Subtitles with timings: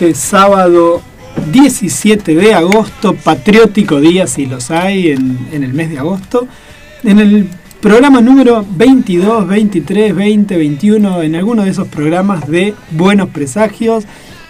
[0.00, 1.02] este sábado
[1.50, 6.46] 17 de agosto, patriótico día si los hay en, en el mes de agosto,
[7.02, 7.48] en el
[7.80, 14.04] programa número 22, 23, 20, 21, en alguno de esos programas de Buenos Presagios.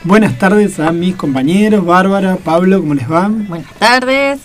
[0.04, 3.28] Buenas tardes a mis compañeros, Bárbara, Pablo, ¿cómo les va?
[3.28, 4.40] Buenas tardes.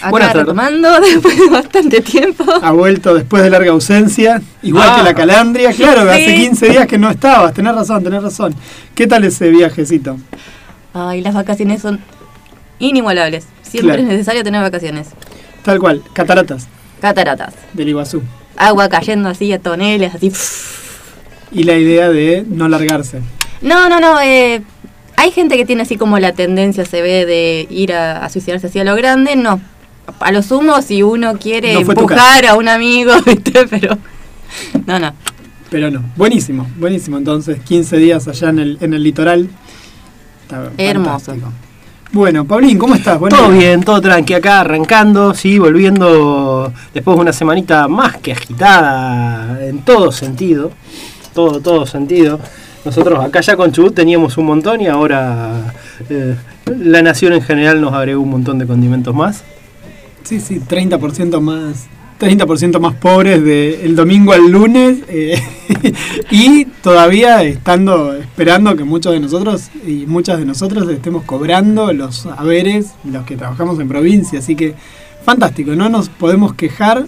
[0.00, 0.46] Acá Buenas tardes.
[0.46, 2.44] retomando después de bastante tiempo.
[2.62, 4.96] Ha vuelto después de larga ausencia, igual Ah.
[4.98, 5.72] que la calandria.
[5.72, 6.42] Claro, hace Sí.
[6.46, 8.54] 15 días que no estabas, tenés razón, tenés razón.
[8.94, 10.16] ¿Qué tal ese viajecito?
[10.94, 12.00] Ay, las vacaciones son
[12.78, 13.46] inigualables.
[13.62, 14.02] Siempre Claro.
[14.02, 15.08] es necesario tener vacaciones.
[15.62, 16.68] Tal cual, cataratas
[17.00, 17.54] Cataratas.
[17.72, 18.22] del Iguazú.
[18.56, 20.32] Agua cayendo así a toneles, así.
[21.52, 23.20] Y la idea de no largarse.
[23.60, 24.20] No, no, no.
[24.20, 24.62] eh,
[25.16, 28.66] hay gente que tiene así como la tendencia, se ve, de ir a, a suicidarse
[28.68, 29.36] así a lo grande.
[29.36, 29.60] No.
[30.20, 33.66] A lo sumo, si uno quiere No empujar a un amigo, ¿viste?
[33.68, 33.96] Pero.
[34.86, 35.12] No, no.
[35.70, 37.16] Pero no, buenísimo, buenísimo.
[37.18, 39.48] Entonces, 15 días allá en el, en el litoral.
[40.44, 41.10] Está Hermoso.
[41.32, 41.52] fantástico.
[42.12, 43.18] Bueno, Paulín, ¿cómo estás?
[43.18, 48.30] Bueno, Todo bien, todo tranqui acá, arrancando, sí, volviendo después de una semanita más que
[48.32, 50.70] agitada en todo sentido,
[51.34, 52.38] todo, todo sentido.
[52.84, 55.74] Nosotros acá ya con Chubut teníamos un montón y ahora
[56.08, 56.36] eh,
[56.78, 59.42] la nación en general nos agregó un montón de condimentos más.
[60.22, 61.86] Sí, sí, 30% más.
[62.24, 65.40] 30% más pobres del domingo al lunes eh,
[66.30, 72.26] y todavía estando esperando que muchos de nosotros y muchas de nosotros estemos cobrando los
[72.26, 74.74] haberes, los que trabajamos en provincia, así que
[75.24, 77.06] fantástico, no nos podemos quejar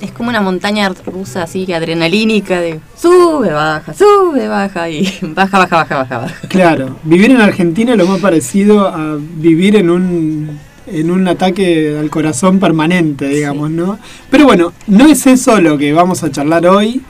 [0.00, 5.76] Es como una montaña rusa así, adrenalínica, de sube, baja, sube, baja, y baja, baja,
[5.76, 6.48] baja, baja, baja.
[6.48, 11.96] Claro, vivir en Argentina es lo más parecido a vivir en un en un ataque
[11.98, 13.98] al corazón permanente, digamos, ¿no?
[14.30, 17.00] Pero bueno, no es eso lo que vamos a charlar hoy.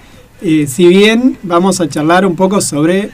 [0.42, 3.10] eh, si bien vamos a charlar un poco sobre eh,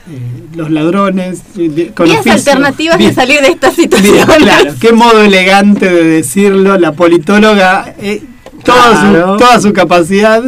[0.56, 4.26] los ladrones, de- con Vías alternativas Bien, de salir de esta bien, situación.
[4.38, 8.22] claro, qué modo elegante de decirlo, la politóloga, eh,
[8.65, 9.32] toda, Claro.
[9.32, 10.42] su, toda su capacidad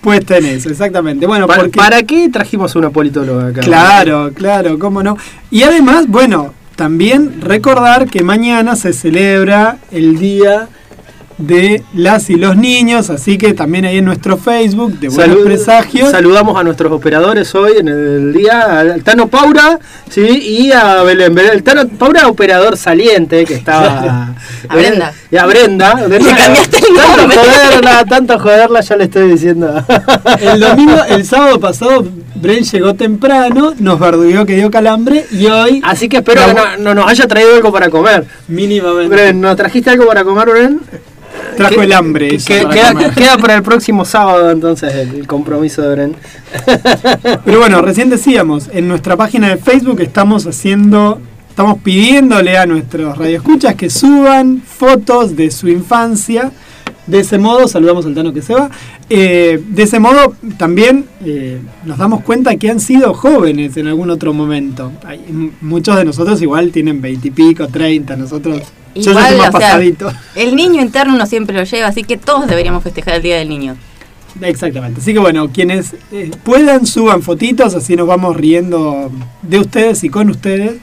[0.00, 1.26] puesta en eso, exactamente.
[1.26, 1.76] Bueno, ¿Para, porque...
[1.76, 3.60] para qué trajimos una politóloga acá?
[3.60, 5.16] Claro, claro, cómo no.
[5.50, 10.68] Y además, bueno, también recordar que mañana se celebra el Día
[11.36, 15.44] de las y los niños, así que también ahí en nuestro Facebook de Buenos Salud-
[15.44, 16.10] Presagios.
[16.12, 21.34] Saludamos a nuestros operadores hoy en el día, al Tano Paura, sí, y a Belén.
[21.34, 24.32] Belén- El Tano Paura, operador saliente, que estaba.
[24.68, 25.12] A Brenda.
[25.30, 25.90] Y a Brenda.
[26.08, 27.36] Cambiaste el tanto nombre.
[27.36, 29.84] joderla, tanto joderla, ya le estoy diciendo.
[30.40, 32.06] El domingo, el sábado pasado,
[32.44, 36.76] Bren llegó temprano, nos bardugueó que dio calambre y hoy Así que espero que no,
[36.78, 38.24] no nos haya traído algo para comer.
[38.48, 40.80] mínimamente Bren, ¿nos trajiste algo para comer, Bren?
[41.56, 42.28] trajo ¿Qué- el hambre.
[42.28, 43.10] Que- eso que- para queda, comer.
[43.14, 46.16] queda para el próximo sábado entonces el, el compromiso de Bren.
[47.44, 53.16] Pero bueno, recién decíamos, en nuestra página de Facebook estamos haciendo, estamos pidiéndole a nuestros
[53.18, 56.50] radioescuchas que suban fotos de su infancia.
[57.06, 58.70] De ese modo, saludamos al Tano que se va.
[59.10, 64.10] eh, de ese modo, también eh, nos damos cuenta que han sido jóvenes en algún
[64.10, 64.92] otro momento.
[65.04, 65.20] Hay,
[65.60, 68.62] muchos de nosotros igual tienen veintipico, treinta, nosotros.
[68.94, 70.12] yo ya Igual, estoy más o sea, pasadito.
[70.34, 73.48] el niño interno uno siempre lo lleva, así que todos deberíamos festejar el Día del
[73.48, 73.76] Niño.
[74.40, 75.00] Exactamente.
[75.00, 79.10] Así que bueno, quienes eh, puedan suban fotitos, así nos vamos riendo
[79.42, 80.76] de ustedes y con ustedes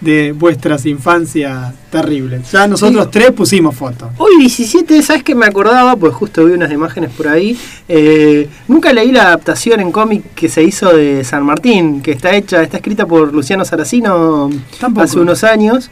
[0.00, 2.50] de vuestras infancias terribles.
[2.52, 3.10] Ya nosotros Sí.
[3.12, 4.10] tres pusimos fotos.
[4.18, 5.96] Hoy 17, ¿sabes que me acordaba?
[5.96, 7.58] Pues justo vi unas imágenes por ahí.
[7.88, 12.36] Eh, nunca leí la adaptación en cómic que se hizo de San Martín, que está
[12.36, 15.04] hecha, está escrita por Luciano Saracino Tampoco.
[15.04, 15.90] hace unos años.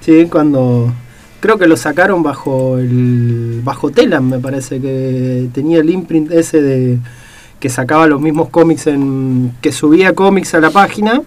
[0.00, 0.90] Sí, cuando
[1.40, 6.62] creo que lo sacaron bajo el bajo Telam, me parece que tenía el imprint ese
[6.62, 6.98] de
[7.60, 11.20] que sacaba los mismos cómics en que subía cómics a la página.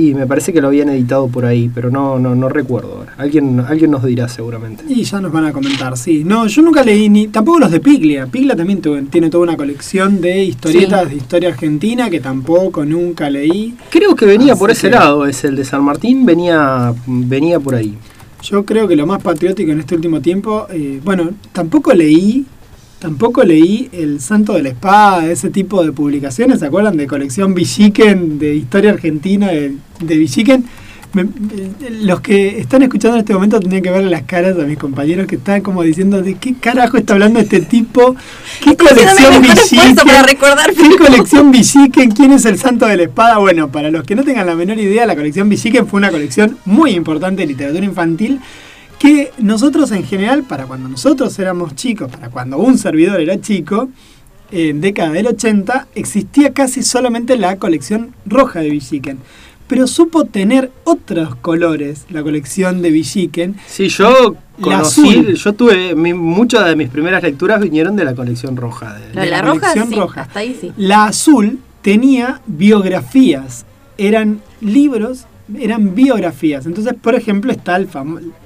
[0.00, 3.12] Y me parece que lo habían editado por ahí, pero no, no, no recuerdo ahora.
[3.18, 4.82] Alguien, alguien nos dirá seguramente.
[4.88, 6.24] Y ya nos van a comentar, sí.
[6.24, 7.28] No, yo nunca leí ni.
[7.28, 8.26] Tampoco los de Piglia.
[8.26, 8.80] Piglia también
[9.10, 13.74] tiene toda una colección de historietas de historia argentina que tampoco nunca leí.
[13.90, 17.74] Creo que venía por ese que- lado, es el de San Martín, venía, venía por
[17.74, 17.94] ahí.
[18.42, 22.46] Yo creo que lo más patriótico en este último tiempo, eh, bueno, tampoco leí,
[23.00, 27.54] tampoco leí El Santo de la Espada, ese tipo de publicaciones, ¿se acuerdan de colección
[27.54, 30.64] Villiquen, de historia argentina de, de Villiquen?
[31.12, 31.26] Me-
[32.02, 35.26] los que están escuchando en este momento tendrían que ver las caras a mis compañeros
[35.26, 38.14] que están como diciendo de qué carajo está hablando este tipo,
[38.62, 39.96] qué Estoy colección Villiquen,
[40.28, 42.12] recordar, ¿Qué colección Villiquen?
[42.12, 43.38] ¿Quién es el santo de la espada?
[43.38, 46.58] Bueno, para los que no tengan la menor idea, la colección Villiquen fue una colección
[46.64, 48.38] muy importante de literatura infantil
[49.00, 53.88] que nosotros en general, para cuando nosotros éramos chicos, para cuando un servidor era chico,
[54.52, 59.18] en década del 80, existía casi solamente la colección roja de Villiquen.
[59.68, 63.54] pero supo tener otros colores la colección de Villiquen.
[63.68, 65.34] Sí, yo La conocí, azul.
[65.34, 68.94] yo tuve, mi- muchas de mis primeras lecturas vinieron de la colección roja.
[68.94, 70.20] de- Lo de de la, la roja, colección sí, roja.
[70.22, 70.72] hasta ahí sí.
[70.76, 73.64] La azul tenía biografías,
[73.96, 75.26] eran libros,
[75.58, 76.66] eran biografías.
[76.66, 77.88] Entonces, por ejemplo, está el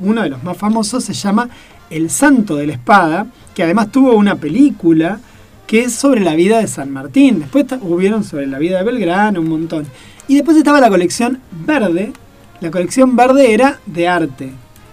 [0.01, 1.49] uno de los más famosos, se llama
[1.91, 5.21] El Santo de la Espada, que además tuvo una película
[5.67, 7.41] que es sobre la vida de San Martín.
[7.41, 9.87] Después hubieron sobre la vida de Belgrano, un montón.
[10.29, 12.13] Y después estaba la colección verde.
[12.61, 14.51] La colección verde era de arte.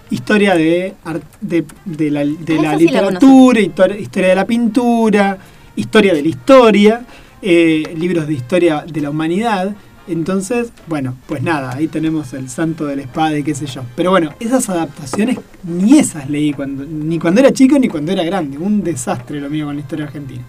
[0.09, 0.93] Historia de,
[1.39, 5.37] de, de la, de Ah, la sí literatura, historia de la pintura,
[5.75, 7.01] historia de la historia,
[7.41, 9.73] eh, libros de historia de la humanidad.
[10.07, 13.83] Entonces, bueno, pues nada, ahí tenemos el santo de la espada y qué sé yo.
[13.95, 18.23] Pero bueno, esas adaptaciones ni esas leí cuando, ni cuando era chico ni cuando era
[18.23, 18.57] grande.
[18.57, 20.41] Un desastre lo mío con la historia argentina.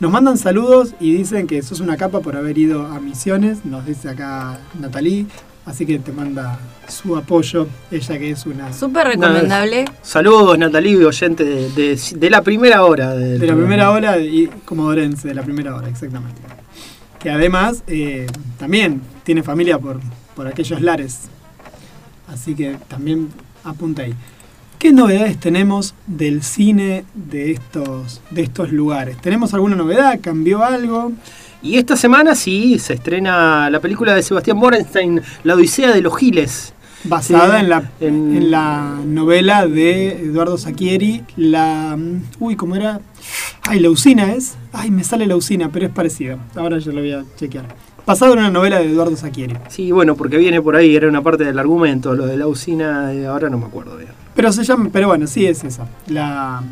[0.00, 3.86] Nos mandan saludos y dicen que sos una capa por haber ido a misiones, nos
[3.86, 5.26] dice acá Natalie,
[5.66, 6.58] así que te manda
[6.88, 9.84] su apoyo, ella que es una Súper recomendable.
[10.02, 13.14] Saludos, Natalie, oyente de, de- de la primera hora.
[13.14, 13.60] del de la programa.
[13.66, 16.42] primera hora y como Orense, de la primera hora, exactamente.
[17.24, 18.26] Que además eh,
[18.58, 19.98] también tiene familia por,
[20.36, 21.22] por aquellos lares.
[22.28, 23.30] Así que también
[23.64, 24.14] apunta ahí.
[24.78, 29.16] ¿Qué novedades tenemos del cine de estos, de estos lugares?
[29.22, 30.20] ¿Tenemos alguna novedad?
[30.20, 31.12] ¿Cambió algo?
[31.62, 36.14] Y esta semana sí se estrena la película de Sebastián Borenstein, La Odisea de los
[36.18, 36.74] Giles.
[37.04, 41.98] Basada Sí, en, la, en- en la novela de Eduardo Sacchieri, la...
[42.40, 43.00] Uy, ¿cómo era?
[43.62, 44.56] Ay, la usina es.
[44.72, 46.38] Ay, me sale la usina, pero es parecido.
[46.56, 47.66] Ahora yo lo voy a chequear.
[48.06, 49.56] Basado en una novela de Eduardo Sacchieri.
[49.68, 53.10] Sí, bueno, porque viene por ahí, era una parte del argumento, lo de la usina,
[53.30, 54.10] ahora no me acuerdo bien.
[54.34, 55.86] Pero se llama, pero bueno, sí es esa.
[56.08, 56.62] La,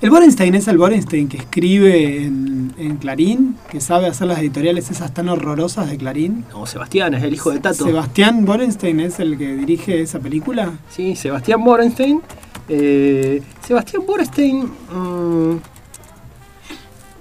[0.00, 4.90] el Borenstein es el Borenstein que escribe en, en Clarín, que sabe hacer las editoriales
[4.90, 6.44] esas tan horrorosas de Clarín.
[6.52, 7.84] No, Sebastián es el hijo de Tato.
[7.84, 10.72] Sebastián Borenstein es el que dirige esa película.
[10.90, 12.20] Sí, Sebastián Borenstein.
[12.68, 14.64] Eh, Sebastián Borenstein.
[14.64, 15.60] mm,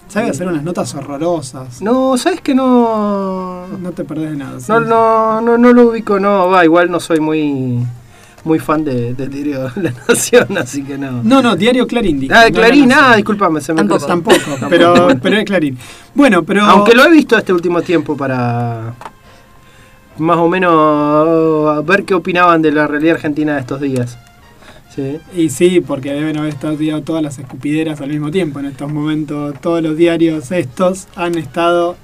[0.07, 1.81] Sabe hacer unas notas horrorosas.
[1.81, 3.68] no, ¿sabes que no?
[3.68, 4.60] No te perdés de nada.
[4.62, 4.66] sí.
[4.69, 7.86] No, no, no, no lo ubico, no, va, igual no soy muy
[8.45, 11.24] muy fan de, del diario de la Nación, así que no.
[11.24, 12.19] No, no, Diario Clarín.
[12.19, 13.12] dije, ah, de no Clarín, La Nación.
[13.12, 14.00] ah, discúlpame, se me Tampoco.
[14.00, 14.07] cruzó.
[14.07, 14.38] Tampoco,
[14.69, 15.77] pero, pero es Clarín.
[16.13, 16.63] Bueno, pero.
[16.63, 18.94] Aunque lo he visto este último tiempo para
[20.18, 24.18] más o menos ver qué opinaban de la realidad argentina de estos días.
[24.95, 25.18] Sí.
[25.36, 29.59] Y sí, porque deben haber estado todas las escupideras al mismo tiempo en estos momentos.
[29.59, 31.98] Todos los diarios estos han estado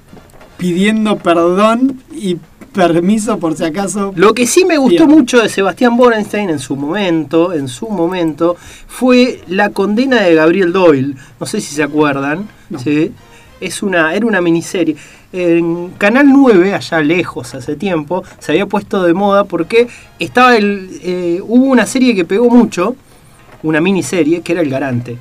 [0.58, 2.36] pidiendo perdón y
[2.72, 4.12] permiso por si acaso.
[4.16, 5.18] Lo que sí me gustó Bien.
[5.18, 10.72] mucho de Sebastián Borenstein en su momento, en su momento, fue la condena de Gabriel
[10.72, 11.14] Doyle.
[11.38, 12.48] No sé si se acuerdan.
[12.70, 12.78] No.
[12.78, 13.12] ¿sí?
[13.60, 14.96] Es una, era una miniserie.
[15.32, 19.88] En Canal 9, allá lejos, hace tiempo, se había puesto de moda porque
[20.18, 22.96] estaba el, eh, hubo una serie que pegó mucho,
[23.62, 25.16] una miniserie, que era El Garante.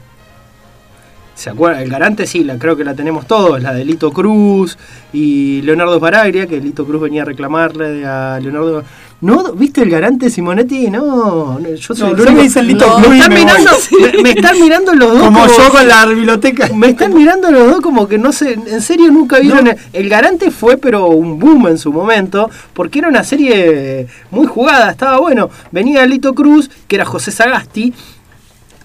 [1.36, 1.82] ¿Se acuerdan?
[1.82, 4.78] El Garante sí, la, creo que la tenemos todos, la de Lito Cruz
[5.12, 8.84] y Leonardo Baraglia, que Lito Cruz venía a reclamarle a Leonardo.
[9.22, 9.54] ¿No?
[9.54, 10.90] ¿Viste el Garante Simonetti?
[10.90, 12.96] No, no, yo soy No, el único- me dicen Lito No.
[12.96, 13.72] Cruz me están, me mirando,
[14.18, 16.70] me, me están mirando los dos Como yo con la biblioteca.
[16.76, 19.64] me están mirando los dos como que no sé, en serio nunca vieron.
[19.66, 19.72] No.
[19.72, 24.48] El, el Garante fue, pero un boom en su momento, porque era una serie muy
[24.48, 25.50] jugada, estaba bueno.
[25.72, 27.94] Venía Lito Cruz, que era José Sagasti,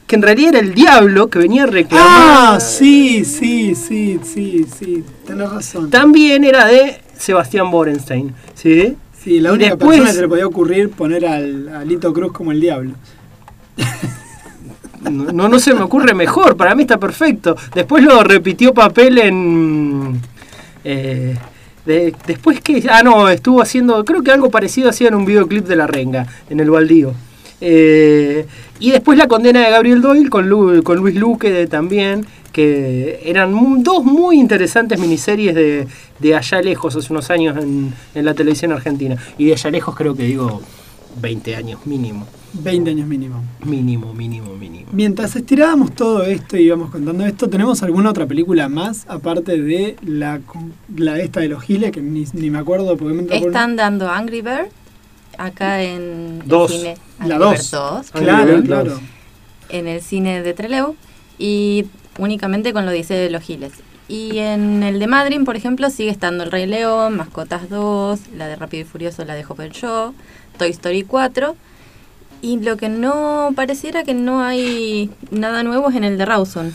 [0.06, 2.06] que en realidad era el diablo que venía a reclamar.
[2.08, 5.04] Ah, sí, sí, sí, sí, sí.
[5.26, 5.90] Tenés razón.
[5.90, 8.96] También era de Sebastián Borenstein, ¿sí?
[9.22, 12.32] Sí, la única después- persona que se le podía ocurrir poner al, a Lito Cruz
[12.32, 12.92] como el diablo.
[15.02, 17.56] No, no, no se me ocurre mejor, para mí está perfecto.
[17.74, 20.20] Después lo repitió papel en...
[20.82, 21.36] eh,
[21.84, 22.84] de- después que...
[22.90, 24.04] Ah, no, estuvo haciendo...
[24.04, 27.14] Creo que algo parecido hacía en un videoclip de La Renga, en el baldío.
[27.60, 28.46] Eh,
[28.80, 33.20] y después la condena de Gabriel Doyle con, Lu- con Luis Luque de- también, que
[33.24, 35.86] eran dos muy interesantes miniseries de,
[36.20, 39.16] de allá lejos, hace unos años en, en la televisión argentina.
[39.38, 40.62] Y de allá lejos creo que digo
[41.20, 42.26] 20 años mínimo.
[42.54, 43.42] 20 años mínimo.
[43.66, 44.86] Mínimo, mínimo, mínimo.
[44.92, 49.96] Mientras estirábamos todo esto y íbamos contando esto, ¿tenemos alguna otra película más aparte de
[50.02, 50.40] la,
[50.96, 54.40] la esta de los giles que ni, ni me acuerdo porque me Están dando Angry
[54.40, 54.68] Bird
[55.38, 56.70] acá en Dos.
[56.72, 56.94] el cine.
[57.24, 57.52] La dos.
[57.52, 59.00] Bird 2, Claro,
[59.68, 60.94] en el cine de Trelew
[61.38, 61.86] y
[62.18, 63.72] únicamente con lo dice de los Giles.
[64.08, 68.46] Y en el de Madrid, por ejemplo, sigue estando El Rey León, Mascotas 2, la
[68.46, 70.14] de Rápido y Furioso, la de Hopper Show,
[70.58, 71.56] Toy Story 4.
[72.42, 76.72] Y lo que no pareciera que no hay nada nuevo es en el de Rawson,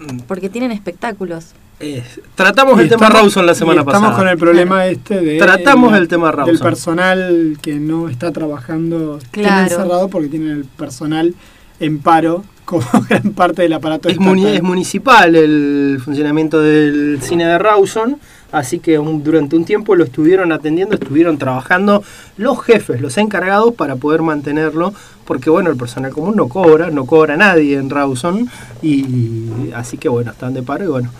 [0.00, 0.20] Mm.
[0.26, 1.52] porque tienen espectáculos.
[1.80, 2.02] Eh,
[2.36, 4.16] tratamos Y el tema estamos- Rawson la semana y estamos pasada.
[4.18, 6.54] con el problema este de Tratamos el tema Rawson.
[6.54, 9.62] del personal que no está trabajando tiene Claro.
[9.64, 11.34] encerrado porque tiene el personal
[11.80, 17.44] en paro como gran parte del aparato Es, muni- es municipal el funcionamiento del cine
[17.44, 18.16] de Rawson,
[18.52, 22.02] así que un- durante un tiempo lo estuvieron atendiendo, estuvieron trabajando
[22.38, 24.94] los jefes, los encargados para poder mantenerlo,
[25.26, 28.48] porque bueno, el personal común no cobra, no cobra nadie en Rawson,
[28.80, 31.10] y así que bueno, están de paro y bueno.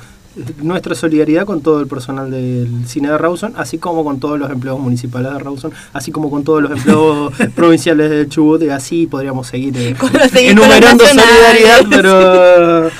[0.62, 4.50] Nuestra solidaridad con todo el personal del cine de Rawson, así como con todos los
[4.50, 9.06] empleados municipales de Rawson, así como con todos los empleados provinciales de Chubut, y así
[9.06, 9.94] podríamos seguir eh,
[10.34, 12.90] enumerando solidaridad, pero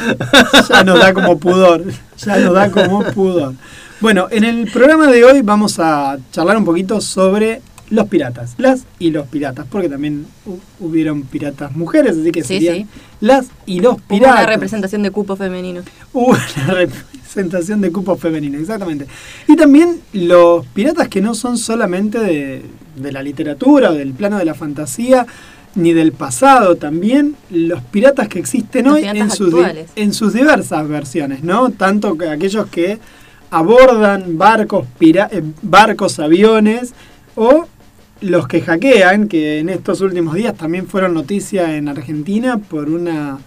[0.69, 1.85] ya nos da como pudor,
[2.19, 3.55] ya nos da como pudor.
[4.01, 8.85] Bueno, en el programa de hoy vamos a charlar un poquito sobre los piratas, las
[8.99, 12.87] y los piratas, porque también hu- hubieron piratas mujeres, así que Sí, serían sí.
[13.21, 14.37] las y los Hubo piratas.
[14.45, 15.83] una representación de cupo femenino.
[16.13, 19.07] Hubo una representación de cupos femeninos, exactamente.
[19.49, 22.63] Y también los piratas que no son solamente de,
[22.97, 25.27] de la literatura o del plano de la fantasía,
[25.75, 29.91] ni del pasado, también los piratas que existen Los hoy piratas en sus, di- actuales.
[29.97, 31.71] en sus diversas versiones, ¿no?
[31.71, 32.99] Tanto que aquellos que
[33.51, 36.93] abordan barcos, pira- eh, barcos, aviones,
[37.37, 37.67] o
[38.21, 43.39] los que hackean, que en estos últimos días también fueron noticia en Argentina por una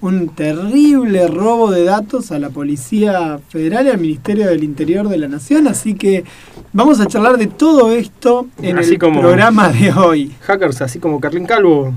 [0.00, 5.16] un terrible robo de datos a la Policía Federal y al Ministerio del Interior de
[5.16, 5.68] la Nación.
[5.68, 6.24] Así que
[6.72, 10.32] vamos a charlar de todo esto en Así el como- programa de hoy.
[10.40, 11.94] hackers, así como Carlín Calvo.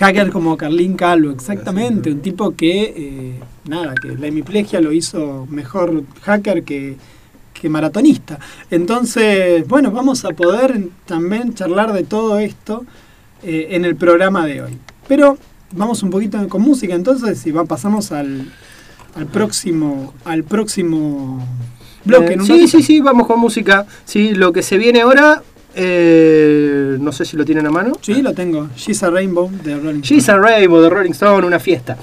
[0.00, 2.10] Hacker como Carlín Calvo, exactamente.
[2.10, 6.96] Un tipo que, eh, nada, que la hemiplegia lo hizo mejor hacker que,
[7.54, 8.38] que maratonista.
[8.70, 12.84] Entonces, bueno, vamos a poder también charlar de todo esto
[13.42, 14.78] eh, en el programa de hoy.
[15.08, 15.38] Pero
[15.72, 18.52] vamos un poquito con música entonces y va, pasamos al,
[19.14, 21.46] al próximo al próximo
[22.04, 22.34] bloque.
[22.34, 23.86] Eh, sí, sí, sí, vamos con música.
[24.04, 25.42] Sí, lo que se viene ahora,
[25.74, 27.92] eh, no sé si lo tienen a mano.
[28.00, 28.68] Sí, lo tengo.
[28.76, 30.20] She's a Rainbow de Rolling Stone.
[30.20, 31.96] She's a Rainbow de Rolling Stone, una fiesta.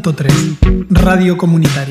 [0.00, 1.89] 105.3 Radio Comunitaria.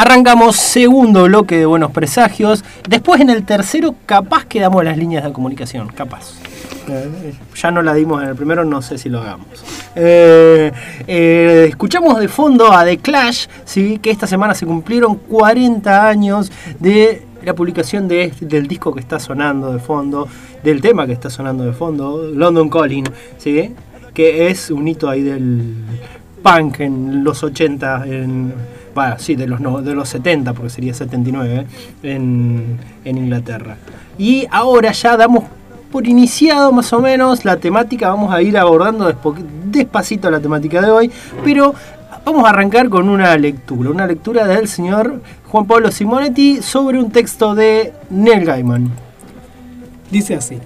[0.00, 2.64] Arrancamos segundo bloque de Buenos Presagios.
[2.88, 6.34] Después en el tercero capaz que damos las líneas de comunicación, capaz.
[6.88, 9.48] Eh, ya no la dimos en el primero, no sé si lo hagamos.
[9.96, 10.70] Eh,
[11.04, 13.98] eh, escuchamos de fondo a The Clash, ¿sí?
[13.98, 19.00] que esta semana se cumplieron 40 años de la publicación de este- del disco que
[19.00, 20.28] está sonando de fondo,
[20.62, 23.06] del tema que está sonando de fondo, London Calling,
[23.36, 23.74] ¿sí?
[24.14, 25.74] que es un hito ahí del
[26.40, 28.54] punk en los 80, en,
[29.18, 31.66] sí, de los, no- de los 70, porque sería 79,
[32.02, 33.76] en, en Inglaterra.
[34.18, 35.44] Y ahora ya damos
[35.92, 39.10] por iniciado más o menos la temática, vamos a ir abordando
[39.66, 41.10] despacito la temática de hoy,
[41.44, 41.74] pero
[42.24, 47.10] vamos a arrancar con una lectura, una lectura del señor Juan Pablo Simonetti sobre un
[47.10, 48.90] texto de Neil Gaiman.
[50.10, 50.58] Dice así.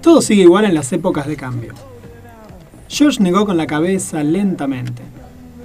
[0.00, 1.74] Todo sigue igual en las épocas de cambio.
[2.88, 5.02] George negó con la cabeza lentamente.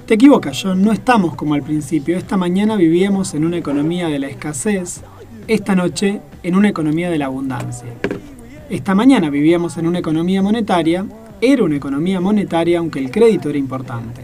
[0.06, 2.16] Te equivocas, John, no estamos como al principio.
[2.16, 5.00] Esta mañana vivíamos en una economía de la escasez,
[5.46, 7.86] esta noche en una economía de la abundancia.
[8.68, 11.06] Esta mañana vivíamos en una economía monetaria,
[11.40, 14.22] era una economía monetaria aunque el crédito era importante.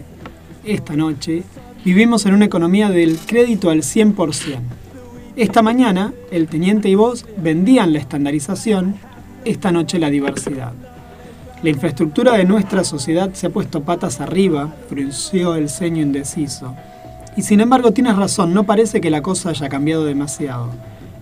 [0.64, 1.44] Esta noche
[1.84, 4.58] vivimos en una economía del crédito al 100%.
[5.36, 8.96] Esta mañana, el teniente y vos vendían la estandarización,
[9.44, 10.72] esta noche la diversidad.
[11.60, 16.76] La infraestructura de nuestra sociedad se ha puesto patas arriba, frunció el ceño indeciso.
[17.36, 20.70] Y sin embargo tienes razón, no parece que la cosa haya cambiado demasiado.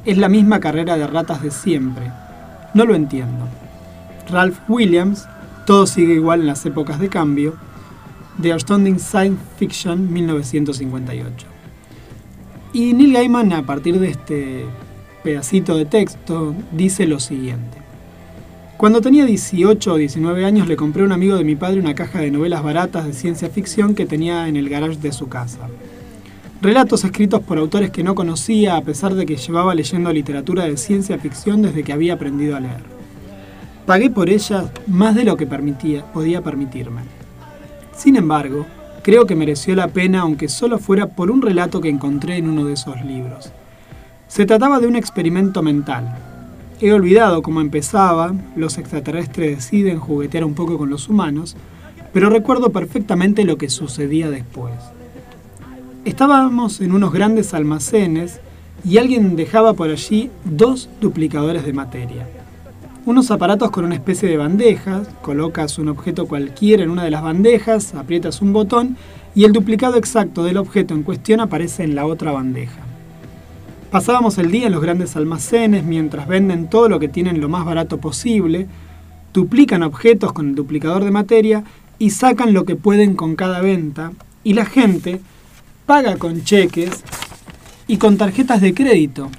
[0.04, 2.10] Es la misma carrera de ratas de siempre.
[2.74, 3.46] No lo entiendo.
[4.30, 5.26] Ralph Williams,
[5.64, 7.54] Todo sigue igual en las épocas de cambio,
[8.40, 11.46] The Astounding Science Fiction 1958.
[12.72, 14.66] Y Neil Gaiman, a partir de este
[15.24, 17.85] pedacito de texto, dice lo siguiente.
[18.76, 21.94] Cuando tenía 18 o 19 años le compré a un amigo de mi padre una
[21.94, 25.60] caja de novelas baratas de ciencia ficción que tenía en el garage de su casa.
[26.60, 30.76] Relatos escritos por autores que no conocía a pesar de que llevaba leyendo literatura de
[30.76, 32.82] ciencia ficción desde que había aprendido a leer.
[33.86, 37.00] Pagué por ellas más de lo que permitía, podía permitirme.
[37.96, 38.66] Sin embargo,
[39.02, 42.66] creo que mereció la pena aunque solo fuera por un relato que encontré en uno
[42.66, 43.50] de esos libros.
[44.28, 46.25] Se trataba de un experimento mental.
[46.78, 51.56] He olvidado cómo empezaba, los extraterrestres deciden juguetear un poco con los humanos,
[52.12, 54.74] pero recuerdo perfectamente lo que sucedía después.
[56.04, 58.40] Estábamos en unos grandes almacenes
[58.84, 62.28] y alguien dejaba por allí dos duplicadores de materia.
[63.06, 67.22] Unos aparatos con una especie de bandejas, colocas un objeto cualquiera en una de las
[67.22, 68.98] bandejas, aprietas un botón
[69.34, 72.85] y el duplicado exacto del objeto en cuestión aparece en la otra bandeja.
[73.96, 77.64] Pasábamos el día en los grandes almacenes mientras venden todo lo que tienen lo más
[77.64, 78.66] barato posible,
[79.32, 81.64] duplican objetos con el duplicador de materia
[81.98, 84.12] y sacan lo que pueden con cada venta
[84.44, 85.22] y la gente
[85.86, 87.04] paga con cheques
[87.88, 89.30] y con tarjetas de crédito.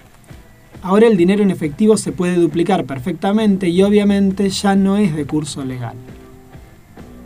[0.82, 5.26] Ahora el dinero en efectivo se puede duplicar perfectamente y obviamente ya no es de
[5.26, 5.98] curso legal.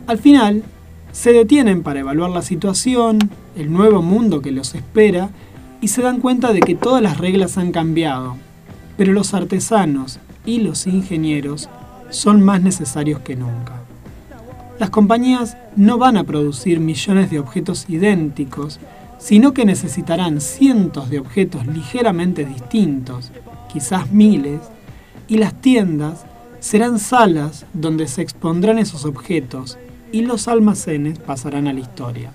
[0.06, 0.64] Al final,
[1.12, 3.18] se detienen para evaluar la situación,
[3.56, 5.30] el nuevo mundo que los espera
[5.82, 8.36] y se dan cuenta de que todas las reglas han cambiado,
[8.96, 11.68] pero los artesanos y los ingenieros
[12.08, 13.82] son más necesarios que nunca.
[14.78, 18.78] Las compañías no van a producir millones de objetos idénticos,
[19.18, 23.32] sino que necesitarán cientos de objetos ligeramente distintos,
[23.72, 24.60] quizás miles,
[25.26, 26.24] y las tiendas
[26.60, 29.78] serán salas donde se expondrán esos objetos
[30.12, 32.30] y los almacenes pasarán a la historia.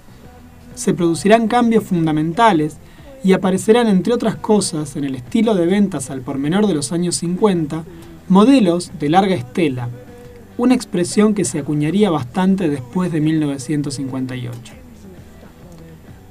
[0.75, 2.77] Se producirán cambios fundamentales
[3.23, 6.91] y aparecerán, entre otras cosas, en el estilo de ventas al por menor de los
[6.91, 7.83] años 50,
[8.29, 9.89] modelos de larga estela,
[10.57, 14.73] una expresión que se acuñaría bastante después de 1958.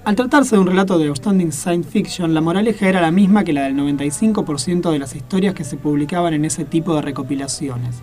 [0.04, 3.52] Al tratarse de un relato de Outstanding Science Fiction, la moraleja era la misma que
[3.52, 7.96] la del 95% de las historias que se publicaban en ese tipo de recopilaciones.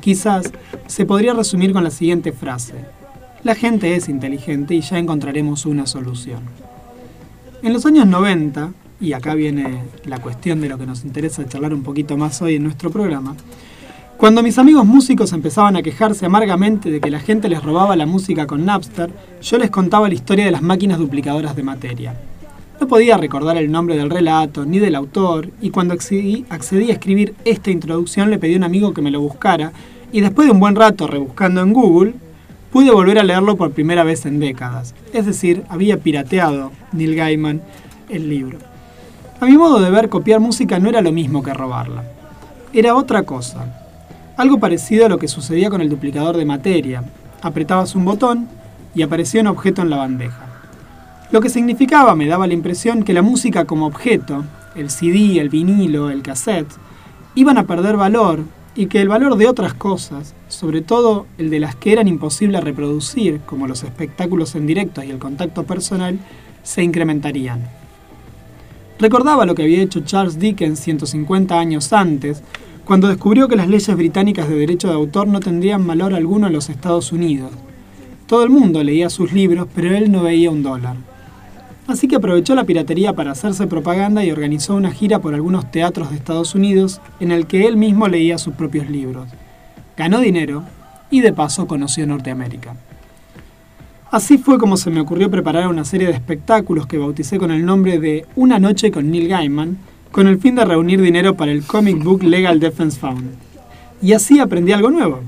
[0.00, 0.50] Quizás
[0.86, 2.74] se podría resumir con la siguiente frase.
[3.44, 6.40] La gente es inteligente y ya encontraremos una solución.
[7.62, 11.72] En los años 90, y acá viene la cuestión de lo que nos interesa charlar
[11.72, 13.34] un poquito más hoy en nuestro programa,
[14.18, 18.06] cuando mis amigos músicos empezaban a quejarse amargamente de que la gente les robaba la
[18.06, 22.14] música con Napster, yo les contaba la historia de las máquinas duplicadoras de materia.
[22.78, 27.34] No podía recordar el nombre del relato ni del autor, y cuando accedí, a escribir
[27.46, 29.72] esta introducción le pedí a un amigo que me lo buscara,
[30.12, 32.14] y después de un buen rato rebuscando en Google,
[32.76, 34.94] pude volver a leerlo por primera vez en décadas.
[35.14, 37.62] Es decir, había pirateado Neil Gaiman
[38.10, 38.58] el libro.
[39.40, 42.04] A mi modo de ver, copiar música no era lo mismo que robarla.
[42.74, 43.64] Era otra cosa.
[44.36, 47.02] Algo parecido a lo que sucedía con el duplicador de materia.
[47.40, 48.46] Apretabas un botón
[48.94, 50.44] y aparecía un objeto en la bandeja.
[51.30, 55.48] Lo que significaba, me daba la impresión, que la música como objeto, el CD, el
[55.48, 56.74] vinilo, el cassette,
[57.34, 58.40] iban a perder valor
[58.74, 62.64] y que el valor de otras cosas, sobre todo el de las que eran imposibles
[62.64, 66.18] reproducir, como los espectáculos en directo y el contacto personal,
[66.62, 67.68] se incrementarían.
[68.98, 72.42] Recordaba lo que había hecho Charles Dickens 150 años antes,
[72.86, 76.54] cuando descubrió que las leyes británicas de derecho de autor no tendrían valor alguno en
[76.54, 77.50] los Estados Unidos.
[78.26, 80.96] Todo el mundo leía sus libros, pero él no veía un dólar.
[81.86, 86.08] Así que aprovechó la piratería para hacerse propaganda y organizó una gira por algunos teatros
[86.08, 89.28] de Estados Unidos en el que él mismo leía sus propios libros.
[89.96, 90.62] Ganó dinero
[91.10, 92.76] y de paso conoció Norteamérica.
[94.10, 97.64] Así fue como se me ocurrió preparar una serie de espectáculos que bauticé con el
[97.64, 99.78] nombre de Una noche con Neil Gaiman,
[100.12, 103.30] con el fin de reunir dinero para el Comic Book Legal Defense Fund.
[104.00, 105.20] Y así aprendí algo nuevo.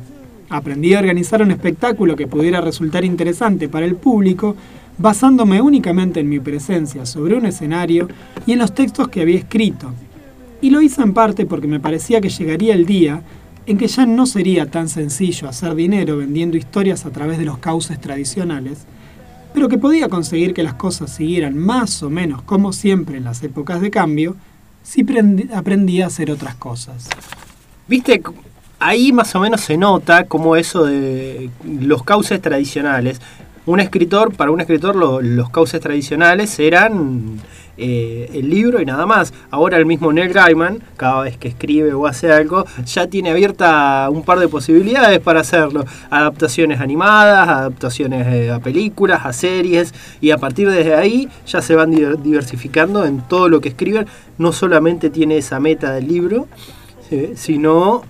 [0.49, 4.55] Aprendí a organizar un espectáculo que pudiera resultar interesante para el público
[4.99, 8.09] basándome únicamente en mi presencia sobre un escenario
[8.47, 9.93] y en los textos que había escrito.
[10.61, 13.23] Y lo hice en parte porque me parecía que llegaría el día
[13.69, 17.59] en que ya no sería tan sencillo hacer dinero vendiendo historias a través de los
[17.59, 18.79] cauces tradicionales,
[19.53, 23.43] pero que podía conseguir que las cosas siguieran más o menos como siempre en las
[23.43, 24.37] épocas de cambio,
[24.83, 25.05] si
[25.55, 27.09] aprendía a hacer otras cosas.
[27.87, 28.23] Viste,
[28.79, 33.21] ahí más o menos se nota como eso de los cauces tradicionales.
[33.67, 37.39] Un escritor, para un escritor lo- los cauces tradicionales eran
[37.79, 39.33] eh, el libro y nada más.
[39.51, 44.09] Ahora el mismo Neil Gaiman, cada vez que escribe o hace algo, ya tiene abierta
[44.11, 45.85] un par de posibilidades para hacerlo.
[46.11, 51.75] Adaptaciones animadas, adaptaciones eh, a películas, a series, y a partir de ahí ya se
[51.75, 54.07] van diver- diversificando en todo lo que escriben.
[54.37, 56.49] No solamente tiene esa meta del libro,
[57.09, 57.33] ¿sí?
[57.37, 58.03] sino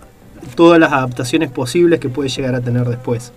[0.55, 3.33] todas las adaptaciones posibles que puede llegar a tener después.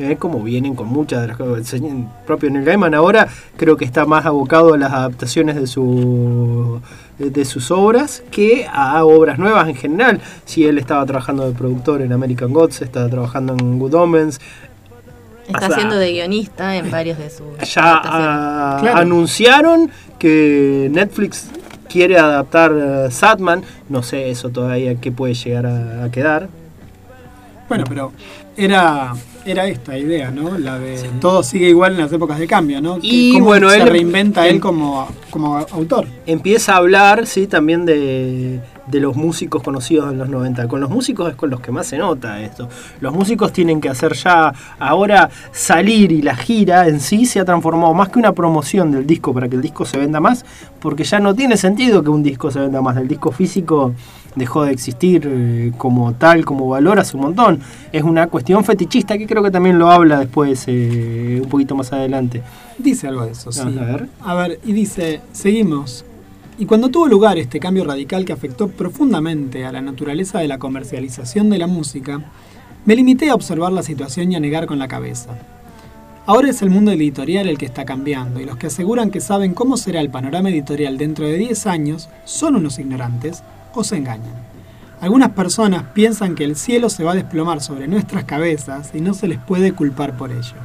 [0.00, 0.16] ¿Eh?
[0.16, 1.72] Como vienen con muchas de las cosas.
[1.74, 6.80] El propio Neil Gaiman ahora creo que está más abocado a las adaptaciones de, su,
[7.18, 10.20] de sus obras que a obras nuevas en general.
[10.44, 14.40] Si él estaba trabajando de productor en American Gods, estaba trabajando en Good Omens,
[15.46, 18.98] Está O sea, haciendo de guionista en varios de sus ya ah, Claro.
[18.98, 21.48] anunciaron que Netflix
[21.88, 23.64] quiere adaptar eh, Satman.
[23.88, 26.48] No sé eso todavía qué puede llegar a, a quedar.
[27.68, 28.12] Bueno, pero
[28.56, 29.14] era,
[29.46, 30.58] era esta idea, ¿no?
[30.58, 32.98] La de todo sigue igual en las épocas de cambio, ¿no?
[33.00, 36.06] Y cómo bueno, se él- reinventa él- él como, como autor.
[36.26, 40.68] Empieza a hablar, sí, también de, de los músicos conocidos en los 90.
[40.68, 42.68] Con los músicos es con los que más se nota esto.
[43.00, 47.44] Los músicos tienen que hacer ya ahora salir y la gira en sí se ha
[47.44, 50.44] transformado más que una promoción del disco para que el disco se venda más,
[50.80, 52.96] porque ya no tiene sentido que un disco se venda más.
[52.96, 53.94] El disco físico
[54.34, 57.60] dejó de existir eh, como tal, como valor hace un montón.
[57.92, 61.92] Es una cuestión fetichista que creo que también lo habla después, eh, un poquito más
[61.92, 62.42] adelante.
[62.78, 63.60] Dice algo de eso, sí.
[63.60, 64.08] A ver.
[64.20, 66.04] A ver, y dice, seguimos.
[66.58, 70.58] Y cuando tuvo lugar este cambio radical que afectó profundamente a la naturaleza de la
[70.58, 72.20] comercialización de la música,
[72.84, 75.30] me limité a observar la situación y a negar con la cabeza.
[76.26, 79.54] Ahora es el mundo editorial el que está cambiando y los que aseguran que saben
[79.54, 83.42] cómo será el panorama editorial dentro de 10 años son unos ignorantes
[83.74, 84.40] o se engañan.
[85.00, 89.14] Algunas personas piensan que el cielo se va a desplomar sobre nuestras cabezas y no
[89.14, 90.56] se les puede culpar por ello.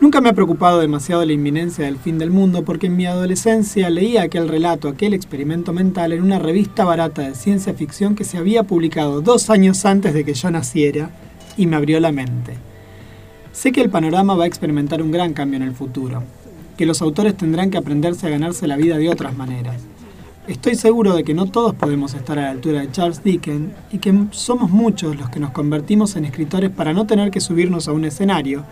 [0.00, 3.90] Nunca me ha preocupado demasiado la inminencia del fin del mundo porque en mi adolescencia
[3.90, 8.38] leía aquel relato, aquel experimento mental en una revista barata de ciencia ficción que se
[8.38, 11.10] había publicado dos años antes de que yo naciera
[11.56, 12.54] y me abrió la mente.
[13.52, 16.22] Sé que el panorama va a experimentar un gran cambio en el futuro,
[16.78, 19.82] que los autores tendrán que aprenderse a ganarse la vida de otras maneras.
[20.48, 23.98] Estoy seguro de que no todos podemos estar a la altura de Charles Dickens y
[23.98, 27.92] que somos muchos los que nos convertimos en escritores para no tener que subirnos a
[27.92, 28.64] un escenario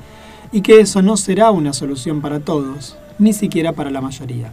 [0.51, 4.51] y que eso no será una solución para todos, ni siquiera para la mayoría.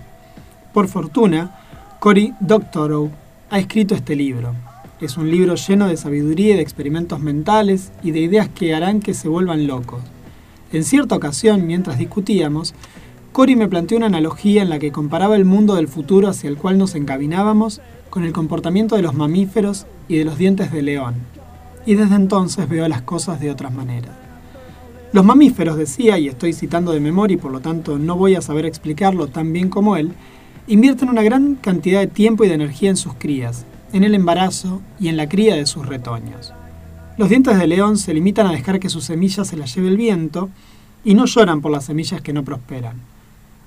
[0.73, 1.55] Por fortuna,
[1.99, 3.09] Cory Doctorow
[3.49, 4.53] ha escrito este libro.
[4.99, 8.99] Es un libro lleno de sabiduría y de experimentos mentales y de ideas que harán
[8.99, 10.01] que se vuelvan locos.
[10.73, 12.75] En cierta ocasión, mientras discutíamos,
[13.35, 16.55] Cory me planteó una analogía en la que comparaba el mundo del futuro hacia el
[16.55, 21.15] cual nos encaminábamos con el comportamiento de los mamíferos y de los dientes de león.
[21.85, 24.11] Y desde entonces veo las cosas de otras maneras.
[25.11, 28.41] Los mamíferos, decía, y estoy citando de memoria y por lo tanto no voy a
[28.41, 30.13] saber explicarlo tan bien como él,
[30.67, 34.81] invierten una gran cantidad de tiempo y de energía en sus crías, en el embarazo
[34.97, 36.53] y en la cría de sus retoños.
[37.17, 39.97] Los dientes de león se limitan a dejar que sus semillas se las lleve el
[39.97, 40.49] viento
[41.03, 43.14] y no lloran por las semillas que no prosperan.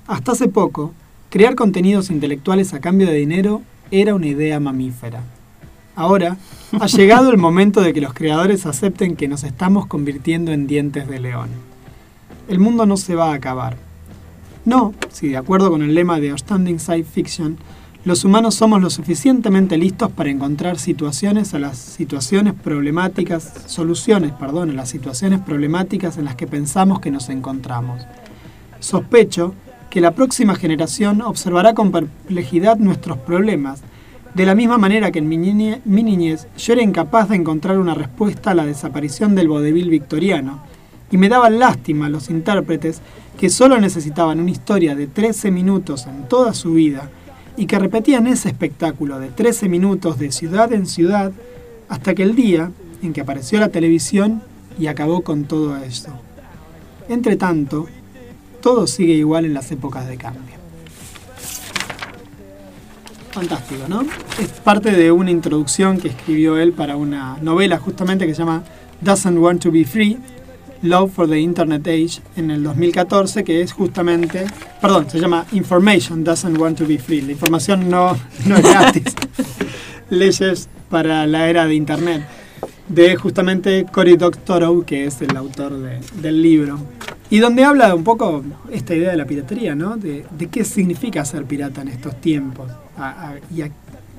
[0.09, 0.91] Hasta hace poco,
[1.29, 5.21] crear contenidos intelectuales a cambio de dinero era una idea mamífera.
[5.95, 6.37] Ahora,
[6.79, 11.07] ha llegado el momento de que los creadores acepten que nos estamos convirtiendo en dientes
[11.07, 11.49] de león.
[12.47, 13.77] El mundo no se va a acabar.
[14.65, 17.59] No, si de acuerdo con el lema de Outstanding Science Fiction,
[18.03, 24.71] los humanos somos lo suficientemente listos para encontrar situaciones a las situaciones problemáticas, soluciones, perdón,
[24.71, 28.01] a las situaciones problemáticas en las que pensamos que nos encontramos.
[28.79, 29.53] Sospecho
[29.89, 33.81] que la próxima generación observará con perplejidad nuestros problemas,
[34.35, 37.79] de la misma manera que en mi, niñe- mi niñez yo era incapaz de encontrar
[37.79, 40.61] una respuesta a la desaparición del vodevil victoriano,
[41.11, 43.01] y me daban lástima los intérpretes
[43.39, 47.09] que solo necesitaban una historia de 13 minutos en toda su vida
[47.57, 51.31] y que repetían ese espectáculo de 13 minutos de ciudad en ciudad
[51.87, 52.71] hasta que el día
[53.01, 54.43] en que apareció la televisión
[54.77, 56.11] y acabó con todo esto.
[57.07, 57.87] Entre tanto,
[58.61, 60.59] todo sigue igual en las épocas de cambio.
[63.31, 64.01] Fantástico, ¿no?
[64.39, 68.63] Es parte de una introducción que escribió él para una novela justamente que se llama
[69.01, 70.17] Doesn't Want to Be Free,
[70.81, 74.45] Love for the Internet Age, en el 2014, que es justamente,
[74.81, 77.21] perdón, se llama Information Doesn't Want to Be Free.
[77.21, 79.15] La información no, no es gratis.
[80.09, 82.25] Leyes para la era de Internet,
[82.89, 86.79] de justamente Cory Doctorow, que es el autor de- del libro.
[87.29, 89.95] Y donde habla un poco esta idea de la piratería, ¿no?
[89.97, 92.71] De, de qué significa ser pirata en estos tiempos.
[92.97, 93.69] A- a- y a-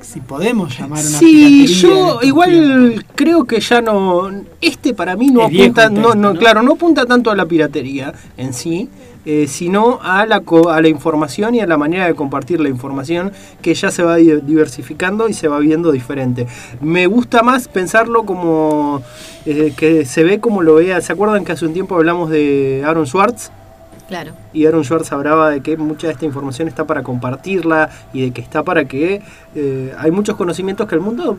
[0.01, 3.05] si podemos llamar una Sí, yo igual tiempos.
[3.17, 4.31] creo que ya no.
[4.61, 6.35] Este para mí no Es apunta, ¿no?
[6.35, 8.89] claro, no apunta tanto a la piratería en sí,
[9.27, 13.33] eh, sino a la, a la información y a la manera de compartir la información
[13.63, 16.47] que ya se va di- diversificando y se va viendo diferente.
[16.81, 19.03] Me gusta más pensarlo como
[19.47, 21.01] eh, que se ve como lo vea.
[21.01, 23.51] ¿Se acuerdan que hace un tiempo hablamos de Aaron Schwartz?
[24.09, 24.33] Claro.
[24.53, 28.31] Y Aaron Schwartz hablaba de que mucha de esta información está para compartirla y de
[28.33, 29.23] que está para que
[29.55, 31.39] eh, hay muchos conocimientos que el mundo,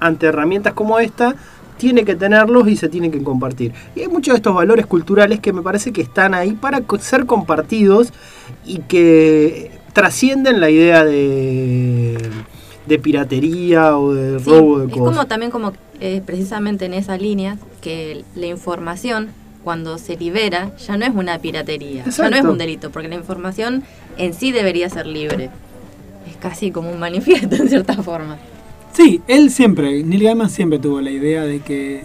[0.00, 1.36] ante herramientas como esta,
[1.78, 3.72] tiene que tenerlos y se tienen que compartir.
[3.96, 7.24] Y hay muchos de estos valores culturales que me parece que están ahí para ser
[7.26, 8.12] compartidos
[8.66, 12.18] y que trascienden la idea de,
[12.86, 15.08] de piratería o de Sí, robo de es cosas.
[15.16, 19.30] como también como eh, precisamente en esa línea que la información
[19.64, 23.16] cuando se libera ya no es una piratería, ya no es un delito, porque la
[23.16, 23.82] información
[24.16, 25.50] en sí debería ser libre.
[26.30, 28.38] Es casi como un manifiesto en cierta forma.
[28.98, 32.02] Sí, él siempre, Neil Gaiman siempre tuvo la idea de que eh,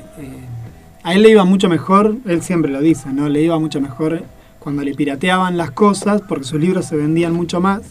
[1.01, 3.29] a él le iba mucho mejor, él siempre lo dice, ¿no?
[3.29, 4.21] Le iba mucho mejor
[4.59, 7.81] cuando le pirateaban las cosas, porque sus libros se vendían mucho más.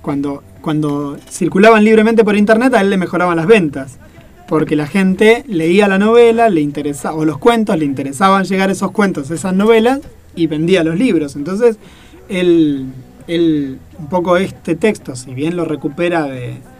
[0.00, 3.98] Cuando, cuando circulaban libremente por internet, a él le mejoraban las ventas.
[4.48, 8.92] Porque la gente leía la novela, le interesaba, o los cuentos, le interesaban llegar esos
[8.92, 10.00] cuentos, esas novelas,
[10.34, 11.36] y vendía los libros.
[11.36, 11.76] Entonces,
[12.30, 12.86] él,
[13.26, 16.71] él un poco este texto, si bien lo recupera de,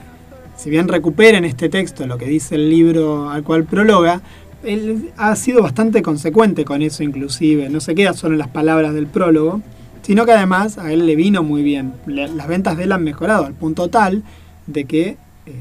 [0.56, 4.22] si bien recupera en este texto lo que dice el libro al cual prologa,
[4.64, 8.94] él ha sido bastante consecuente con eso inclusive, no se queda solo en las palabras
[8.94, 9.60] del prólogo,
[10.02, 11.94] sino que además a él le vino muy bien.
[12.06, 14.22] Las ventas de él han mejorado al punto tal
[14.66, 15.52] de que eh,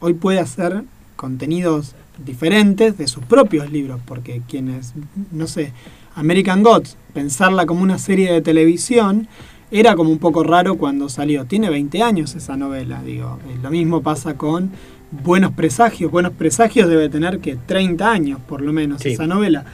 [0.00, 0.82] hoy puede hacer
[1.16, 4.94] contenidos diferentes de sus propios libros, porque quienes,
[5.32, 5.72] no sé,
[6.14, 9.28] American Gods, pensarla como una serie de televisión,
[9.70, 11.44] era como un poco raro cuando salió.
[11.46, 13.38] Tiene 20 años esa novela, digo.
[13.48, 14.70] Eh, Lo mismo pasa con
[15.10, 16.10] Buenos Presagios.
[16.10, 19.10] Buenos Presagios debe tener que 30 años, por lo menos, Sí.
[19.10, 19.64] esa novela.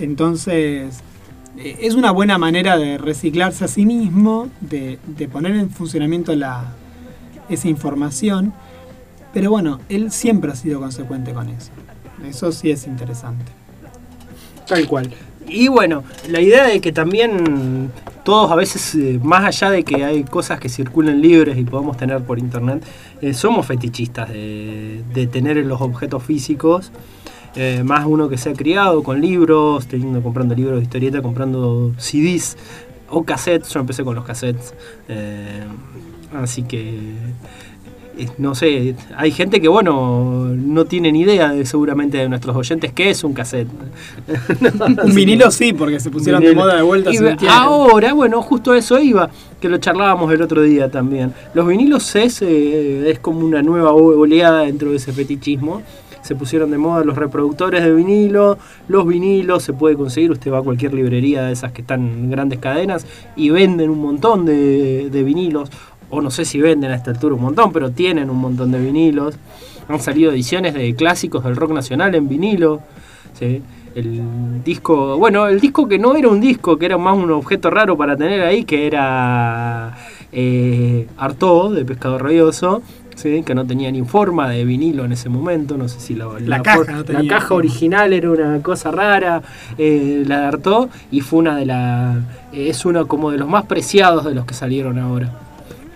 [0.00, 1.00] Entonces,
[1.58, 6.34] eh, es una buena manera de reciclarse a sí mismo, de, de poner en funcionamiento
[6.34, 6.72] la,
[7.48, 8.52] esa información.
[9.32, 11.70] Pero bueno, él siempre ha sido consecuente con eso.
[12.28, 13.44] Eso sí es interesante.
[14.66, 15.12] Tal cual.
[15.48, 17.90] Y bueno, la idea de que también
[18.24, 21.96] todos a veces, eh, más allá de que hay cosas que circulen libres y podemos
[21.96, 22.84] tener por internet,
[23.20, 26.90] eh, somos fetichistas de, de tener los objetos físicos.
[27.56, 31.92] Eh, más uno que se ha criado con libros, teniendo, comprando libros de historieta, comprando
[31.98, 32.56] CDs
[33.10, 33.68] o cassettes.
[33.68, 34.74] Yo empecé con los cassettes.
[36.32, 37.14] así que
[38.38, 42.92] no sé, hay gente que, bueno, no tiene ni idea de, seguramente de nuestros oyentes
[42.92, 43.68] qué es un cassette.
[45.04, 47.10] Un vinilo sí, porque se pusieron de moda de vuelta.
[47.12, 51.32] Y ahora, bueno, justo a eso iba, que lo charlábamos el otro día también.
[51.54, 55.82] Los vinilos es, eh, es como una nueva oleada dentro de ese fetichismo.
[56.22, 58.56] Se pusieron de moda los reproductores de vinilo,
[58.88, 62.30] los vinilos se puede conseguir, usted va a cualquier librería de esas que están en
[62.30, 65.70] grandes cadenas y venden un montón de, de vinilos,
[66.10, 68.78] o no sé si venden a esta altura un montón, pero tienen un montón de
[68.78, 69.36] vinilos.
[69.88, 72.80] Han salido ediciones de clásicos del rock nacional en vinilo.
[73.38, 73.62] ¿sí?
[73.94, 77.70] El disco, bueno, el disco que no era un disco, que era más un objeto
[77.70, 79.96] raro para tener ahí, que era
[80.32, 82.82] eh, Artaud, de Pescado Rabioso,
[83.14, 83.42] ¿sí?
[83.44, 86.62] que no tenía ni forma de vinilo en ese momento, no sé si la, La
[86.62, 89.42] caja no la caja original era una cosa rara,
[89.78, 92.18] eh, la de Artaud, y fue una de las,
[92.52, 95.30] es uno como de los más preciados de los que salieron ahora.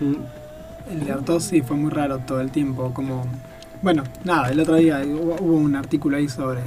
[0.00, 2.92] El de Artaud sí fue muy raro todo el tiempo.
[2.94, 3.26] Como.
[3.82, 6.60] Bueno, nada, el otro día hubo, un artículo ahí sobre.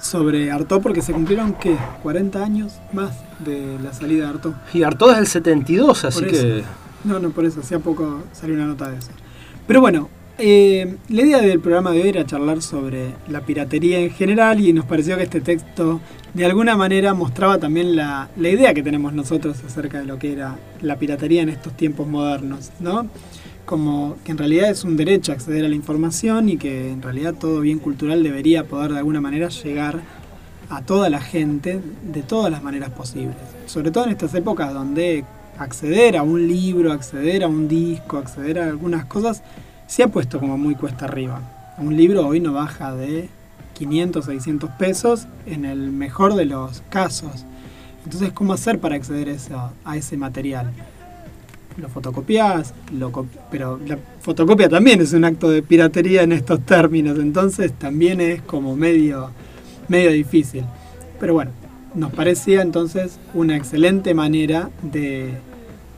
[0.00, 1.76] Sobre Artaud porque se cumplieron, ¿qué?
[2.02, 4.54] 40 años más de la salida de Artaud.
[4.74, 6.62] Y Artaud es del 72, así que...
[7.04, 9.10] No, no, por eso, hacía poco salió una nota de eso.
[9.66, 14.10] Pero bueno, eh, la idea del programa de hoy era charlar sobre la piratería en
[14.10, 16.00] general y nos pareció que este texto
[16.32, 20.32] de alguna manera mostraba también la, la idea que tenemos nosotros acerca de lo que
[20.32, 23.06] era la piratería en estos tiempos modernos, ¿no?
[23.64, 27.34] Como que en realidad es un derecho acceder a la información y que en realidad
[27.34, 30.00] todo bien cultural debería poder de alguna manera llegar
[30.68, 33.36] a toda la gente de todas las maneras posibles.
[33.66, 35.24] Sobre todo en estas épocas donde
[35.58, 39.42] acceder a un libro, acceder a un disco, acceder a algunas cosas,
[39.86, 41.40] se ha puesto como muy cuesta arriba.
[41.78, 43.28] Un libro hoy no baja de
[43.74, 47.44] 500, 600 pesos en el mejor de los casos.
[48.04, 49.34] Entonces, ¿cómo hacer para acceder
[49.84, 50.70] a, ese material?
[51.76, 57.18] Lo fotocopias, lo pero la fotocopia también es un acto de piratería en estos términos,
[57.18, 59.30] entonces también es como medio,
[59.88, 60.64] medio difícil.
[61.18, 61.50] Pero bueno,
[61.94, 65.34] nos parecía entonces una excelente manera de,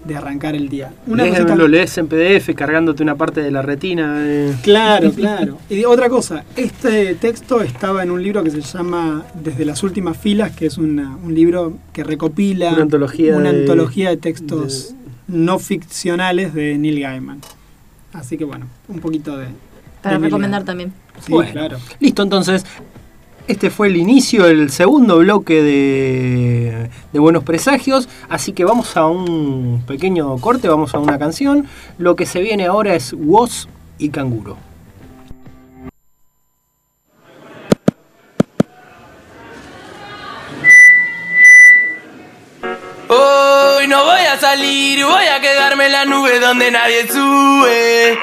[0.07, 0.93] de arrancar el día.
[1.07, 4.17] Una Lees- cosita- lo lees en PDF cargándote una parte de la retina.
[4.21, 4.55] eh.
[4.63, 5.59] Claro, claro.
[5.69, 10.17] Y otra cosa, este texto estaba en un libro que se llama Desde las últimas
[10.17, 14.95] filas, que es una- un libro que recopila Una antología una de- antología de textos
[15.29, 17.41] no ficcionales de Neil Gaiman.
[18.13, 19.47] Así que bueno, un poquito de...
[20.03, 20.67] Para de recomendar Gaiman.
[20.67, 20.93] también.
[21.21, 21.51] Sí, Bueno.
[21.53, 21.79] claro.
[21.99, 22.65] Listo, entonces.
[23.49, 29.85] Este fue el inicio del segundo bloque de, Buenos Presagios, así que vamos a un
[29.87, 31.67] pequeño corte, vamos a una canción.
[31.97, 33.69] Lo que se viene ahora es Woz
[33.99, 34.66] y Canguro.
[44.37, 48.19] A salir, voy a quedarme en la nube donde nadie sube.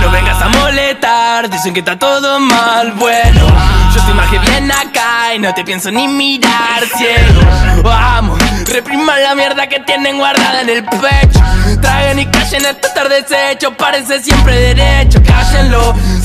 [0.00, 2.92] No vengas a molestar, dicen que está todo mal.
[2.92, 3.46] Bueno,
[3.94, 7.40] yo estoy más que bien acá y no te pienso ni mirar ciego.
[7.82, 11.40] Vamos, repriman la mierda que tienen guardada en el pecho.
[11.80, 15.20] Traigan y callen estos desechos, párense siempre derecho.
[15.24, 15.94] Cállenlo,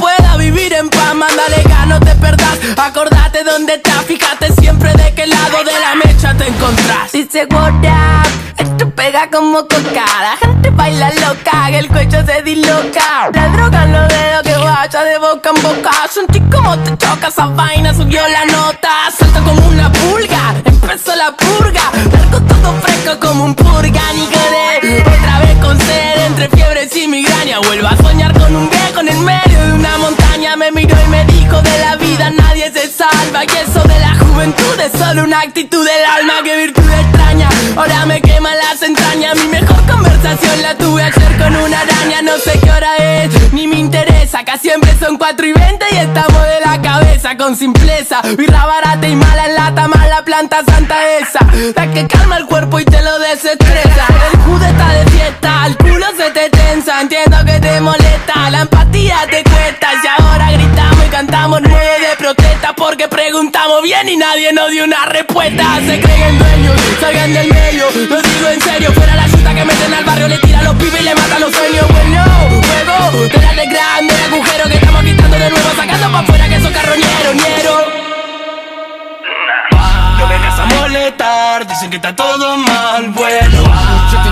[0.00, 1.14] pueda vivir en paz.
[1.14, 2.58] Mándale gas, no te perdás.
[2.76, 7.12] Acordate dónde estás, fíjate siempre de qué lado de la mecha te encontrás.
[7.12, 10.06] Dice what up, esto pega como coca.
[10.22, 13.30] La gente baila loca, que el cuello se disloca.
[13.34, 15.92] La droga en los dedos que vaya de boca en boca.
[16.12, 18.90] Sentí como te choca esa vaina, subió la nota.
[19.16, 21.82] Salta como una pulga, empezó la purga.
[22.12, 24.28] Largo todo fresco como un purga, ni.
[25.00, 27.58] Otra vez con sed, entre fiebres y migraña.
[27.60, 29.49] Vuelvo a soñar con un viejo en el medio.
[30.72, 33.44] Miró y me dijo de la vida nadie se salva.
[33.44, 37.48] Y eso de la juventud es solo una actitud del alma que virtud extraña.
[37.76, 39.36] Ahora me quema las entrañas.
[39.36, 42.22] Mi mejor conversación la tuve ayer con una araña.
[42.22, 44.40] No sé qué hora es, ni me interesa.
[44.40, 48.22] Acá siempre son 4 y 20 y estamos de la cabeza con simpleza.
[48.38, 51.40] Birra barata y mala en lata, mala planta santa esa.
[51.74, 54.06] La que calma el cuerpo y te lo desestresa.
[54.32, 57.00] El judo está de fiesta, el culo se te tensa.
[57.00, 59.69] Entiendo que te molesta, la empatía te cuesta.
[61.50, 65.80] Cantamos nueve de protesta porque preguntamos bien y nadie nos dio una respuesta.
[65.84, 67.86] Se creen dueños, salgan del medio.
[68.08, 70.76] Lo digo en serio, fuera la chuta que meten al barrio, le tira a los
[70.76, 71.86] pibes y le matan los sueños.
[71.88, 72.24] Bueno,
[72.62, 76.70] juego, te de grande agujero que estamos quitando de nuevo, sacando pa' afuera que esos
[76.70, 78.00] carroñeros, ñero.
[80.18, 83.62] No vengas a molestar, dicen que está todo mal, bueno
[84.12, 84.30] Yo te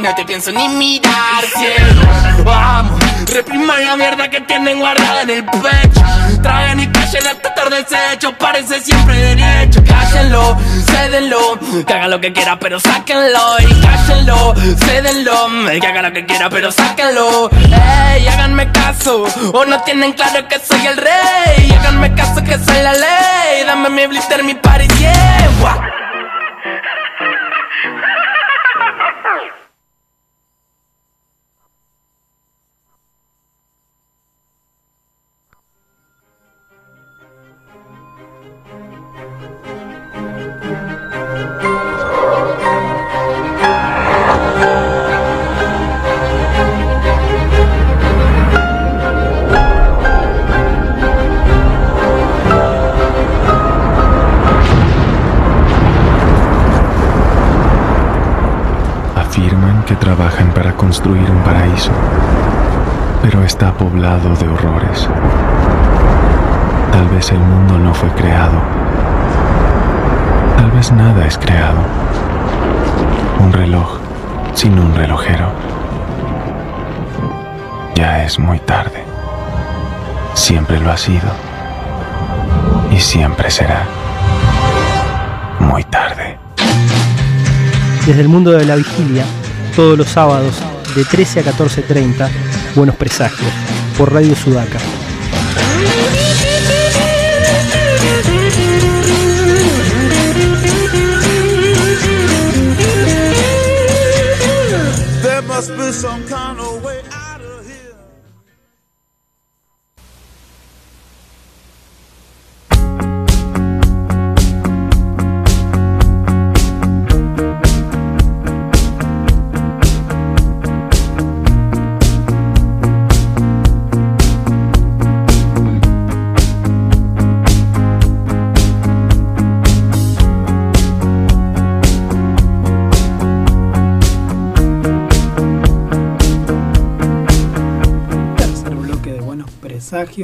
[0.00, 2.02] no te pienso ni mirar, cielo
[2.44, 3.00] Vamos,
[3.32, 6.02] repriman la mierda que tienen guardada en el pecho.
[6.42, 9.82] Traen y callen hasta tarde desecho, parece siempre derecho.
[9.84, 13.56] Cállenlo, cédenlo, que haga lo que quiera pero sáquenlo.
[13.60, 14.54] Y cállenlo,
[14.84, 15.48] cédenlo,
[15.80, 17.50] que haga lo que quiera pero sáquenlo.
[17.50, 21.72] Ey, háganme caso, o no tienen claro que soy el rey.
[21.78, 26.03] Háganme caso que soy la ley, dame mi blister, mi party, yeah
[59.16, 61.90] Afirman que trabajan para construir un paraíso,
[63.22, 65.08] pero está poblado de horrores.
[66.92, 68.93] Tal vez el mundo no fue creado.
[70.64, 71.78] Tal vez nada es creado.
[73.38, 73.98] Un reloj
[74.54, 75.52] sin un relojero.
[77.94, 79.04] Ya es muy tarde.
[80.32, 81.28] Siempre lo ha sido.
[82.90, 83.86] Y siempre será.
[85.60, 86.38] Muy tarde.
[88.06, 89.26] Desde el mundo de la vigilia,
[89.76, 90.62] todos los sábados
[90.96, 92.26] de 13 a 14.30,
[92.74, 93.52] Buenos Presagios,
[93.98, 94.78] por Radio Sudaca.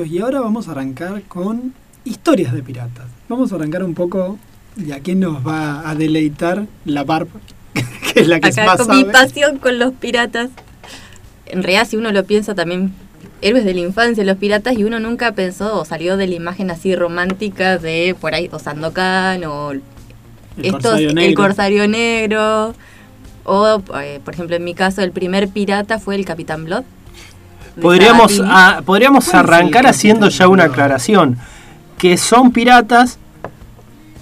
[0.05, 1.74] Y ahora vamos a arrancar con
[2.05, 3.07] historias de piratas.
[3.28, 4.38] Vamos a arrancar un poco.
[4.76, 7.40] ¿Y a quién nos va a deleitar la barba?
[8.14, 8.98] que es la que Acá más con sabe.
[8.98, 10.51] mi pasión con los piratas.
[11.46, 12.92] En realidad, si uno lo piensa también,
[13.42, 16.70] héroes de la infancia, los piratas, y uno nunca pensó o salió de la imagen
[16.70, 19.82] así romántica de por ahí, o Sandokan, o El
[20.62, 21.42] estos, corsario el negro.
[21.42, 22.74] corsario negro.
[23.44, 26.84] O, eh, por ejemplo, en mi caso, el primer pirata fue el Capitán Blood.
[27.80, 31.38] Podríamos, ah, podríamos ¿Cuál es el arrancar haciendo ya una aclaración.
[31.98, 33.18] Que son piratas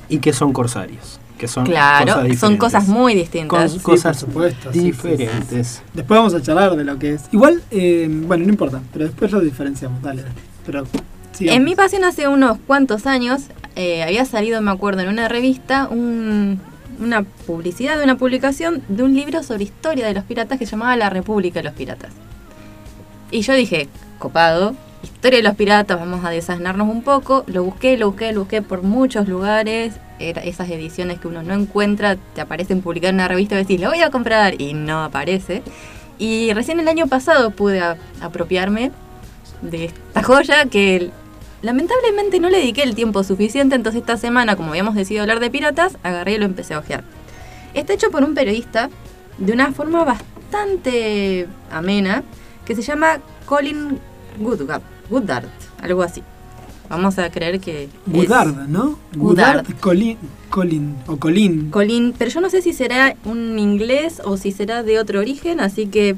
[0.09, 1.21] y que son corsarios.
[1.39, 3.71] Que son Claro, cosas son cosas muy distintas.
[3.71, 5.09] Con- Sí, cosas por supuesto, sí, sí, sí.
[5.09, 5.83] diferentes.
[5.95, 7.23] Después vamos a charlar de lo que es.
[7.31, 10.03] Igual, eh, bueno, no importa, pero después lo diferenciamos.
[10.03, 10.35] Dale, dale.
[10.67, 10.85] Pero,
[11.33, 11.57] sigamos.
[11.57, 13.43] En mi pasión hace unos cuantos años
[13.77, 16.61] eh, había salido, me acuerdo, en una revista un-
[17.01, 20.73] una publicidad de una publicación de un libro sobre historia de los piratas que se
[20.73, 22.11] llamaba La República de los Piratas.
[23.31, 27.45] Y yo dije, copado, historia de los piratas, vamos a desasnarnos un poco.
[27.47, 29.95] Lo busqué, lo busqué, lo busqué por muchos lugares.
[30.19, 33.91] Esas ediciones que uno no encuentra, te aparecen publicadas en una revista y decís, lo
[33.91, 35.63] voy a comprar y no aparece.
[36.19, 37.81] Y recién el año pasado pude
[38.21, 38.91] apropiarme
[39.63, 41.11] de esta joya que
[41.63, 45.51] lamentablemente no le dediqué el tiempo suficiente, entonces esta semana, como habíamos decidido hablar de
[45.51, 47.05] piratas, agarré y lo empecé a ojear.
[47.75, 48.91] Está hecho por un periodista
[49.39, 52.25] de una forma bastante amena,
[52.69, 53.99] que se llama Colin
[54.39, 55.47] Goodgard, Goodard,
[55.83, 56.23] algo así.
[56.89, 58.99] Vamos a creer que es Goodard, ¿no?
[59.17, 59.67] Goodard.
[59.81, 60.17] Colin,
[60.51, 61.71] Colin, o Colin.
[61.71, 65.61] Colin, pero yo no sé si será un inglés o si será de otro origen,
[65.61, 66.17] así que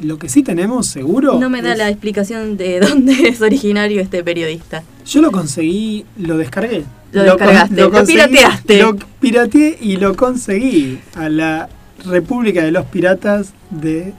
[0.00, 1.38] Lo que sí tenemos seguro.
[1.38, 4.82] No me da es- la explicación de dónde es originario este periodista.
[5.06, 6.84] Yo lo conseguí, lo descargué.
[7.12, 8.78] Lo descargaste, lo conseguí, pirateaste.
[8.82, 11.68] Lo pirateé y lo conseguí a la
[12.06, 14.12] República de los Piratas de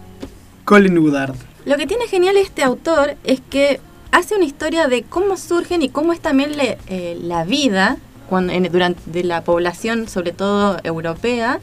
[0.65, 1.35] Colin Woodard.
[1.65, 3.79] Lo que tiene genial este autor es que
[4.11, 7.97] hace una historia de cómo surgen y cómo es también le- eh, la vida
[8.29, 11.59] cuando, en- durante de la población, sobre todo europea,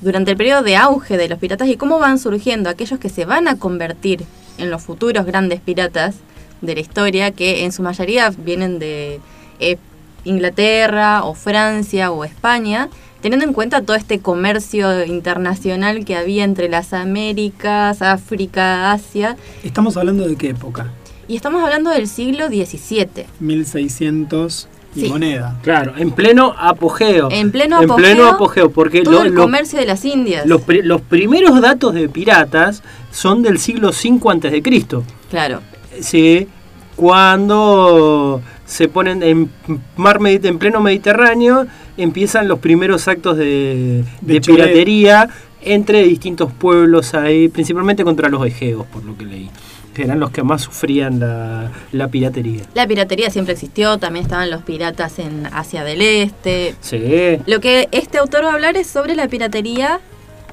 [0.00, 3.24] durante el periodo de auge de los piratas y cómo van surgiendo aquellos que se
[3.26, 4.24] van a convertir
[4.58, 6.16] en los futuros grandes piratas
[6.60, 9.20] de la historia, que en su mayoría vienen de
[9.60, 9.76] eh,
[10.24, 12.88] Inglaterra o Francia o España,
[13.22, 19.96] teniendo en cuenta todo este comercio internacional que había entre las Américas, África, Asia, Estamos
[19.96, 20.86] hablando de qué época?
[21.28, 23.26] y estamos hablando del siglo XVII.
[23.40, 25.08] 1600 y Sí.
[25.08, 25.56] moneda.
[25.62, 27.28] Claro, en pleno apogeo.
[27.30, 30.44] En pleno En apogeo, pleno apogeo, porque todo lo- el lo- comercio de las Indias.
[30.46, 30.62] los
[31.02, 35.04] primeros datos de piratas son del siglo V antes de Cristo.
[35.30, 35.60] Claro.
[36.00, 36.48] Sí,
[36.96, 38.40] cuando
[38.70, 39.50] se ponen en
[39.96, 41.66] mar en pleno Mediterráneo,
[41.96, 45.28] empiezan los primeros actos de, De piratería
[45.62, 49.50] entre distintos pueblos ahí, principalmente contra los egeos, por lo que leí,
[49.92, 52.62] que eran los que más sufrían la, la piratería.
[52.74, 56.76] La piratería siempre existió, también estaban los piratas en Asia del Este.
[56.80, 57.02] Sí,
[57.46, 60.00] Lo que este autor va a hablar es sobre la piratería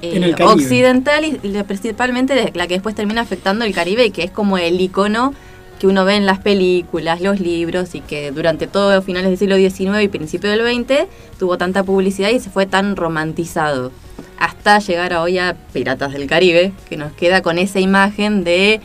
[0.01, 4.81] eh, occidental y, principalmente la que después termina afectando el Caribe, que es como el
[4.81, 5.35] icono
[5.79, 9.55] que uno ve en las películas, los libros y que durante todo finales del siglo
[9.57, 11.07] XIX y principio del XX
[11.37, 13.91] tuvo tanta publicidad y se fue tan romantizado.
[14.39, 18.81] Hasta llegar hoy a Piratas del Caribe, que nos queda con esa imagen de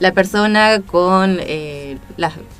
[0.00, 1.96] la persona con eh,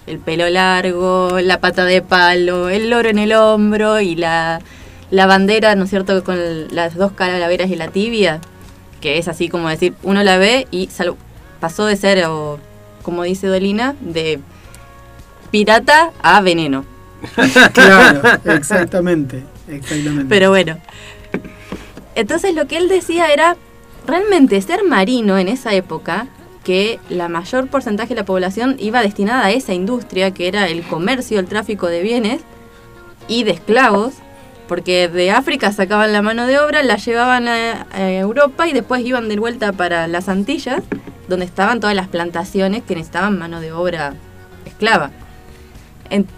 [0.07, 4.61] el pelo largo, la pata de palo, el loro en el hombro y la,
[5.11, 6.39] la bandera, ¿no es cierto?, con
[6.75, 8.41] las dos calaveras y la tibia,
[9.01, 11.17] que es así como decir, uno la ve y sal-
[11.59, 12.25] pasó de ser,
[13.05, 14.41] como dice Dolina, de
[15.53, 16.85] pirata a veneno.
[17.73, 19.45] Claro, exactamente.
[19.69, 20.27] Exactamente.
[20.29, 20.79] Pero bueno.
[22.17, 23.57] Entonces lo que él decía era
[24.07, 26.27] realmente ser marino en esa época,
[26.65, 30.83] que la mayor porcentaje de la población iba destinada a esa industria, que era el
[30.83, 32.41] comercio, el tráfico de bienes
[33.29, 34.15] y de esclavos,
[34.69, 39.29] porque de África sacaban la mano de obra, la llevaban a, Europa y después iban
[39.29, 40.83] de vuelta para las Antillas,
[41.29, 44.15] donde estaban todas las plantaciones que necesitaban mano de obra
[44.65, 45.11] esclava.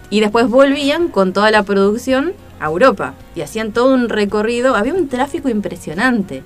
[0.09, 4.75] Y después volvían con toda la producción a Europa y hacían todo un recorrido.
[4.75, 6.43] Había un tráfico impresionante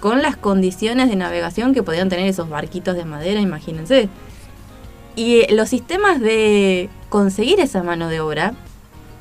[0.00, 4.08] con las condiciones de navegación que podían tener esos barquitos de madera, imagínense.
[5.16, 8.54] Y eh, los sistemas de conseguir esa mano de obra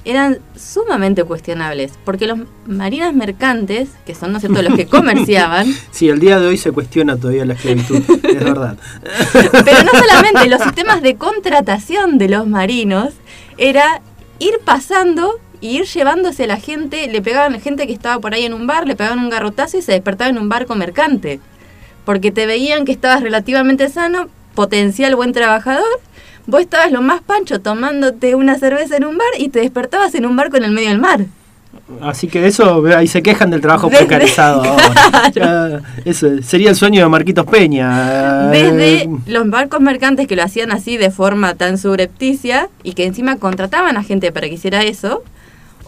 [0.07, 5.67] eran sumamente cuestionables, porque los marinas mercantes, que son, ¿no es cierto?, los que comerciaban,
[5.91, 8.77] sí, el día de hoy se cuestiona todavía la esclavitud, es verdad.
[9.33, 13.15] Pero no solamente, los sistemas de contratación de los marinos
[13.57, 14.01] era
[14.39, 18.33] ir pasando y ir llevándose a la gente, le pegaban a gente que estaba por
[18.33, 21.41] ahí en un bar, le pegaban un garrotazo y se despertaba en un barco mercante.
[22.05, 25.99] Porque te veían que estabas relativamente sano, potencial buen trabajador,
[26.47, 30.25] vos estabas lo más pancho tomándote una cerveza en un bar y te despertabas en
[30.25, 31.25] un barco en el medio del mar.
[32.01, 34.63] Así que eso, ahí se quejan del trabajo Desde- precarizado
[36.05, 38.49] eso sería el sueño de Marquitos Peña.
[38.49, 43.05] Desde Eh, los barcos mercantes que lo hacían así de forma tan subrepticia y que
[43.05, 45.23] encima contrataban a gente para que hiciera eso,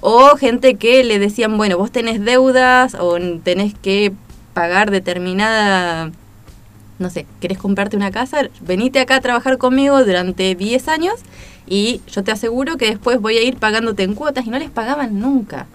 [0.02, 4.14] o gente que le decían, bueno, vos tenés deudas o tenés que
[4.54, 6.12] pagar determinada,
[7.00, 11.16] no sé, querés comprarte una casa, venite acá a trabajar conmigo durante 10 años
[11.68, 14.70] y yo te aseguro que después voy a ir pagándote en cuotas y no les
[14.70, 15.68] pagaban nunca.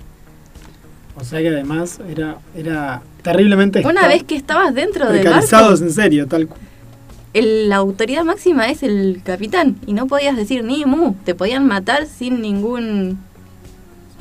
[1.17, 5.93] O sea que además era, era terriblemente Una vez que estabas dentro del barco, en
[5.93, 6.49] serio, tal
[7.33, 11.67] el- la autoridad máxima es el capitán y no podías decir ni mu, te podían
[11.67, 13.19] matar sin ningún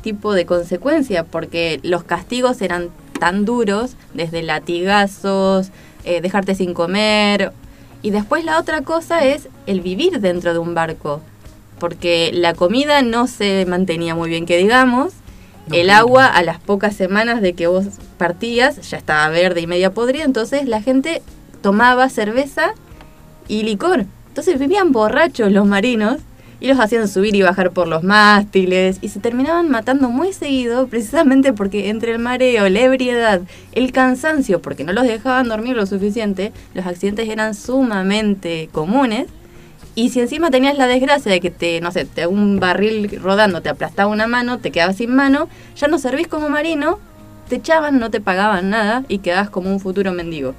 [0.02, 2.88] tipo de consecuencia porque los castigos eran
[3.20, 5.70] tan duros, desde latigazos,
[6.04, 7.52] eh, dejarte sin comer.
[8.02, 11.20] Y después la otra cosa es el vivir dentro de un barco
[11.78, 15.12] porque la comida no se mantenía muy bien que digamos,
[15.72, 17.86] el agua a las pocas semanas de que vos
[18.18, 21.22] partías ya estaba verde y media podrida, entonces la gente
[21.62, 22.74] tomaba cerveza
[23.48, 24.06] y licor.
[24.28, 26.18] Entonces vivían borrachos los marinos
[26.64, 30.86] y los hacían subir y bajar por los mástiles y se terminaban matando muy seguido
[30.86, 33.42] precisamente porque entre el mareo, la ebriedad,
[33.72, 39.26] el cansancio, porque no los dejaban dormir lo suficiente, los accidentes eran sumamente comunes.
[39.94, 43.60] Y si encima tenías la desgracia de que te, no sé, te un barril rodando
[43.60, 46.98] te aplastaba una mano, te quedabas sin mano, ya no servís como marino,
[47.50, 50.54] te echaban, no te pagaban nada y quedabas como un futuro mendigo.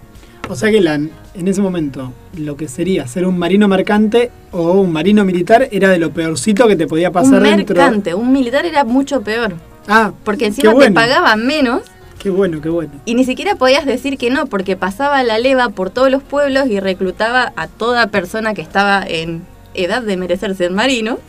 [0.50, 4.74] O sea que la, en ese momento lo que sería ser un marino mercante o
[4.74, 7.76] un marino militar era de lo peorcito que te podía pasar un dentro.
[7.76, 9.54] mercante, un militar era mucho peor.
[9.88, 11.82] Ah, Porque encima te pagaban menos
[12.20, 12.92] Qué bueno, qué bueno.
[13.06, 16.68] y ni siquiera podías decir que no, porque pasaba la leva por todos los pueblos
[16.68, 19.44] y reclutaba a toda persona que estaba en
[19.76, 21.20] edad de merecer ser marino,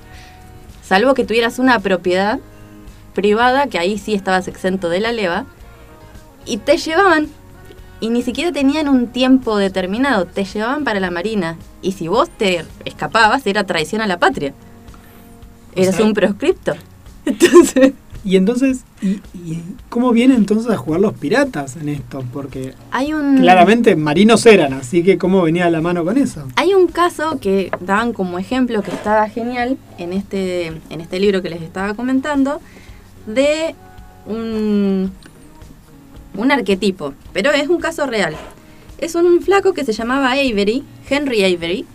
[0.83, 2.39] salvo que tuvieras una propiedad
[3.15, 5.45] privada, que ahí sí estabas exento de la leva,
[6.47, 7.29] y te llevaban.
[8.01, 11.57] Y ni siquiera tenían un tiempo determinado, te llevaban para la marina.
[11.83, 14.53] Y si vos te escapabas, era traición a la patria.
[15.75, 16.75] Eras sea- un proscripto.
[17.27, 17.93] Entonces...
[18.25, 22.25] Y entonces, y, y ¿cómo vienen entonces a jugar los piratas en esto?
[22.33, 23.39] Porque Hay un...
[23.39, 26.43] claramente marinos eran, así que ¿cómo venía la mano con eso?
[26.57, 31.41] Hay un caso que daban como ejemplo que estaba genial en este, en este libro
[31.41, 32.61] que les estaba comentando,
[33.29, 33.77] de
[34.27, 35.13] un,
[36.37, 38.37] un arquetipo, pero es un caso real.
[38.99, 41.87] Es un flaco que se llamaba Avery, Henry Avery,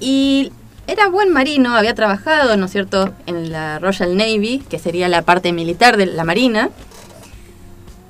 [0.00, 0.52] y
[0.86, 5.22] era buen marino, había trabajado, ¿no es cierto?, en la Royal Navy, que sería la
[5.22, 6.70] parte militar de la marina.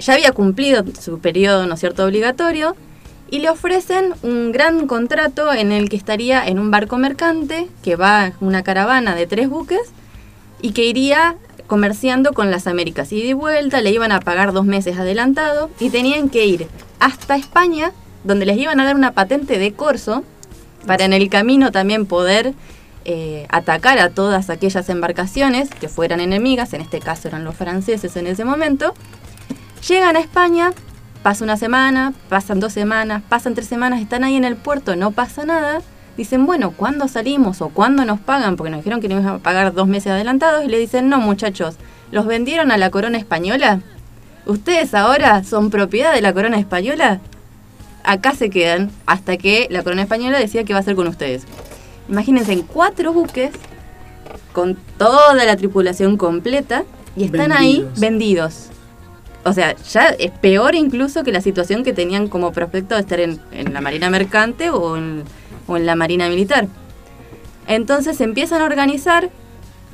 [0.00, 2.74] Ya había cumplido su periodo, ¿no es cierto?, obligatorio,
[3.30, 7.96] y le ofrecen un gran contrato en el que estaría en un barco mercante que
[7.96, 9.92] va una caravana de tres buques
[10.60, 11.36] y que iría
[11.74, 13.10] comerciando con las Américas.
[13.10, 16.68] Y de vuelta le iban a pagar dos meses adelantado y tenían que ir
[17.00, 17.90] hasta España,
[18.22, 20.22] donde les iban a dar una patente de corso
[20.86, 22.54] para en el camino también poder
[23.04, 28.14] eh, atacar a todas aquellas embarcaciones que fueran enemigas, en este caso eran los franceses
[28.14, 28.94] en ese momento.
[29.88, 30.70] Llegan a España,
[31.24, 35.10] pasa una semana, pasan dos semanas, pasan tres semanas, están ahí en el puerto, no
[35.10, 35.82] pasa nada.
[36.16, 38.56] Dicen, bueno, ¿cuándo salimos o cuándo nos pagan?
[38.56, 41.18] Porque nos dijeron que nos iban a pagar dos meses adelantados y le dicen, no
[41.18, 41.76] muchachos,
[42.12, 43.80] ¿los vendieron a la corona española?
[44.46, 47.20] ¿Ustedes ahora son propiedad de la corona española?
[48.04, 51.44] Acá se quedan hasta que la corona española decida qué va a hacer con ustedes.
[52.08, 53.50] Imagínense, en cuatro buques,
[54.52, 56.84] con toda la tripulación completa,
[57.16, 58.00] y están ahí Vendidos.
[58.00, 58.70] vendidos.
[59.44, 63.20] O sea, ya es peor incluso que la situación que tenían como prospecto de estar
[63.20, 65.24] en, en la marina mercante o en,
[65.66, 66.68] o en la marina militar.
[67.66, 69.30] Entonces se empiezan a organizar.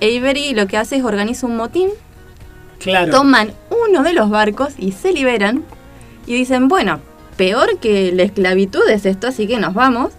[0.03, 1.91] Avery lo que hace es organiza un motín,
[2.79, 3.11] Claro.
[3.11, 5.65] toman uno de los barcos y se liberan.
[6.27, 7.01] Y dicen, bueno,
[7.37, 10.13] peor que la esclavitud es esto, así que nos vamos.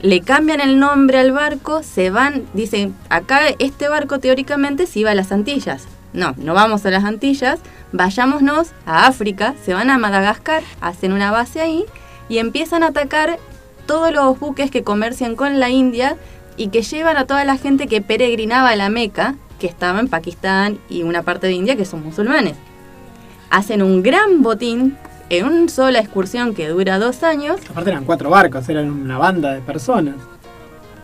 [0.00, 5.10] Le cambian el nombre al barco, se van, dicen, acá este barco teóricamente se iba
[5.12, 5.86] a las Antillas.
[6.12, 7.60] No, no vamos a las Antillas,
[7.92, 11.84] vayámonos a África, se van a Madagascar, hacen una base ahí
[12.28, 13.38] y empiezan a atacar
[13.86, 16.16] todos los buques que comercian con la India
[16.56, 20.08] y que llevan a toda la gente que peregrinaba a la Meca, que estaba en
[20.08, 22.56] Pakistán y una parte de India que son musulmanes.
[23.50, 24.96] Hacen un gran botín
[25.28, 29.52] en una sola excursión que dura dos años Aparte eran cuatro barcos, eran una banda
[29.54, 30.16] de personas.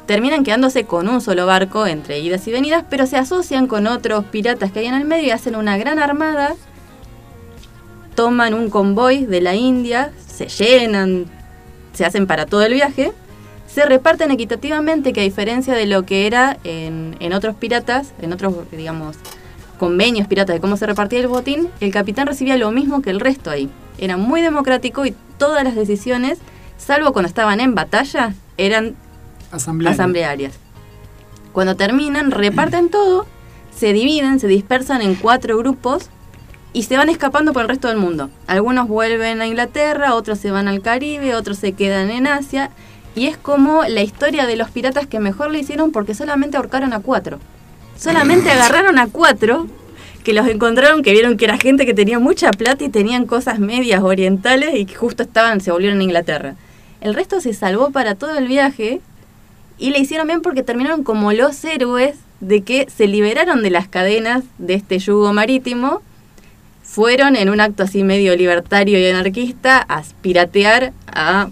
[0.07, 4.24] terminan quedándose con un solo barco entre idas y venidas, pero se asocian con otros
[4.26, 6.55] piratas que hay en el medio y hacen una gran armada,
[8.14, 11.26] toman un convoy de la India, se llenan,
[11.99, 13.12] se hacen para todo el viaje,
[13.66, 18.32] se reparten equitativamente, que a diferencia de lo que era en, en otros piratas, en
[18.32, 19.16] otros, digamos,
[19.78, 23.18] convenios piratas de cómo se repartía el botín, el capitán recibía lo mismo que el
[23.18, 23.68] resto ahí.
[23.99, 26.38] Era muy democrático y todas las decisiones,
[26.76, 28.94] salvo cuando estaban en batalla, eran
[29.51, 29.92] Asamblea.
[29.92, 30.55] asamblearias.
[31.53, 33.26] Cuando terminan, reparten todo,
[33.74, 36.11] se dividen, se dispersan en cuatro grupos
[36.73, 38.31] y se van escapando por el resto del mundo.
[38.47, 42.71] Algunos vuelven a Inglaterra, otros se van al Caribe, otros se quedan en Asia.
[43.14, 46.93] Y es como la historia de los piratas que mejor le hicieron porque solamente ahorcaron
[46.93, 47.39] a cuatro.
[47.97, 49.66] Solamente agarraron a cuatro
[50.23, 53.59] que los encontraron, que vieron que era gente que tenía mucha plata y tenían cosas
[53.59, 56.55] medias orientales y que justo estaban, se volvieron a Inglaterra.
[57.01, 59.01] El resto se salvó para todo el viaje
[59.79, 63.89] y le hicieron bien porque terminaron como los héroes de que se liberaron de las
[63.89, 66.03] cadenas de este yugo marítimo,
[66.91, 71.51] fueron en un acto así medio libertario y anarquista a piratear a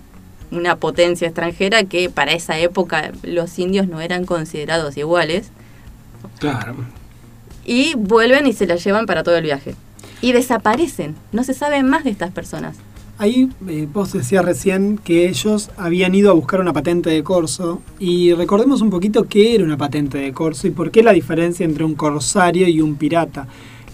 [0.50, 5.50] una potencia extranjera que para esa época los indios no eran considerados iguales
[6.38, 6.74] Claro.
[7.66, 9.74] y vuelven y se la llevan para todo el viaje.
[10.22, 12.76] Y desaparecen, no se sabe más de estas personas.
[13.18, 17.82] Ahí eh, vos decías recién que ellos habían ido a buscar una patente de corso
[17.98, 21.64] y recordemos un poquito qué era una patente de corso y por qué la diferencia
[21.64, 23.46] entre un corsario y un pirata.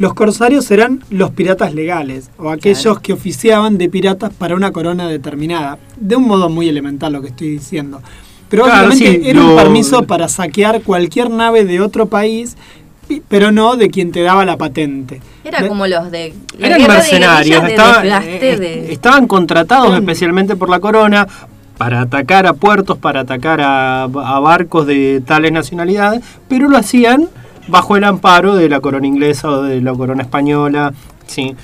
[0.03, 3.01] Los corsarios eran los piratas legales o aquellos Claro.
[3.03, 5.79] que oficiaban de piratas para una corona determinada.
[5.97, 8.03] De un modo muy elemental lo que estoy diciendo.
[8.49, 12.57] Pero Claro, básicamente sí, era un permiso para saquear cualquier nave de otro país
[13.29, 15.21] pero no de quien te daba la patente.
[15.45, 16.35] Era De- como los de.
[16.59, 21.29] la Eran mercenarios, de estaban, eh, de- estaban contratados especialmente por la corona
[21.79, 27.29] para atacar a puertos, para atacar a, a barcos de tales nacionalidades, pero lo hacían
[27.69, 30.93] bajo el amparo de la corona inglesa o de la corona española.
[31.27, 31.55] Sí.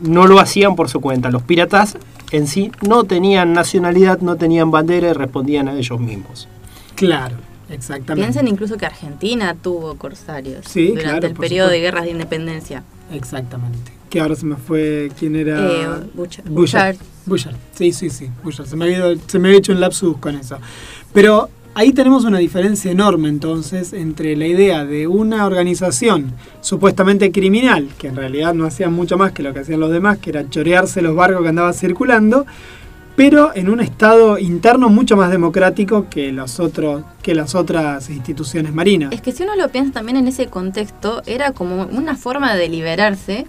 [0.00, 1.30] No lo hacían por su cuenta.
[1.30, 1.96] Los piratas
[2.30, 6.48] en sí no tenían nacionalidad, no tenían bandera y respondían a ellos mismos.
[6.94, 7.36] Claro,
[7.68, 8.22] exactamente.
[8.26, 12.82] Piensen incluso que Argentina tuvo corsarios Sí, durante claro, el periodo de guerras de independencia.
[13.12, 13.92] Exactamente.
[14.10, 15.58] Que ahora se me fue quién era.
[15.66, 15.86] Eh.
[16.46, 16.96] Bullard.
[17.74, 18.30] Sí, sí, sí.
[18.64, 20.58] Se me, había, ido- se me había hecho un lapsus con eso.
[21.12, 27.88] Pero ahí tenemos una diferencia enorme entonces entre la idea de una organización supuestamente criminal,
[27.98, 30.48] que en realidad no hacía mucho más que lo que hacían los demás, que era
[30.48, 32.46] chorearse los barcos que andaban circulando,
[33.16, 36.60] pero en un estado interno mucho más democrático que los
[37.22, 39.12] que las otras instituciones marinas.
[39.12, 42.68] Es que si uno lo piensa también en ese contexto, era como una forma de
[42.68, 43.46] liberarse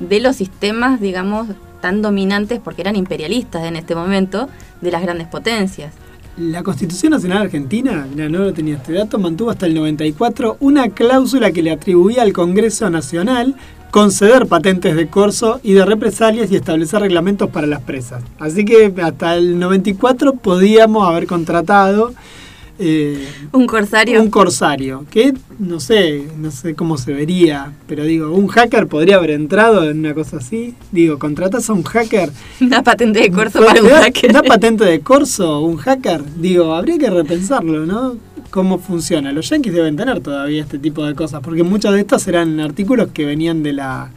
[0.00, 1.46] de los sistemas, digamos,
[1.80, 4.48] tan dominantes, porque eran imperialistas en este momento,
[4.80, 5.92] de las grandes potencias.
[6.36, 10.88] La Constitución Nacional Argentina, mira, no lo tenía este dato, mantuvo hasta el 94 una
[10.88, 13.54] cláusula que le atribuía al Congreso Nacional
[13.92, 18.24] conceder patentes de corso y de represalias y establecer reglamentos para las presas.
[18.40, 22.12] Así que hasta el 94 podíamos haber contratado
[22.78, 24.20] eh, Un corsario.
[24.20, 29.16] un corsario, que no sé, no sé cómo se vería, pero digo, un hacker podría
[29.16, 30.74] haber entrado en una cosa así.
[30.92, 34.32] Digo, contratas a un hacker Una patente de corso para un ¿Da- hacker.
[34.32, 36.22] ¿Da patente de corso un hacker?
[36.36, 38.16] Digo, habría que repensarlo, ¿no?
[38.50, 39.32] ¿Cómo funciona?
[39.32, 43.08] Los yankees deben tener todavía este tipo de cosas, porque muchos de estos eran artículos
[43.12, 44.10] que venían de la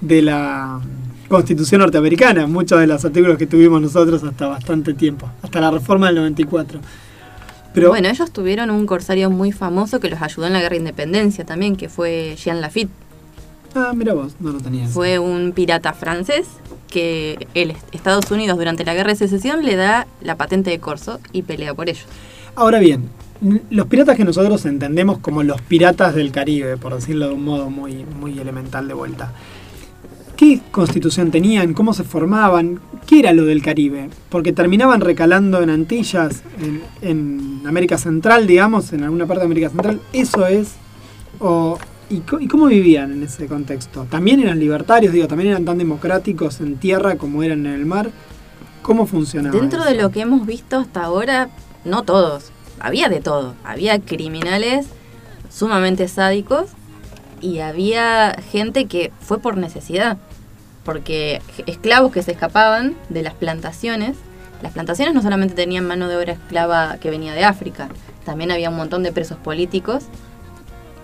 [0.00, 0.80] de la
[1.28, 6.06] Constitución norteamericana, muchos de los artículos que tuvimos nosotros hasta bastante tiempo, hasta la reforma
[6.08, 6.80] del 94.
[7.74, 10.80] Pero Bueno, ellos tuvieron un corsario muy famoso que los ayudó en la guerra de
[10.80, 12.90] independencia también, que fue Jean Lafitte.
[13.74, 14.86] ah, mira vos, no lo tenía.
[14.88, 16.46] Fue un pirata francés
[16.88, 20.78] que el est- Estados Unidos durante la guerra de secesión le da la patente de
[20.78, 22.04] corso y pelea por ellos.
[22.54, 23.08] Ahora bien,
[23.70, 27.70] los piratas que nosotros entendemos como los piratas del Caribe, por decirlo de un modo
[27.70, 29.32] muy, muy elemental de vuelta.
[30.42, 31.72] ¿Qué constitución tenían?
[31.72, 32.80] ¿Cómo se formaban?
[33.06, 34.10] ¿Qué era lo del Caribe?
[34.28, 39.68] Porque terminaban recalando en Antillas, en, en América Central, digamos, en alguna parte de América
[39.68, 40.00] Central.
[40.12, 40.72] ¿Eso es?
[41.38, 41.78] O,
[42.10, 44.04] ¿y, cómo vivían en ese contexto?
[44.10, 45.12] ¿También eran libertarios?
[45.12, 48.10] Digo, ¿también eran tan democráticos en tierra como eran en el mar?
[48.82, 49.56] ¿Cómo funcionaba?
[49.56, 49.90] Dentro eso?
[49.90, 51.50] de lo que hemos visto hasta ahora,
[51.84, 53.54] no todos, había de todo.
[53.62, 54.88] Había criminales
[55.48, 56.70] sumamente sádicos
[57.40, 60.18] y había gente que fue por necesidad,
[60.84, 64.16] porque esclavos que se escapaban de las plantaciones,
[64.62, 67.88] las plantaciones no solamente tenían mano de obra esclava que venía de África,
[68.24, 70.04] también había un montón de presos políticos.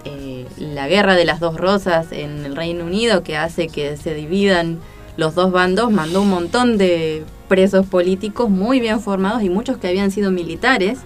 [0.05, 4.15] Eh, la guerra de las dos rosas en el Reino Unido que hace que se
[4.15, 4.79] dividan
[5.17, 9.89] los dos bandos mandó un montón de presos políticos muy bien formados y muchos que
[9.89, 11.01] habían sido militares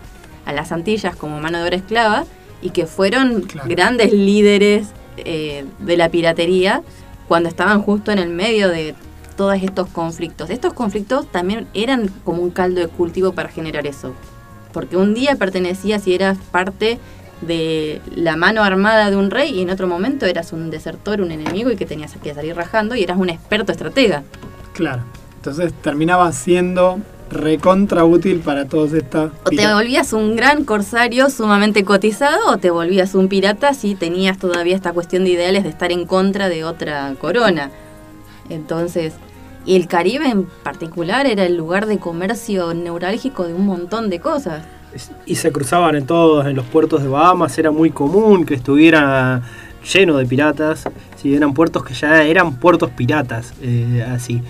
[0.45, 2.25] a las Antillas como mano de obra esclava
[2.61, 3.69] y que fueron Claro.
[3.71, 6.83] grandes líderes eh, de la piratería
[7.33, 8.95] cuando estaban justo en el medio de
[9.39, 10.51] todos estos conflictos.
[10.51, 14.13] Estos conflictos también eran como un caldo de cultivo para generar eso.
[14.71, 16.99] Porque un día pertenecías y eras parte
[17.41, 21.31] de la mano armada de un rey y en otro momento eras un desertor, un
[21.31, 24.25] enemigo y que tenías que salir rajando y eras un experto estratega.
[24.75, 25.01] Claro.
[25.37, 26.99] Entonces terminaba siendo
[27.33, 29.33] recontra útil para todos estas.
[29.45, 34.39] O te volvías un gran corsario sumamente cotizado o te volvías un pirata si tenías
[34.39, 37.71] todavía esta cuestión de ideales de estar en contra de otra corona.
[38.49, 39.15] Entonces,
[39.65, 44.21] y el Caribe en particular era el lugar de comercio neurálgico de un montón de
[44.21, 44.65] cosas.
[45.25, 49.43] Y se cruzaban en todos, en los puertos de Bahamas, era muy común que estuviera
[49.93, 50.85] lleno de piratas.
[51.17, 54.43] Sí, eran puertos que ya eran puertos piratas, eh, así.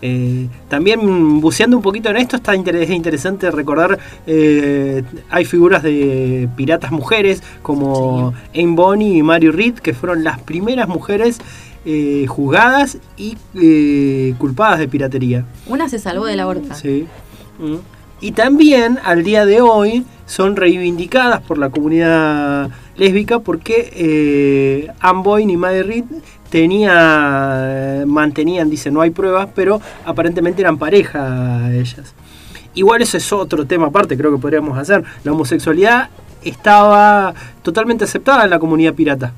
[0.00, 5.82] Eh, también buceando un poquito en esto, está inter- es interesante recordar, eh, hay figuras
[5.82, 11.38] de piratas mujeres como Anne Bonny y Mary Reed, que fueron las primeras mujeres
[11.84, 15.44] eh, juzgadas y eh, culpadas de piratería.
[15.66, 16.74] Una se salvó de la horca.
[16.74, 17.06] Sí.
[17.58, 17.76] Mm.
[18.20, 25.22] Y también al día de hoy son reivindicadas por la comunidad lésbica porque eh, Anne
[25.22, 26.04] Boyne y Mary Reed
[26.50, 32.14] tenía, mantenían, dice, no hay pruebas, pero aparentemente eran pareja ellas.
[32.74, 35.02] Igual eso es otro tema aparte, creo que podríamos hacer.
[35.24, 36.10] La homosexualidad
[36.44, 39.32] estaba totalmente aceptada en la comunidad pirata.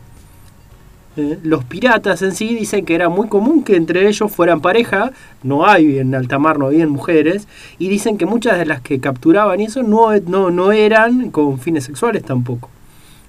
[1.16, 5.10] Eh, los piratas en sí dicen que era muy común que entre ellos fueran pareja,
[5.42, 7.48] no hay en alta mar, no había mujeres,
[7.78, 11.58] y dicen que muchas de las que capturaban y eso no, no, no eran con
[11.58, 12.70] fines sexuales tampoco.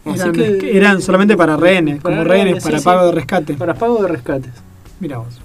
[0.05, 3.05] Así Eran, que- eran solamente para rehenes, Para como rehenes, rehenes, para sí, pago sí.
[3.07, 3.53] de rescate.
[3.53, 4.51] Para pago de rescates.
[4.99, 5.39] Mira vos.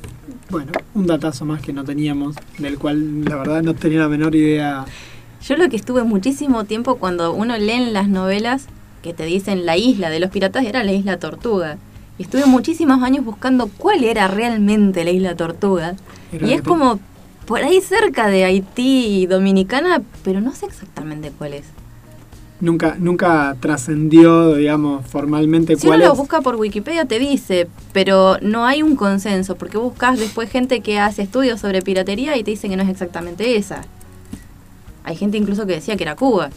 [0.51, 4.35] Bueno, un datazo más que no teníamos, del cual la verdad no tenía la menor
[4.35, 4.85] idea.
[5.43, 8.67] Yo lo que estuve muchísimo tiempo cuando uno lee en las novelas
[9.03, 11.79] que te dicen la isla de los piratas era la isla Tortuga.
[12.19, 15.95] Y estuve muchísimos años buscando cuál era realmente la isla Tortuga.
[16.33, 16.99] Era y es como
[17.45, 21.67] por ahí cerca de Haití y Dominicana, pero no sé exactamente cuál es.
[22.59, 26.19] Nunca, nunca trascendió, digamos, formalmente Si uno cuál lo es.
[26.19, 30.99] busca por Wikipedia te dice, pero no hay un consenso, porque buscas después gente que
[30.99, 33.83] hace estudios sobre piratería y te dice que no es exactamente esa.
[35.05, 36.49] Hay gente incluso que decía que era Cuba.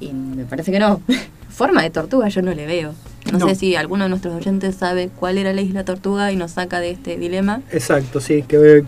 [0.00, 1.00] Y me parece que no.
[1.50, 2.94] Forma de tortuga yo no le veo.
[3.32, 3.48] No, No.
[3.48, 6.80] sé si alguno de nuestros oyentes sabe cuál era la isla tortuga y nos saca
[6.80, 7.62] de este dilema.
[7.70, 8.84] Exacto, sí, que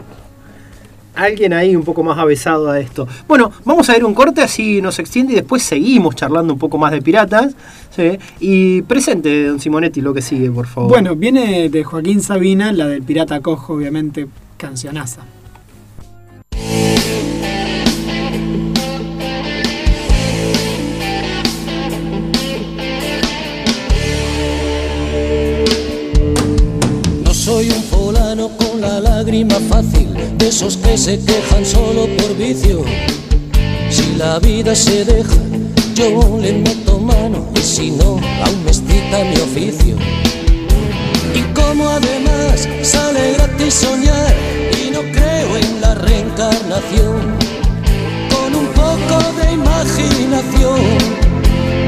[1.17, 3.09] alguien ahí un poco más avesado a esto.
[3.27, 6.79] Bueno, vamos a ir un corte así nos extiende y después seguimos charlando un poco
[6.79, 7.55] más de piratas.
[7.91, 8.19] ¿sí?
[8.41, 10.91] Y presente, don Simonetti, lo que sigue, por favor.
[10.91, 15.23] Bueno, viene de Joaquín Sabina, la del Pirata Cojo, obviamente, cancionaza.
[27.25, 28.35] No soy un la
[29.27, 32.85] lágrima fácil, de esos que se quejan solo por vicio.
[33.91, 35.35] Si la vida se deja,
[35.97, 39.97] yo le meto mano y si no, aún me excita mi oficio.
[41.35, 44.33] Y como además sale gratis soñar
[44.81, 47.21] y no creo en la reencarnación,
[48.31, 50.81] con un poco de imaginación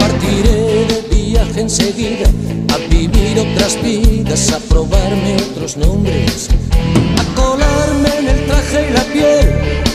[0.00, 0.97] partiré de
[1.38, 2.26] viaje enseguida
[2.74, 6.48] a vivir otras vidas, a probarme otros nombres,
[7.16, 9.46] a colarme en el traje y la piel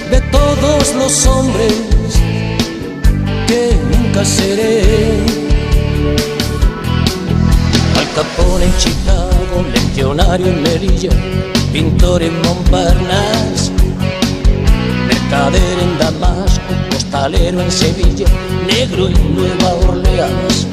[0.09, 1.73] de todos los hombres
[3.47, 4.83] que nunca seré.
[7.97, 11.11] Al Capone en Chicago, leccionario en Melilla,
[11.73, 13.71] pintor en Montparnasse,
[15.07, 18.27] mercader en Damasco, costalero en Sevilla,
[18.65, 20.67] negro en Nueva Orleans,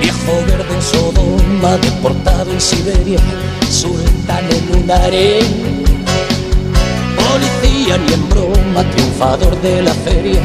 [0.00, 3.18] viejo verde en Sodoma, deportado en Siberia,
[3.70, 5.82] sultán en un harén,
[7.16, 10.40] policía ni en broma, triunfador de la feria,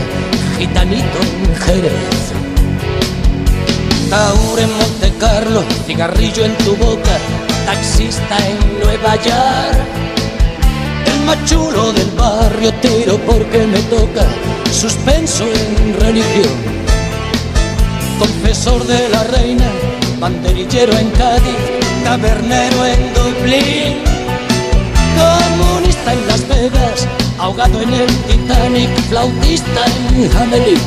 [0.58, 2.34] gitanito en Jerez.
[4.10, 7.18] Taur en Monte Carlo, cigarrillo en tu boca,
[7.66, 9.80] taxista en Nueva York.
[11.06, 14.26] El más chulo del barrio tiro porque me toca,
[14.72, 16.73] suspenso en religión.
[18.24, 19.70] Confesor de la reina,
[20.18, 21.58] banderillero en Cádiz,
[22.06, 23.98] tabernero en Dublín.
[25.20, 27.06] Comunista en Las Vegas,
[27.38, 29.82] ahogado en el Titanic, flautista
[30.16, 30.80] en Hamelin.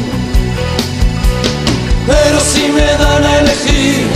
[2.06, 4.06] Pero si me dan a elegir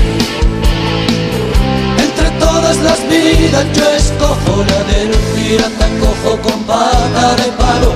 [1.99, 7.93] entre todas las vidas, yo escojo la del pirata cojo con pata de palo,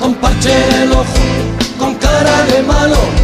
[0.00, 1.22] con parche en el ojo,
[1.78, 3.23] con cara de malo,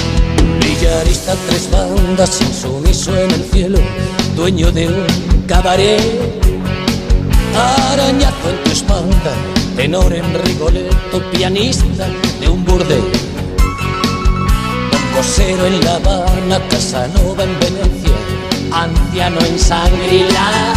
[0.61, 3.79] Villarista tres bandas, insumiso en el cielo,
[4.35, 6.41] dueño de un cabaret
[7.55, 9.33] arañazo en tu espalda,
[9.75, 12.07] tenor en Rigoletto, pianista
[12.39, 13.03] de un burdel.
[14.91, 18.15] Composero en La Habana, Casanova en Venecia,
[18.71, 20.73] anciano en Sangrila.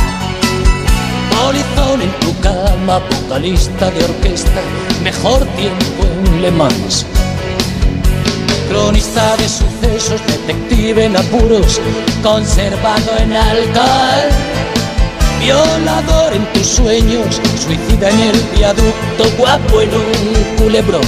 [1.30, 4.60] Polizón en tu cama, vocalista de orquesta,
[5.02, 7.06] mejor tiempo en Le Mans.
[8.68, 11.80] Cronista de sucesos, detective en apuros,
[12.22, 14.28] conservado en alcohol.
[15.40, 21.02] Violador en tus sueños, suicida en el viaducto, guapo en un culebrón.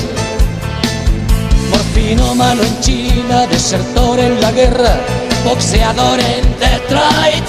[1.71, 5.01] Morfinómano en China, desertor en la guerra,
[5.45, 7.45] boxeador en Detroit.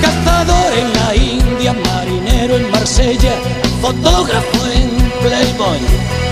[0.00, 3.32] Cazador en la India, marinero en Marsella,
[3.82, 6.31] fotógrafo en Playboy.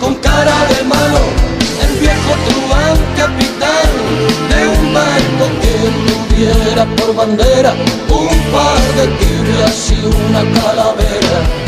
[0.00, 1.22] con cara de malo.
[1.82, 3.88] El viejo truán capitán
[4.50, 5.74] de un barco que
[6.08, 7.72] tuviera por bandera
[8.08, 11.67] un par de tibias y una calavera.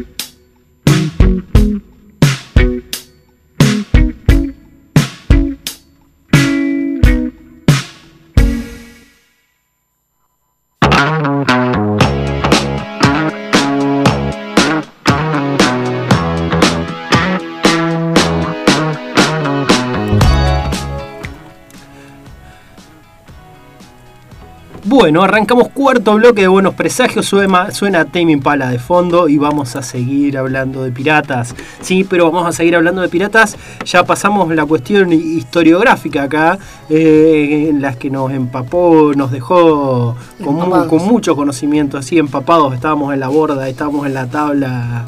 [25.01, 29.75] Bueno, arrancamos cuarto bloque de Buenos Presagios, suena, suena Tame Impala de fondo y vamos
[29.75, 31.55] a seguir hablando de piratas.
[31.81, 33.57] Sí, pero vamos a seguir hablando de piratas.
[33.83, 40.53] Ya pasamos la cuestión historiográfica acá, eh, en las que nos empapó, nos dejó con,
[40.53, 42.75] mu- con mucho conocimiento, así empapados.
[42.75, 45.05] Estábamos en la borda, estábamos en la tabla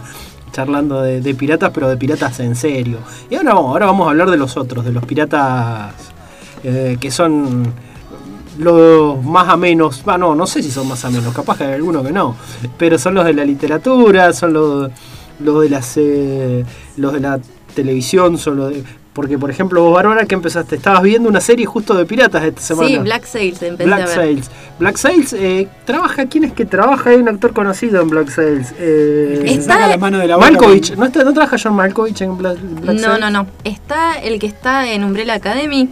[0.52, 2.98] charlando de, de piratas, pero de piratas en serio.
[3.30, 5.94] Y ahora ahora vamos a hablar de los otros, de los piratas
[6.64, 7.93] eh, que son
[8.58, 11.64] los más a menos, ah, no, no sé si son más a menos, capaz que
[11.66, 12.36] hay alguno que no,
[12.78, 14.92] pero son los de la literatura, son los,
[15.40, 16.64] los de las eh,
[16.98, 17.40] los de la
[17.76, 18.84] televisión, son los de,
[19.14, 22.62] porque por ejemplo vos Bárbara que empezaste, estabas viendo una serie justo de piratas esta
[22.62, 22.88] semana.
[22.90, 24.16] Sí, Black Sails empecé Black a ver.
[24.16, 24.52] Sails.
[24.80, 27.12] Black Sails, eh, trabaja, ¿quién es que trabaja?
[27.12, 28.74] Hay un actor conocido en Black Sails.
[28.80, 32.58] Eh, Está- la mano de la Malkovich, ¿no, está, ¿no trabaja John Malkovich en Black,
[32.82, 33.20] Black No, Sails?
[33.20, 33.48] no, no.
[33.64, 35.90] Está el que está en Umbrella Academy,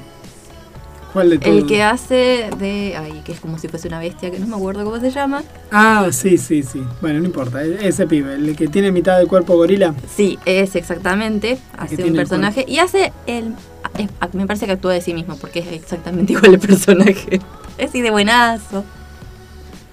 [1.14, 1.58] ¿Cuál de todos?
[1.58, 2.96] el que hace de.
[2.98, 5.44] Ay, que es como si fuese una bestia, que no me acuerdo cómo se llama.
[5.72, 6.82] Ah, sí, sí, sí.
[7.02, 7.64] Bueno, no importa.
[7.64, 9.94] e- Ese pibe, el que tiene mitad del cuerpo gorila.
[10.16, 11.58] Sí, es exactamente.
[11.78, 12.64] Hace un personaje.
[12.68, 13.54] Y hace el.
[13.98, 17.42] es- me parece que actúa de sí mismo, porque es exactamente igual el personaje.
[17.78, 18.84] Es así de buenazo.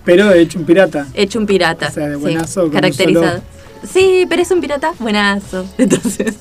[0.04, 1.06] Pero hecho un pirata.
[1.14, 1.88] Hecho un pirata.
[1.88, 3.26] O sea, de sí, buenazo, un caracterizado.
[3.38, 5.64] solo- Sí, pero es un pirata buenazo.
[5.78, 6.36] Entonces,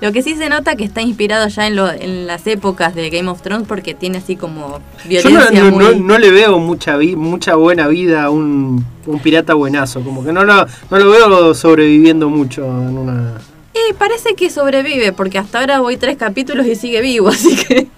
[0.00, 3.10] lo que sí se nota que está inspirado ya en, lo- en las épocas de
[3.10, 4.78] Game of Thrones porque tiene así como
[5.08, 5.84] Yo no, violencia no- muy...
[5.84, 10.24] no- no le veo mucha vi- mucha buena vida a un, un pirata buenazo, como
[10.24, 13.32] que no lo, no lo veo sobreviviendo mucho en una...
[13.74, 17.88] Y parece que sobrevive porque hasta ahora voy tres capítulos y sigue vivo, así que...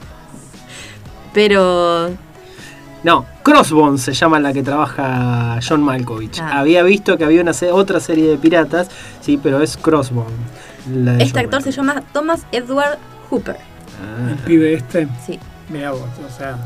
[1.32, 2.10] Pero...
[3.04, 6.38] No, Crossbones se llama la que trabaja John Malkovich.
[6.40, 6.60] Ah.
[6.60, 8.88] Había visto que había una se- otra serie de piratas,
[9.20, 10.32] sí, pero es Crossbones.
[10.92, 12.98] la de Este John actor se llama Thomas Edward
[13.30, 13.56] Hooper.
[13.56, 14.30] Ah.
[14.30, 15.08] El pibe este.
[15.26, 15.38] Sí.
[15.70, 16.56] Mirá vos, o sea.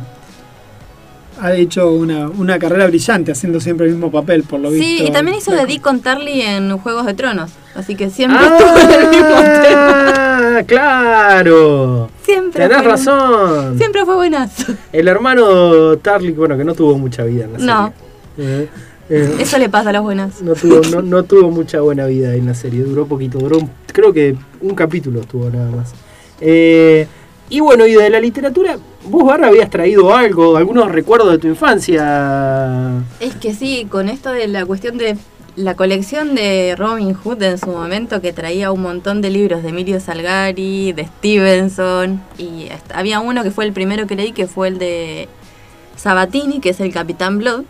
[1.40, 4.84] Ha hecho una, una carrera brillante haciendo siempre el mismo papel, por lo visto.
[4.86, 5.66] Sí, y también hizo de.
[5.66, 7.50] Dick Tarly en Juegos de Tronos.
[7.74, 10.12] Así que siempre estuvo en el mismo tema.
[10.58, 10.62] ¡Ah!
[10.66, 12.10] ¡Claro!
[12.22, 13.78] Siempre Tenés fue- razón.
[13.78, 14.72] Siempre fue buenazo.
[14.92, 17.92] El hermano Tarly, bueno, que no tuvo mucha vida en la No.
[18.36, 18.62] serie.
[18.62, 18.68] Eh,
[19.10, 20.42] eh, Eso le pasa a las buenas.
[20.42, 23.70] no, tuvo, no, no tuvo mucha buena vida en la serie, duró poquito, duró un-
[23.86, 25.92] creo que un capítulo estuvo nada más.
[26.40, 27.06] Eh,
[27.48, 31.48] y bueno, y de la literatura, vos Barra habías traído algo, algunos recuerdos de tu
[31.48, 33.02] infancia.
[33.20, 35.16] Es que sí, con esto de la cuestión de
[35.54, 39.68] la colección de Robin Hood en su momento, que traía un montón de libros de
[39.68, 44.68] Emilio Salgari, de Stevenson, y había uno que fue el primero que leí, que fue
[44.68, 45.28] el de
[45.96, 47.64] Sabatini, que es el Capitán Blood,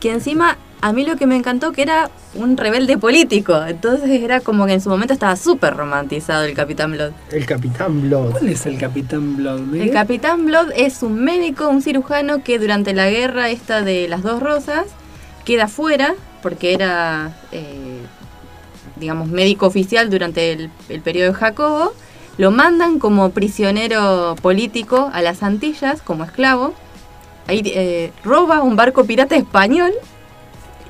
[0.00, 4.40] que encima a mí lo que me encantó que era un rebelde político, entonces era
[4.40, 7.12] como que en su momento estaba súper romantizado el Capitán Blood.
[7.32, 8.30] El Capitán Blood.
[8.32, 9.60] ¿Cuál es el Capitán Blood?
[9.60, 14.08] ¿Me- El Capitán Blood es un médico, un cirujano que durante la guerra esta de
[14.08, 14.84] las dos rosas
[15.44, 18.00] queda fuera porque era, eh,
[18.96, 21.92] digamos, médico oficial durante el, el periodo de Jacobo.
[22.38, 26.72] Lo mandan como prisionero político a las Antillas como esclavo.
[27.46, 29.92] Ahí eh, roba un barco pirata español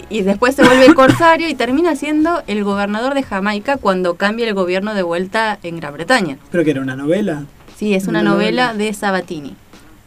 [0.09, 4.55] y después se vuelve corsario y termina siendo el gobernador de Jamaica cuando cambia el
[4.55, 6.39] gobierno de vuelta en Gran Bretaña.
[6.51, 7.45] Creo que era una novela.
[7.77, 8.85] Sí, es una Una novela novela.
[8.85, 9.55] de Sabatini.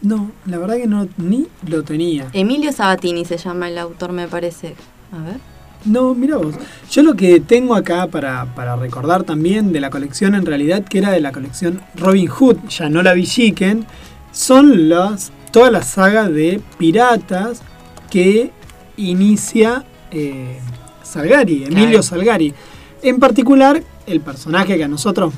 [0.01, 2.27] No, la verdad que no ni lo tenía.
[2.33, 4.75] Emilio Sabatini se llama el autor, me parece.
[5.11, 5.37] A ver.
[5.85, 6.55] No, mira vos.
[6.91, 10.97] Yo lo que tengo acá para, para recordar también de la colección, en realidad, que
[10.99, 13.85] era de la colección Robin Hood, ya no la Villiquen,
[14.31, 17.61] son las, toda la saga de piratas
[18.09, 18.51] que
[18.97, 20.59] inicia eh,
[21.03, 22.03] Salgari, Emilio Claro.
[22.03, 22.53] Salgari.
[23.01, 25.33] En particular, el personaje que a nosotros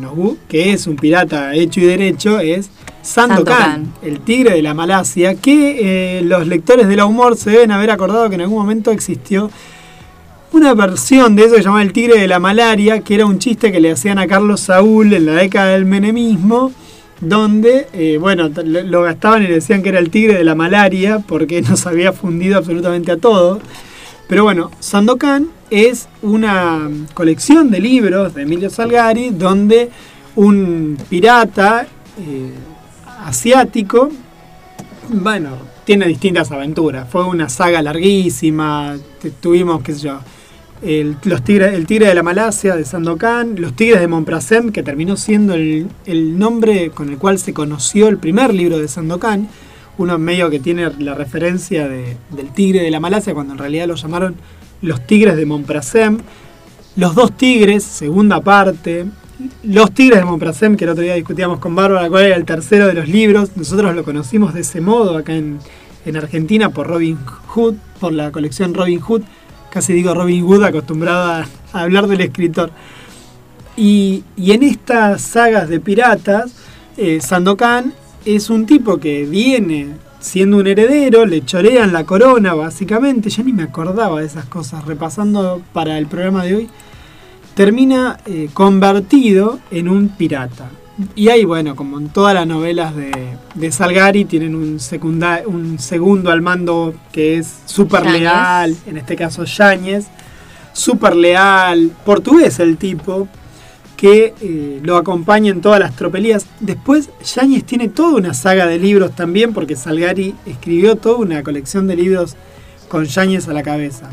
[0.00, 2.70] nos que es un pirata hecho y derecho, es
[3.02, 7.70] Sandokan, el tigre de la Malasia, que eh, los lectores de la humor se deben
[7.70, 9.50] haber acordado que en algún momento existió
[10.52, 13.38] una versión de eso que se llamaba el tigre de la malaria, que era un
[13.38, 16.72] chiste que le hacían a Carlos Saúl en la década del menemismo,
[17.20, 21.62] donde, eh, bueno, lo, gastaban y decían que era el tigre de la malaria, porque
[21.68, 23.60] nos había fundido absolutamente a todos.
[24.28, 29.90] Pero bueno, Sandokan es una colección de libros de Emilio Salgari, donde
[30.34, 31.86] un pirata
[32.18, 32.52] eh,
[33.24, 34.10] asiático,
[35.08, 35.50] bueno,
[35.84, 37.08] tiene distintas aventuras.
[37.08, 38.96] Fue una saga larguísima,
[39.40, 40.18] tuvimos, qué sé yo,
[40.82, 44.82] el, los tigres, el tigre de la Malasia de Sandokan, los tigres de Montprasem, que
[44.82, 49.48] terminó siendo el, el nombre con el cual se conoció el primer libro de Sandokan,
[49.98, 53.86] uno medio que tiene la referencia de- del tigre de la Malasia, cuando en realidad
[53.88, 54.34] lo llamaron
[54.82, 56.18] los tigres de Montprasem,
[56.96, 59.06] los dos tigres, segunda parte,
[59.62, 62.86] los tigres de Montprasem, que el otro día discutíamos con Bárbara cuál era el tercero
[62.86, 65.58] de los libros, nosotros lo conocimos de ese modo acá en,
[66.04, 67.18] en Argentina por Robin
[67.48, 69.22] Hood, por la colección Robin Hood,
[69.76, 72.70] casi digo Robin Hood, acostumbrado a, a hablar del escritor.
[73.76, 76.54] Y, y en estas sagas de piratas,
[76.96, 77.92] eh, Sandokan
[78.24, 83.52] es un tipo que viene siendo un heredero, le chorean la corona básicamente, ya ni
[83.52, 86.70] me acordaba de esas cosas, repasando para el programa de hoy,
[87.54, 90.70] termina eh, convertido en un pirata.
[91.14, 93.12] Y ahí, bueno, como en todas las novelas de,
[93.54, 99.14] de Salgari, tienen un, secunda- un segundo al mando que es súper leal, en este
[99.14, 100.06] caso Yáñez,
[100.72, 103.28] súper leal, portugués el tipo,
[103.94, 106.46] que eh, lo acompaña en todas las tropelías.
[106.60, 111.86] Después, Yáñez tiene toda una saga de libros también, porque Salgari escribió toda una colección
[111.86, 112.36] de libros
[112.88, 114.10] con Yáñez a la cabeza.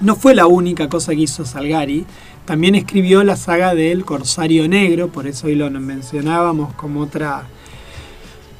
[0.00, 2.04] No fue la única cosa que hizo Salgari,
[2.46, 7.46] también escribió la saga del Corsario Negro, por eso hoy lo mencionábamos como otra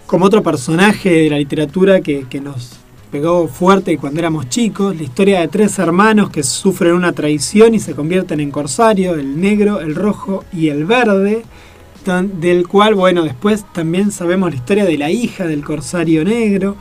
[0.06, 2.78] como otro personaje de la literatura que, que nos
[3.10, 7.80] pegó fuerte cuando éramos chicos, la historia de tres hermanos que sufren una traición y
[7.80, 11.44] se convierten en corsario, el negro, el rojo y el verde,
[12.40, 16.76] del cual, bueno, después también sabemos la historia de la hija del corsario negro.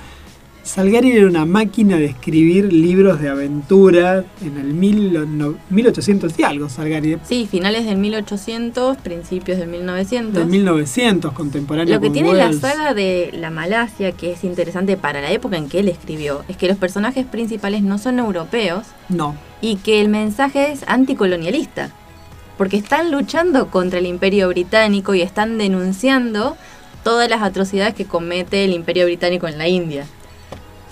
[0.66, 6.44] Salgari era una máquina de escribir libros de aventura en el mil, no, 1800 y
[6.44, 10.34] algo, Salgari, Sí, finales del 1800, principios del 1900.
[10.34, 14.98] de 1900, contemporáneo Lo que con tiene la saga de la Malasia, que es interesante
[14.98, 18.88] para la época en que él escribió, es que los personajes principales no son europeos
[19.08, 21.92] No, y que el mensaje es anticolonialista.
[22.58, 26.58] Porque están luchando contra el imperio británico y están denunciando
[27.04, 30.08] todas las atrocidades que comete el imperio británico en la India.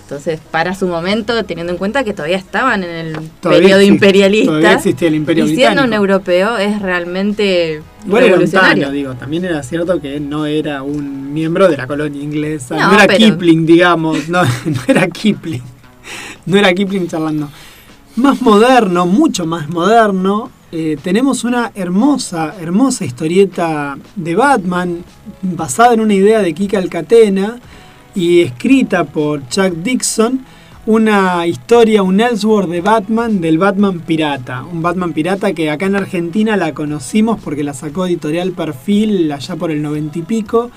[0.03, 3.85] Entonces, para su momento, teniendo en cuenta que todavía estaban en el Todavía periodo existe-
[3.93, 8.83] imperialista, todavía existía el imperio y siendo un europeo es realmente era un revolucionario.
[8.83, 12.87] Tano, digo, también era cierto que no era un miembro de la colonia inglesa, no,
[12.89, 15.63] No, era pero- Kipling, digamos, no, no era Kipling,
[16.45, 17.49] no era Kipling charlando.
[18.17, 25.03] Más moderno, mucho más moderno, eh, tenemos una hermosa, hermosa historieta de Batman,
[25.41, 27.57] basada en una idea de Kika Alcatena
[28.15, 30.41] y escrita por Chuck Dixon,
[30.85, 34.63] una historia, un Ellsworth de Batman, del Batman pirata.
[34.69, 39.55] Un Batman pirata que acá en Argentina la conocimos porque la sacó Editorial Perfil allá
[39.55, 40.71] por el noventa y pico,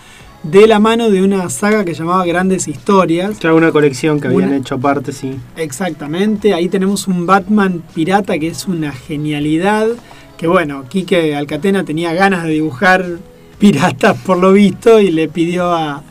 [0.45, 3.41] de la mano de una saga que llamaba Grandes Historias.
[3.41, 5.33] Ya una colección que habían Una- hecho aparte, sí.
[5.57, 9.89] Exactamente, ahí tenemos un Batman pirata que es una genialidad.
[10.37, 13.05] Que bueno, Quique Alcatena tenía ganas de dibujar
[13.59, 16.03] piratas por lo visto y le pidió a,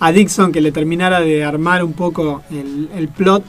[0.00, 3.44] a Dixon que le terminara de armar un poco el, el plot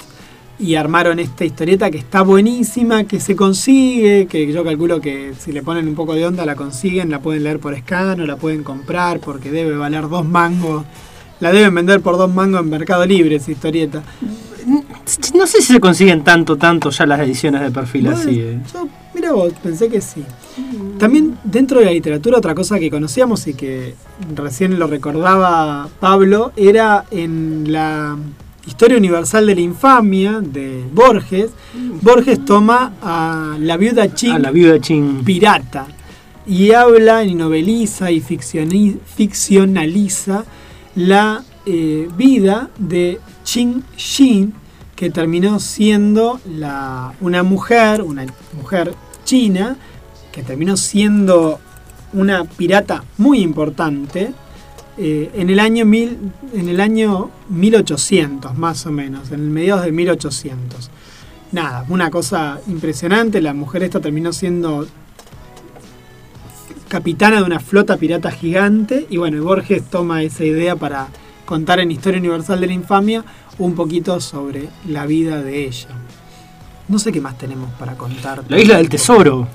[0.58, 5.52] y armaron esta historieta que está buenísima, que se consigue, que yo calculo que si
[5.52, 8.38] le ponen un poco de onda la consiguen, la pueden leer por scan o la
[8.38, 10.86] pueden comprar porque debe valer dos mangos.
[11.42, 14.02] La deben vender por dos mangos en Mercado Libre esa historieta.
[15.36, 18.40] No sé si se consiguen tanto, tanto ya las ediciones de perfil Bueno, así.
[18.40, 18.60] eh.
[18.74, 20.24] Yo, mira vos, pensé que sí.
[20.98, 23.96] También dentro de la literatura, otra cosa que conocíamos y que
[24.34, 28.18] recién lo recordaba Pablo, era en la
[28.66, 31.52] Historia Universal de la Infamia de Borges.
[32.02, 35.24] Borges toma a la viuda Ching A la viuda Chin.
[35.24, 35.88] pirata
[36.48, 40.46] y habla y noveliza y ficcionaliza
[40.96, 44.54] la eh, vida de Ching Shin,
[44.96, 48.94] que terminó siendo la, una mujer, una mujer
[49.24, 49.76] china,
[50.36, 51.62] que terminó siendo
[52.12, 54.34] una pirata muy importante
[54.98, 56.18] eh, en, el año mil,
[56.54, 60.92] en el año 1800, más o menos, en el mediados de 1800.
[61.54, 64.86] Nada, una cosa impresionante, la mujer esta terminó siendo
[66.90, 71.08] capitana de una flota pirata gigante y bueno, Borges toma esa idea para
[71.46, 73.24] contar en Historia Universal de la Infamia
[73.58, 75.88] un poquito sobre la vida de ella.
[76.90, 78.44] No sé qué más tenemos para contar.
[78.50, 79.48] La isla del tesoro.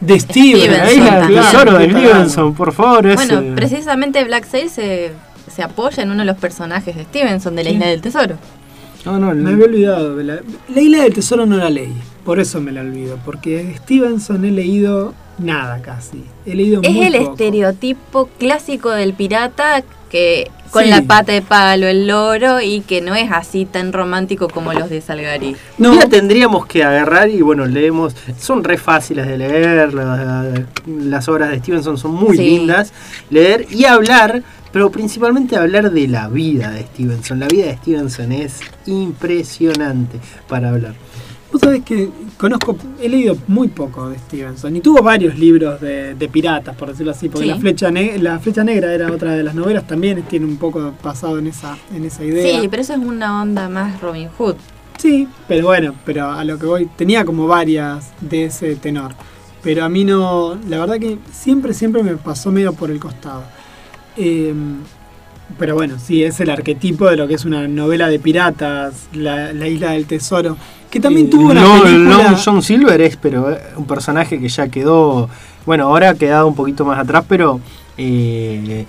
[0.00, 1.42] De Steven, Stevenson La isla del también.
[1.42, 1.90] tesoro de.
[1.90, 3.06] Stevenson, por favor.
[3.06, 5.12] ese- Bueno, precisamente Black Sail se,
[5.54, 7.76] se apoya en uno de los personajes de Stevenson, de la Sí.
[7.76, 8.36] Isla del Tesoro.
[9.04, 10.16] No, no, Me había olvidado.
[10.16, 10.40] de La,
[10.74, 11.94] la isla del tesoro no la leí,
[12.24, 16.22] por eso me la olvido, porque de Stevenson he leído nada casi.
[16.44, 17.30] He leído Es muy el poco.
[17.32, 20.90] estereotipo clásico del pirata que con Sí.
[20.90, 24.90] la pata de palo, el loro y que no es así tan romántico como los
[24.90, 25.56] de Salgari.
[25.78, 28.14] No, día tendríamos que agarrar y bueno, leemos.
[28.38, 29.94] Son re fáciles de leer.
[29.94, 32.44] la- las obras de Stevenson son muy Sí.
[32.44, 32.92] lindas.
[33.30, 37.40] Leer y hablar, pero principalmente hablar de la vida de Stevenson.
[37.40, 40.18] La vida de Stevenson es impresionante
[40.48, 40.94] para hablar.
[41.52, 46.14] Vos sabés que conozco, he leído muy poco de Stevenson y tuvo varios libros de,
[46.14, 47.50] de piratas, por decirlo así, porque Sí.
[47.50, 51.38] la, flecha la Flecha Negra era otra de las novelas también, tiene un poco pasado
[51.38, 52.60] en esa, en esa idea.
[52.60, 54.56] Sí, pero eso es una onda más Robin Hood.
[54.98, 59.12] Sí, pero bueno, pero a lo que voy, tenía como varias de ese tenor.
[59.62, 63.42] Pero a mí no, la verdad que siempre, siempre me pasó medio por el costado.
[64.16, 64.52] Eh,
[65.58, 69.52] pero bueno, sí, es el arquetipo de lo que es una novela de piratas, la,
[69.52, 70.56] la isla del tesoro,
[70.90, 72.30] que también tuvo una no, película...
[72.30, 75.28] no, John Silver es pero eh, un personaje que ya quedó,
[75.66, 77.60] bueno, ahora ha quedado un poquito más atrás, pero
[77.96, 78.86] eh,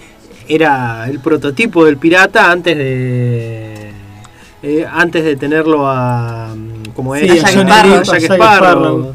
[0.47, 3.91] era el prototipo del pirata antes de
[4.61, 6.53] eh, antes de tenerlo a
[6.93, 9.13] como es Sí, a Jack Jack Sparrow.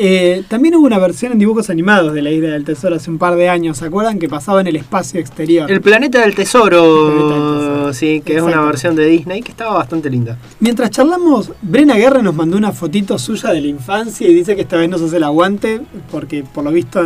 [0.00, 3.18] Eh, también hubo una versión en dibujos animados de la isla del tesoro hace un
[3.18, 4.20] par de años, ¿se acuerdan?
[4.20, 5.68] Que pasaba en el espacio exterior.
[5.68, 6.80] El planeta del tesoro,
[7.10, 7.92] planeta del tesoro.
[7.92, 10.38] sí, que es una versión de Disney que estaba bastante linda.
[10.60, 14.62] Mientras charlamos, Brena Guerra nos mandó una fotito suya de la infancia y dice que
[14.62, 15.80] esta vez nos hace el aguante
[16.12, 17.00] porque por lo visto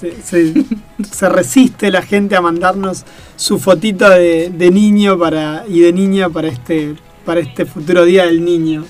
[0.00, 0.64] se, se-
[1.10, 3.04] se resiste la gente a mandarnos
[3.34, 6.94] su fotito de, de niño para y de niña para este
[7.24, 8.84] para este futuro día del niño.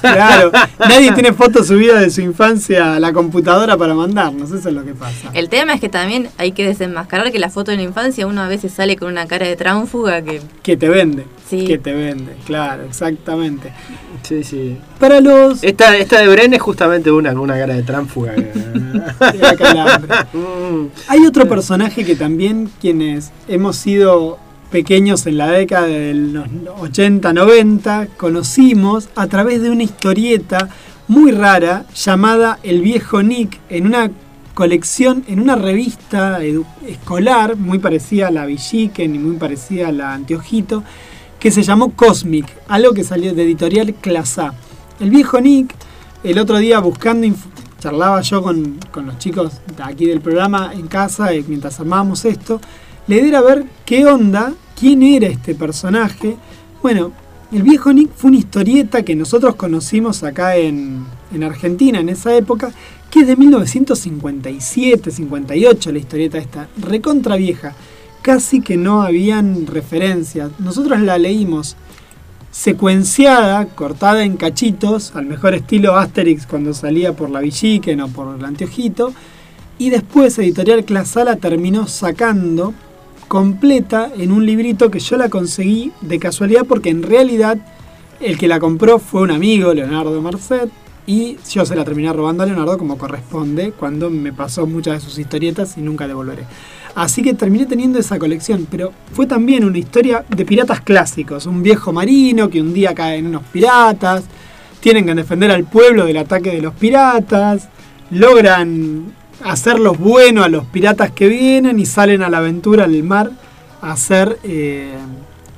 [0.00, 4.74] Claro, nadie tiene fotos subidas de su infancia a la computadora para mandarnos, eso es
[4.74, 5.30] lo que pasa.
[5.34, 8.42] El tema es que también hay que desenmascarar que la foto de la infancia uno
[8.42, 11.64] a veces sale con una cara de tránfuga que Que te vende, Sí.
[11.66, 13.72] que te vende, claro, exactamente.
[14.22, 14.76] Sí, sí.
[14.98, 18.34] Para los Esta, esta de Bren es justamente una con una cara de tránfuga.
[19.58, 20.14] calambre.
[20.32, 20.88] Mm.
[21.08, 24.38] Hay otro personaje que también quienes hemos sido
[24.70, 26.46] pequeños en la década de los
[26.80, 30.68] 80, 90, conocimos a través de una historieta
[31.08, 34.10] muy rara llamada El viejo Nick en una
[34.54, 36.40] colección, en una revista
[36.86, 40.82] escolar muy parecida a la Villiquen y muy parecida a la Anteojito,
[41.38, 44.54] que se llamó Cosmic, algo que salió de editorial Clasá.
[45.00, 45.74] El viejo Nick,
[46.24, 47.28] el otro día buscando,
[47.78, 52.60] charlaba yo con, con los chicos aquí del programa en casa eh, mientras armábamos esto,
[53.08, 56.36] la idea era ver qué onda, quién era este personaje.
[56.82, 57.12] Bueno,
[57.50, 62.36] el viejo Nick fue una historieta que nosotros conocimos acá en, en Argentina en esa
[62.36, 62.70] época,
[63.10, 67.74] que es de 1957, 58 la historieta esta, recontra vieja.
[68.20, 70.50] Casi que no habían referencias.
[70.58, 71.76] Nosotros la leímos
[72.50, 78.36] secuenciada, cortada en cachitos, al mejor estilo Asterix cuando salía por la Villiquen o por
[78.36, 79.14] el Anteojito,
[79.78, 82.74] y después Editorial Clasala terminó sacando
[83.28, 87.58] completa en un librito que yo la conseguí de casualidad porque en realidad
[88.20, 90.70] el que la compró fue un amigo, Leonardo Marcet,
[91.06, 95.00] y yo se la terminé robando a Leonardo como corresponde cuando me pasó muchas de
[95.00, 96.44] sus historietas y nunca devolveré.
[96.94, 101.62] Así que terminé teniendo esa colección, pero fue también una historia de piratas clásicos, un
[101.62, 104.24] viejo marino que un día cae en unos piratas,
[104.80, 107.68] tienen que defender al pueblo del ataque de los piratas,
[108.10, 109.12] logran
[109.44, 113.30] hacerlos buenos a los piratas que vienen y salen a la aventura al mar
[113.80, 114.92] a ser eh,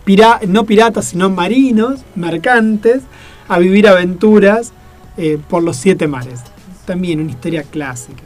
[0.05, 3.02] pira- no piratas sino marinos, mercantes,
[3.48, 4.73] a vivir aventuras
[5.16, 6.40] eh, por los siete mares.
[6.85, 8.23] También una historia clásica.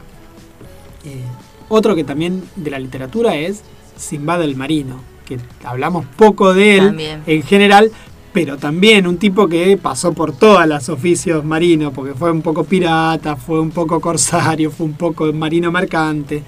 [1.05, 1.21] Eh,
[1.69, 3.61] otro que también de la literatura es
[3.97, 7.23] Simbad el Marino, que hablamos poco de él También.
[7.25, 7.91] en general,
[8.35, 12.65] pero también un tipo que pasó por todos los oficios marinos, porque fue un poco
[12.65, 16.43] pirata, fue un poco corsario, fue un poco marino mercante.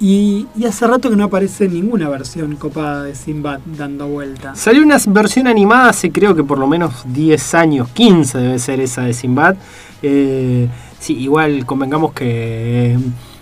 [0.00, 4.54] Y, y hace rato que no aparece ninguna versión copada de Sinbad dando vuelta.
[4.54, 8.80] Salió una versión animada hace creo que por lo menos 10 años, 15 debe ser
[8.80, 9.56] esa de Sinbad.
[10.00, 10.68] Eh,
[10.98, 12.98] sí, igual convengamos que eh,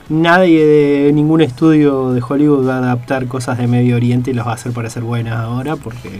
[0.09, 4.49] nadie de ningún estudio de Hollywood va a adaptar cosas de Medio Oriente y las
[4.49, 6.11] va a hacer parecer buenas ahora porque...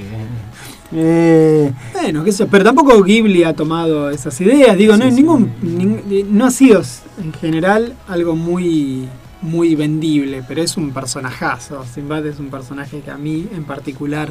[0.93, 4.77] eh, Bueno, qué sé pero tampoco Ghibli ha tomado esas ideas.
[4.77, 5.17] Digo, no, sí.
[5.17, 6.83] ningún, ning- no ha sido
[7.23, 9.09] en general algo muy,
[9.43, 11.85] muy vendible, pero es un personajazo.
[11.93, 14.31] Sinbad es un personaje que a mí en particular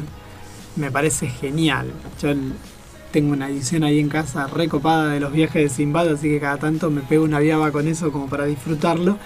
[0.76, 1.86] me parece genial.
[2.22, 2.30] Yo
[3.10, 6.58] tengo una edición ahí en casa recopada de los viajes de Sinbad, así que cada
[6.58, 9.16] tanto me pego una viaba con eso como para disfrutarlo,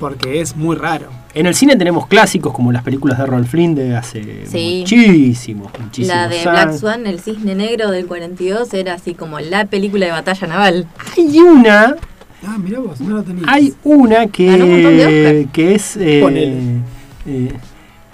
[0.00, 1.06] porque es muy raro.
[1.34, 4.78] en el cine tenemos clásicos como las películas de Rolf Flynn de hace Sí.
[4.80, 6.50] muchísimos, muchísimos La de años.
[6.52, 10.86] Black Swan, El Cisne Negro del 42, era así como la película de batalla naval.
[11.16, 11.94] Hay una
[12.42, 13.46] Ah, mirá vos, no lo tenías.
[13.46, 16.80] Hay una un que, que es eh,
[17.26, 17.52] eh,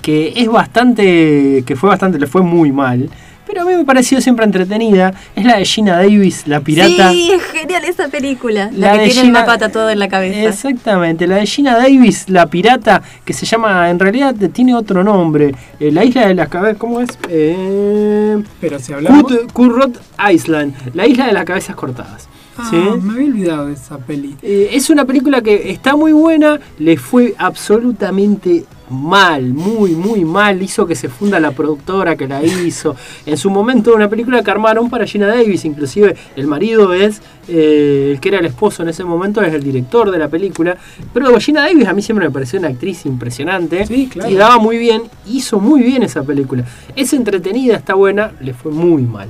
[0.02, 3.08] que es bastante que fue bastante le fue muy mal
[3.56, 7.30] pero a mí me pareció siempre entretenida es la de Gina Davis la pirata Sí,
[7.32, 8.70] es genial esa película.
[8.74, 10.42] La que tiene Gina- el mapa tatuado en la cabeza.
[10.42, 15.54] exactamente la de Gina Davis la pirata que se llama en realidad tiene otro nombre
[15.80, 19.32] eh, la isla de las cabezas cómo es eh, Pero si hablamos...
[19.54, 19.98] Kurrot
[20.32, 22.28] Island la isla de las cabezas cortadas
[22.58, 22.76] Ah, ¿sí?
[22.76, 24.34] me había olvidado de esa peli.
[24.42, 30.62] Eh, es una película que está muy buena, le fue absolutamente mal, muy, muy mal.
[30.62, 32.94] Hizo que se funda la productora que la hizo.
[33.24, 38.10] En su momento, una película que armaron para Gina Davis, inclusive el marido es, eh,
[38.14, 40.76] el que era el esposo en ese momento, es el director de la película.
[41.12, 43.86] Pero Gina Davis a mí siempre me pareció una actriz impresionante.
[43.86, 44.30] Sí, claro.
[44.30, 46.64] Y daba muy bien, hizo muy bien esa película.
[46.94, 49.28] Es entretenida, está buena, le fue muy mal.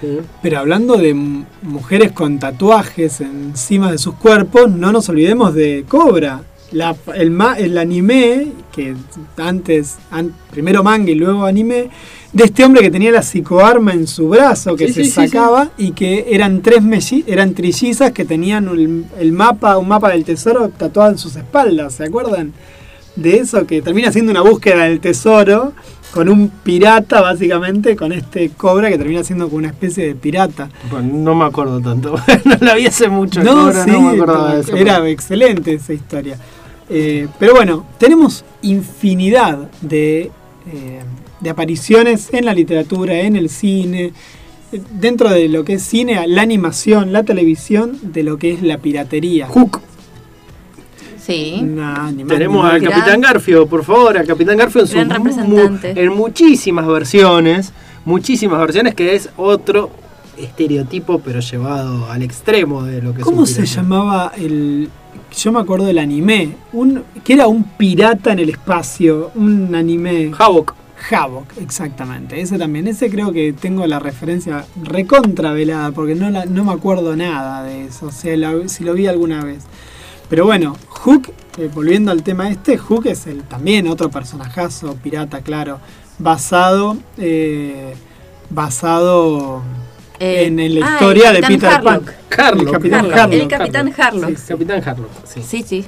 [0.00, 0.18] ¿Sí?
[0.42, 1.14] Pero hablando de
[1.62, 6.42] mujeres con tatuajes encima de sus cuerpos, no nos olvidemos de Cobra.
[6.72, 8.94] La- el, ma- el anime, que
[9.36, 11.90] antes, an- primero manga y luego anime,
[12.32, 15.28] de este hombre que tenía la psicoarma en su brazo, que Sí, se sí, sí,
[15.28, 20.10] sacaba y que eran tres melli- eran trillizas que tenían el, el mapa, un mapa
[20.10, 22.52] del tesoro tatuado en sus espaldas, ¿se acuerdan?
[23.14, 25.72] De eso que termina siendo una búsqueda del tesoro
[26.12, 30.68] con un pirata, básicamente, con este cobra que termina siendo como una especie de pirata.
[30.90, 32.14] Bueno, no me acuerdo tanto.
[32.44, 33.42] no la vi hace mucho.
[33.44, 34.76] No, Cobra, sí, no me acordaba de eso.
[34.76, 36.36] era excelente esa historia.
[36.90, 40.30] Eh, pero bueno, tenemos infinidad de,
[40.72, 41.00] eh,
[41.40, 44.12] de apariciones en la literatura, en el cine,
[45.00, 48.78] dentro de lo que es cine, la animación, la televisión, de lo que es la
[48.78, 49.46] piratería.
[49.46, 49.80] Hook.
[51.24, 51.60] Sí.
[51.62, 54.96] Nah, ni más Tenemos al Capitán Garfio, por favor, al Capitán Garfio en, sus
[55.48, 57.72] mu- en muchísimas versiones,
[58.04, 59.90] muchísimas versiones, que es otro
[60.36, 64.90] estereotipo, pero llevado al extremo de lo que es ¿Cómo se llamaba el.?
[65.36, 70.30] Yo me acuerdo del anime, un, que era un pirata en el espacio, un anime.
[70.38, 70.74] Havok.
[71.10, 72.40] Havok, exactamente.
[72.40, 72.86] Ese también.
[72.88, 77.86] Ese creo que tengo la referencia recontravelada, porque no, la, no me acuerdo nada de
[77.86, 78.06] eso.
[78.06, 79.64] O sea, la- si lo vi alguna vez.
[80.30, 85.40] Pero bueno, Hook, eh, volviendo al tema este, Hook es el, también otro personajazo, pirata,
[85.40, 85.80] claro.
[86.18, 86.96] Basado.
[87.18, 87.94] eh,
[88.50, 89.62] basado
[90.20, 92.04] Eh, en, la ah, el historia de Peter Harlock.
[92.04, 92.14] Pan.
[92.46, 92.66] Harlock.
[92.66, 93.18] El Capitán Harlock.
[93.18, 93.32] Harlock.
[93.34, 94.28] El Capitán Harlock.
[94.30, 94.48] Sí, sí.
[94.48, 95.42] Capitán Harlock, sí.
[95.42, 95.84] Sí, sí.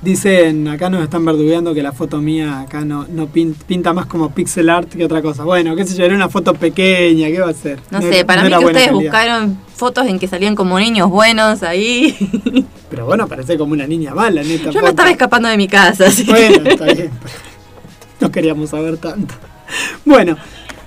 [0.00, 4.06] Dicen, acá nos están verdugueando que la foto mía acá no, no pin- pinta más
[4.06, 5.44] como pixel art que otra cosa.
[5.44, 7.78] Bueno, qué sé yo, era una foto pequeña, ¿qué va a ser?
[7.90, 9.00] No sé, para mí era que ustedes calidad.
[9.02, 12.16] buscaron fotos en que salían como niños buenos ahí.
[12.90, 14.82] Pero bueno, parece como una niña mala en esta Yo foto.
[14.84, 17.10] me estaba escapando de mi casa, así Bueno, está bien.
[18.20, 19.34] No queríamos saber tanto.
[20.04, 20.36] Bueno,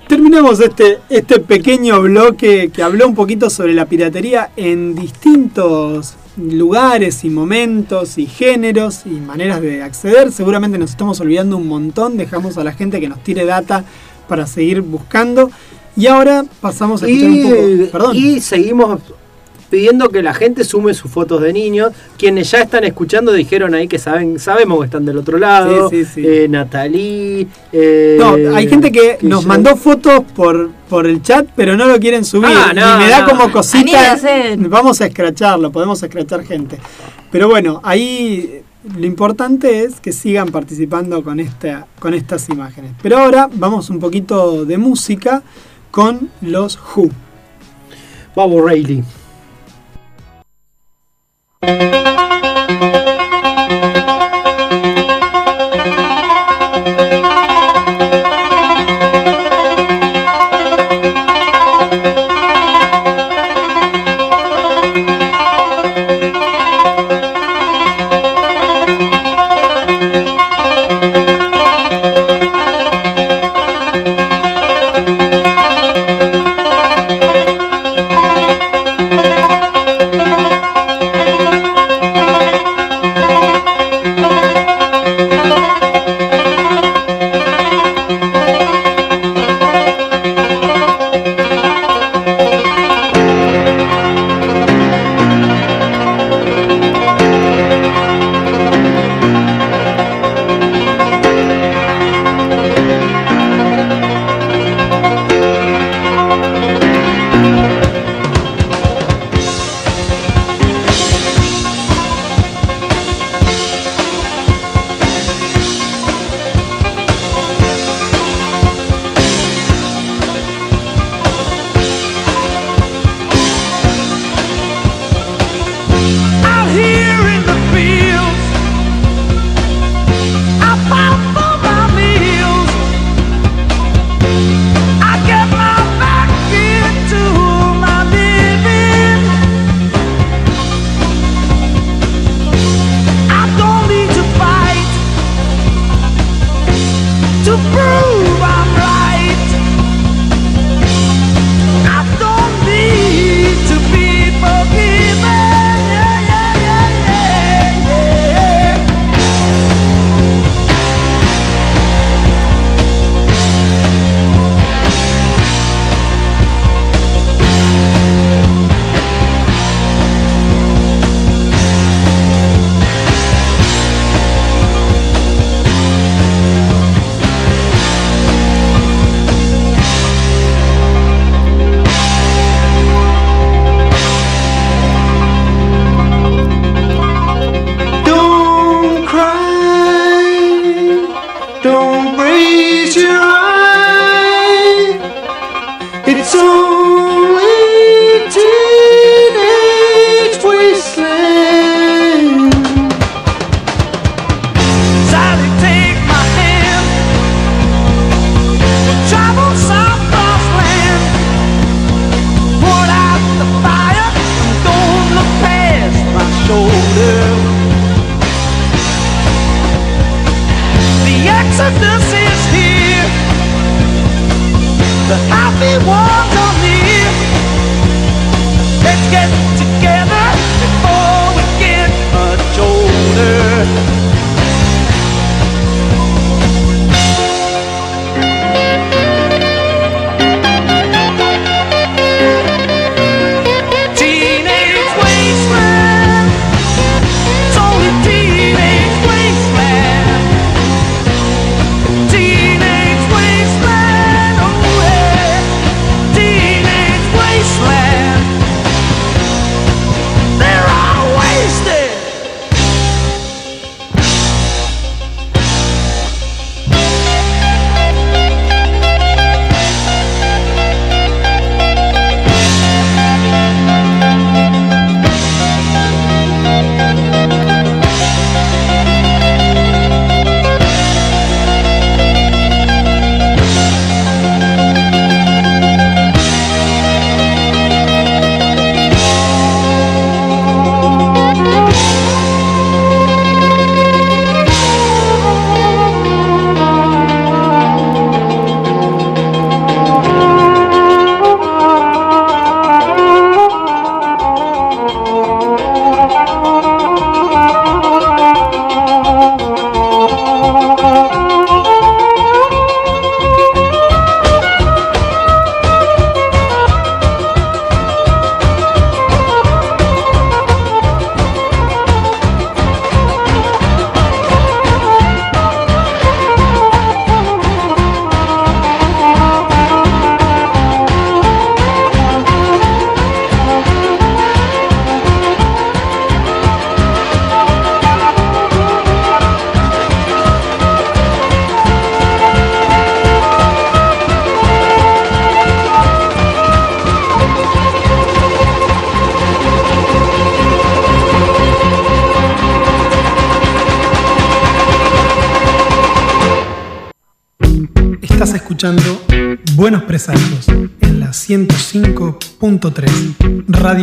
[0.08, 7.24] terminamos este, este pequeño bloque que habló un poquito sobre la piratería en distintos lugares
[7.24, 10.32] y momentos y géneros y maneras de acceder.
[10.32, 12.16] Seguramente nos estamos olvidando un montón.
[12.16, 13.84] Dejamos a la gente que nos tire data
[14.28, 15.50] para seguir buscando.
[15.96, 17.92] Y ahora pasamos a escuchar un Y, poco.
[17.92, 18.16] Perdón.
[18.16, 19.00] y seguimos
[19.76, 21.92] pidiendo que la gente sume sus fotos de niños.
[22.16, 25.90] Quienes ya están escuchando dijeron ahí que saben, sabemos que están del otro lado.
[25.90, 26.22] Sí, sí, sí.
[26.26, 27.46] Eh, Natalie.
[27.72, 32.00] eh, No, hay gente que nos mandó fotos por, por el chat, pero no lo
[32.00, 32.48] quieren subir.
[32.56, 33.28] Ah, no, y me da no.
[33.28, 34.18] como cosita.
[34.56, 36.78] Vamos a escracharlo, podemos escrachar gente.
[37.30, 38.62] Pero bueno, ahí
[38.98, 42.92] lo importante es que sigan participando con, esta, con estas imágenes.
[43.02, 45.42] Pero ahora vamos un poquito de música
[45.90, 47.10] con los Who.
[48.34, 49.04] Bobo Rayleigh.
[51.66, 53.05] Música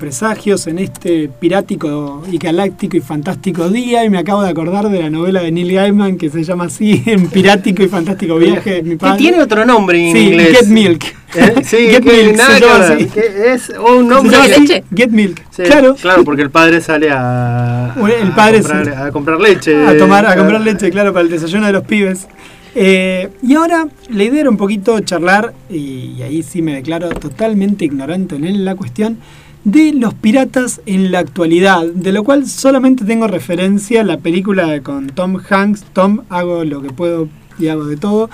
[0.00, 5.02] Presagios en este pirático y galáctico y fantástico día y me acabo de acordar de
[5.02, 8.92] la novela de Neil Gaiman que se llama así, en Pirático y Fantástico Viaje mi
[8.92, 9.18] Que padre.
[9.18, 10.58] tiene otro nombre en Sí, inglés.
[10.58, 11.04] Get Milk.
[11.36, 11.54] ¿Eh?
[11.64, 13.06] Sí, Get que Milk, nada se que llama ver, así.
[13.06, 14.84] que es un nombre ¿De leche?
[14.96, 15.42] Get Milk.
[15.50, 15.94] Sí, claro.
[15.94, 18.90] claro, porque el padre sale a, el a padre comprar, sí.
[18.96, 19.86] a comprar leche.
[19.86, 22.26] A tomar, a comprar leche, claro, para el desayuno de los pibes.
[22.74, 27.10] Eh, y ahora la idea era un poquito charlar, y, y ahí sí me declaro
[27.10, 29.18] totalmente ignorante en la cuestión,
[29.64, 34.80] de los piratas en la actualidad, de lo cual solamente tengo referencia a la película
[34.82, 37.28] con Tom Hanks, Tom, hago lo que puedo
[37.58, 38.30] y hago de todo,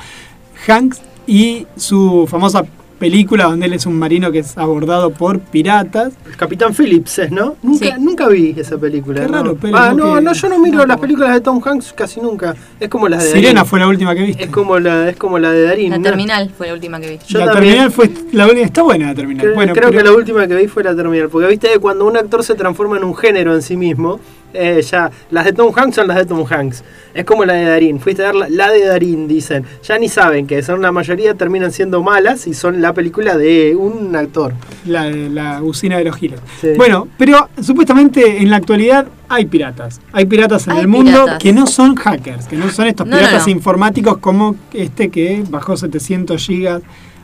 [0.67, 2.65] Hanks y su famosa
[2.99, 6.13] película donde él es un marino que es abordado por piratas.
[6.27, 7.57] El Capitán Phillips es, ¿no?
[7.63, 7.93] Nunca, Sí.
[8.01, 9.21] nunca vi esa película.
[9.23, 9.33] Qué no.
[9.35, 11.61] raro, pero Ah, no no, que- no, yo no miro no, las películas de Tom
[11.65, 12.55] Hanks casi nunca.
[12.81, 13.69] Es como las de Sirena Darín.
[13.69, 14.45] fue la última que viste.
[14.45, 15.91] Es como la, es como la de Darín.
[15.91, 16.03] La ¿no?
[16.05, 17.19] terminal fue la última que vi.
[17.29, 19.43] Yo la también- terminal fue la única, está buena la terminal.
[19.43, 21.29] Creo, bueno, creo pero- que la última que vi fue la terminal.
[21.29, 24.21] Porque viste que cuando un actor se transforma en un género en sí mismo,
[24.57, 26.83] eh, ya las de Tom Hanks son las de Tom Hanks.
[27.15, 28.01] Es como la de Darín.
[28.01, 29.65] Fuiste a ver la, la de Darín, dicen.
[29.83, 33.75] Ya ni saben que son la mayoría terminan siendo malas y son la película de
[33.77, 34.53] un actor.
[34.85, 36.41] la, de la usina de los giles.
[36.61, 36.69] Sí.
[36.77, 40.01] Bueno, pero supuestamente en la actualidad hay piratas.
[40.13, 41.39] Hay piratas en Hay el mundo piratas.
[41.43, 43.53] que no son hackers, que no son estos No, no, piratas no.
[43.53, 46.83] informáticos como este que bajó 700 gigas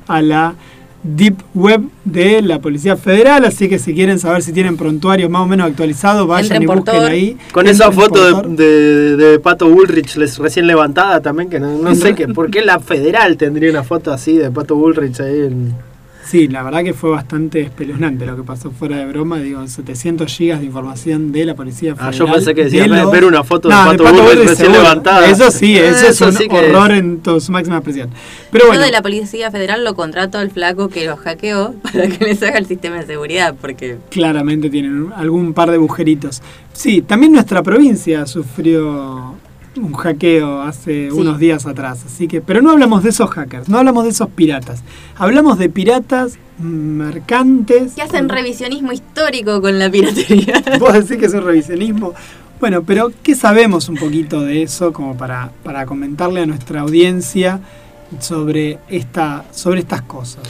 [0.08, 0.54] a la
[1.04, 3.44] Deep Web de la Policía Federal.
[3.44, 6.66] Así que si quieren saber si tienen prontuarios más o menos actualizados, vayan Entren y
[6.66, 7.04] busquen Tor.
[7.10, 7.36] ahí.
[7.52, 11.76] Con Entren esa foto de, de- de Pato Bullrich les- recién levantada también, que no,
[11.78, 15.40] no sé qué, por qué la federal tendría una foto así de Pato Bullrich ahí.
[15.40, 15.91] en-
[16.24, 19.38] Sí, la verdad que fue bastante espeluznante lo que pasó fuera de broma.
[19.40, 22.14] Digo, 700 gigas de información de la Policía Ah, Federal.
[22.14, 25.26] yo pensé que de decía los- ver una foto de No, Pato Bullrich recién levantada.
[25.28, 27.00] Eso sí, eso, Eso es un sí que horror es.
[27.00, 28.10] en toda su máxima expresión.
[28.50, 32.06] Pero bueno, Yo de la Policía Federal lo contrato al flaco que lo hackeó para
[32.08, 36.40] que les haga el sistema de seguridad, porque claramente tienen algún par de agujeritos.
[36.72, 39.34] Sí, también nuestra provincia sufrió
[39.76, 41.16] un hackeo hace Sí.
[41.16, 44.28] unos días atrás, así que, pero no hablamos de esos hackers, no hablamos de esos
[44.30, 44.82] piratas,
[45.16, 46.38] hablamos de piratas
[46.96, 47.94] mercantes.
[47.94, 50.62] que hacen revisionismo histórico con la piratería.
[50.80, 52.14] Vos decís que es un revisionismo.
[52.60, 57.58] Bueno, pero ¿qué sabemos un poquito de eso como para, para comentarle a nuestra audiencia
[58.20, 60.42] sobre, esta, sobre estas cosas?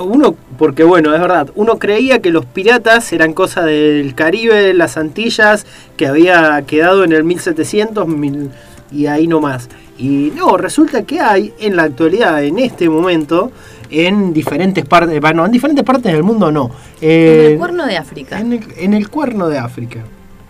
[0.00, 4.96] Uno, porque bueno, es verdad, uno creía que los piratas eran cosa del Caribe, las
[4.96, 5.66] Antillas,
[5.98, 8.50] que había quedado en el 1700 mil-
[8.90, 9.68] y ahí nomás.
[9.98, 13.50] Y no, resulta que hay en la actualidad, en este momento,
[13.90, 16.70] en diferentes partes, bueno, en diferentes partes del mundo no.
[17.00, 18.38] En Eh, el cuerno de África.
[18.38, 20.04] en el, en el cuerno de África.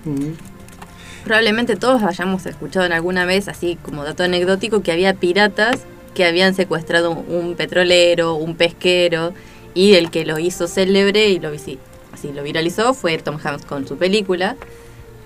[0.05, 0.32] Mm.
[1.24, 5.81] Probablemente todos hayamos escuchado en alguna vez, así como dato anecdótico, que había piratas
[6.15, 9.35] que habían secuestrado un petrolero, un pesquero,
[9.74, 11.78] y el que lo hizo célebre y lo, así,
[12.35, 14.56] lo viralizó fue Tom Hanks con su película.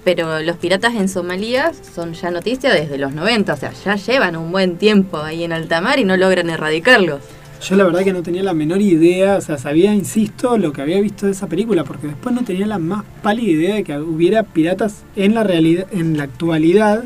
[0.04, 4.36] Pero los piratas en Somalia son ya noticia desde los 90, o sea, ya llevan
[4.36, 7.20] un buen tiempo ahí en alta mar y no logran erradicarlos.
[7.62, 10.82] Yo la verdad que no tenía la menor idea, o sea, sabía, insisto, lo que
[10.82, 13.96] había visto de esa película, porque después no tenía la más pálida idea de que
[13.98, 17.04] hubiera piratas en la realidad, en la actualidad,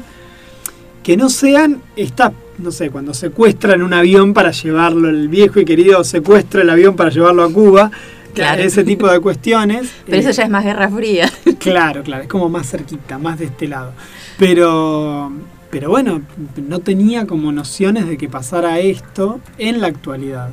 [1.02, 5.66] que no sean estas, no sé, cuando secuestran un avión para llevarlo, el viejo y
[5.66, 7.90] querido secuestra el avión para llevarlo a Cuba,
[8.36, 8.62] Claro.
[8.62, 9.90] ese tipo de cuestiones.
[10.06, 11.30] Pero Eh, eso ya es más Guerra Fría.
[11.58, 13.92] Claro, claro, es como más cerquita, más de este lado.
[14.38, 15.32] Pero,
[15.70, 16.22] pero bueno,
[16.68, 20.50] no tenía como nociones de que pasara esto en la actualidad.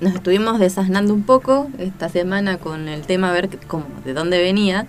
[0.00, 4.38] Nos estuvimos desasnando un poco esta semana con el tema a ver cómo, de dónde
[4.42, 4.86] venía.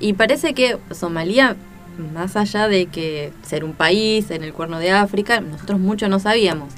[0.00, 1.56] Y parece que Somalia,
[2.14, 6.20] más allá de que ser un país en el cuerno de África, nosotros mucho no
[6.20, 6.72] sabíamos.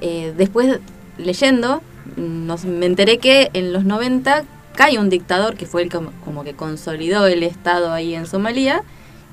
[0.00, 0.80] Eh, después,
[1.16, 1.82] leyendo,
[2.16, 6.44] nos, me enteré que en los 90 cae un dictador que fue el como, como
[6.44, 8.82] que consolidó el Estado ahí en Somalia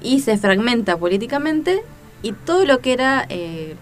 [0.01, 1.83] y se fragmenta políticamente
[2.21, 3.75] y todo lo que era eh,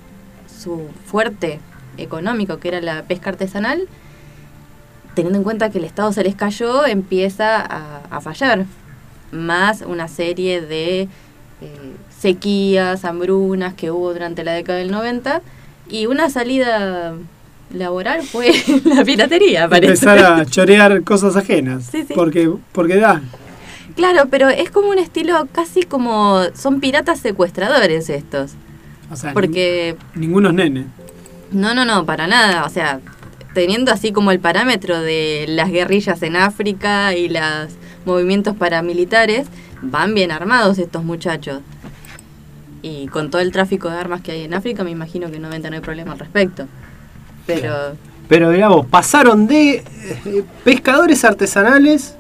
[0.47, 1.59] su fuerte
[1.97, 3.87] económico, que era la pesca artesanal,
[5.13, 8.65] teniendo en cuenta que el Estado se les cayó, empieza a, a fallar.
[9.31, 11.07] Más una serie de
[11.61, 15.41] eh, sequías, hambrunas que hubo durante la década del 90
[15.87, 17.13] y una salida
[17.73, 18.51] laboral fue
[18.85, 19.93] la piratería, parece.
[19.93, 21.85] Empezar a chorear cosas ajenas.
[21.91, 22.13] Sí, sí.
[22.13, 23.21] Porque, porque da.
[23.95, 26.41] Claro, pero es como un estilo casi como...
[26.53, 28.51] Son piratas secuestradores estos.
[29.11, 29.95] O sea, Porque...
[30.15, 30.85] nin- ninguno es nene.
[31.51, 32.63] No, no, no, para nada.
[32.65, 33.01] O sea,
[33.53, 37.43] teniendo así como el parámetro de las guerrillas en África y los
[38.05, 39.47] movimientos paramilitares,
[39.81, 41.59] van bien armados estos muchachos.
[42.81, 45.49] Y con todo el tráfico de armas que hay en África, me imagino que no
[45.49, 46.65] deben tener problema al respecto.
[47.59, 47.75] Pero...
[48.29, 49.83] Pero digamos, pasaron de
[50.25, 52.15] eh, pescadores artesanales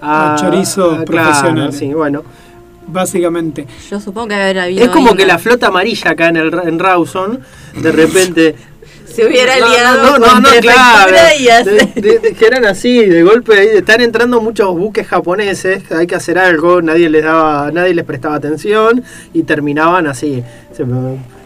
[0.00, 1.76] a, A chorizos a- profesionales.
[1.76, 2.22] sí, bueno.
[2.88, 3.66] Básicamente.
[3.90, 4.84] Yo supongo que haber habido...
[4.84, 7.40] Es como que una- la flota amarilla acá en, el, en Rawson,
[7.80, 8.54] de repente...
[9.06, 10.74] Se hubiera No, aliado no, no, con no, prefectura
[11.08, 11.16] claro.
[11.40, 15.06] y hace- De- de- de- que eran así, de golpe ahí, están entrando muchos buques
[15.06, 19.02] japoneses, hay que hacer algo, nadie les daba, nadie les prestaba atención
[19.32, 20.42] y terminaban así.
[20.76, 20.84] se-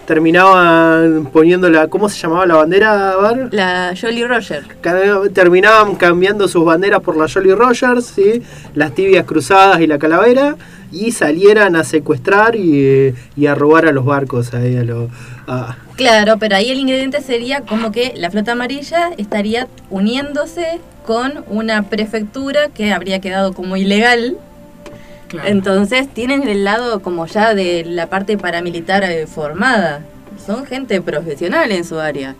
[0.07, 3.49] terminaban poniendo la, ¿cómo se llamaba la bandera, Bar?
[3.53, 4.65] La Jolly Roger.
[4.81, 8.43] Cada- terminaban cambiando sus banderas por la Jolly Rogers, ¿sí?
[8.75, 10.57] las tibias cruzadas y la calavera,
[10.93, 14.53] y salieran a secuestrar y, y a robar a los barcos.
[14.55, 15.09] Ahí, a lo-
[15.47, 21.45] a- Claro, pero ahí el ingrediente sería como que la flota amarilla estaría uniéndose con
[21.49, 24.37] una prefectura que habría quedado como ilegal.
[25.31, 25.49] Claro.
[25.49, 30.05] Entonces tienen el lado como ya de la parte paramilitar eh, formada.
[30.45, 32.35] Son gente profesional en su área.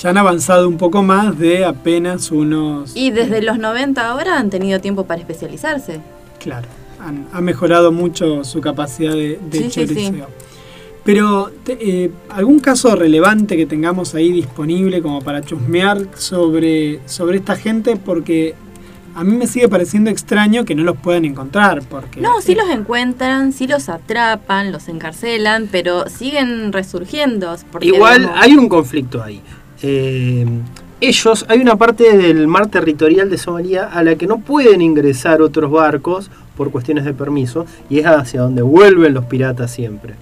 [0.00, 2.96] ya han avanzado un poco más de apenas unos.
[2.96, 6.00] Y desde los 90 ahora han tenido tiempo para especializarse.
[6.40, 6.66] Claro,
[6.98, 10.12] han, ha mejorado mucho su capacidad de, de Sí, sí, sí.
[11.04, 17.56] Pero, eh, ¿algún caso relevante que tengamos ahí disponible como para chusmear sobre, sobre esta
[17.56, 17.96] gente?
[17.96, 18.54] Porque
[19.14, 21.82] a mí me sigue pareciendo extraño que no los puedan encontrar.
[21.88, 27.56] Porque No, sí los encuentran, sí los atrapan, los encarcelan, pero siguen resurgiendo.
[27.70, 29.40] porque, Igual digamos, hay un conflicto ahí.
[29.82, 30.46] Eh,
[31.00, 35.42] ellos, hay una parte del mar territorial de Somalia a la que no pueden ingresar
[35.42, 40.14] otros barcos por cuestiones de permiso y es hacia donde vuelven los piratas siempre.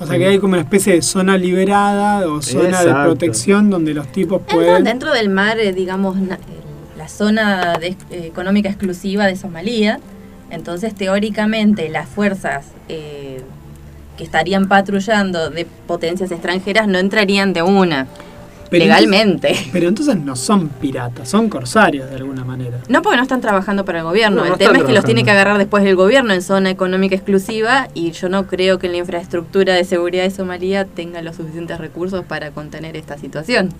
[0.00, 3.94] O sea que hay como una especie de zona liberada o zona de protección donde
[3.94, 4.84] los tipos pueden...
[4.84, 6.36] dentro del mar, eh, digamos, eh,
[7.08, 9.98] la zona de- eh, económica exclusiva de Somalia.
[10.50, 13.40] Entonces, teóricamente, las fuerzas eh,
[14.18, 18.06] que estarían patrullando de potencias extranjeras no entrarían de una,
[18.70, 19.48] Pero legalmente.
[19.48, 22.78] entonces- pero entonces no son piratas, son corsarios de alguna manera.
[22.88, 24.38] No porque no están trabajando para el gobierno.
[24.42, 26.68] No, no el tema es que los tiene que agarrar después el gobierno en zona
[26.70, 31.36] económica exclusiva y yo no creo que la infraestructura de seguridad de Somalia tenga los
[31.36, 33.70] suficientes recursos para contener esta situación.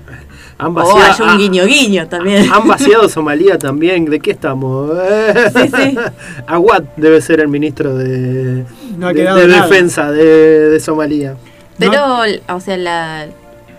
[0.58, 2.50] Han O vaciado, haya un guiño guiño también.
[2.50, 4.06] han vaciado Somalia también.
[4.06, 4.90] ¿De qué estamos?
[5.54, 5.98] Sí, sí.
[6.46, 8.64] Aguad debe ser el ministro de,
[8.96, 11.36] No defensa de, de Somalia.
[11.78, 13.26] Pero, o sea, la,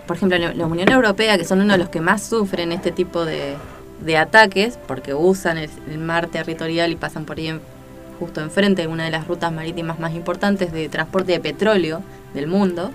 [0.06, 2.92] por ejemplo, la la Unión Europea, que son uno de los que más sufren este
[2.92, 3.54] tipo de,
[4.04, 7.60] de ataques, porque usan el, el mar territorial y pasan por ahí en-
[8.20, 12.02] justo enfrente de una de las rutas marítimas más importantes de transporte de petróleo
[12.34, 12.92] del mundo,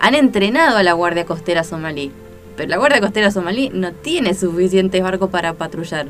[0.00, 2.10] han entrenado a la Guardia Costera somalí.
[2.56, 6.06] Pero la Guardia Costera somalí no tiene suficientes barcos para patrullar.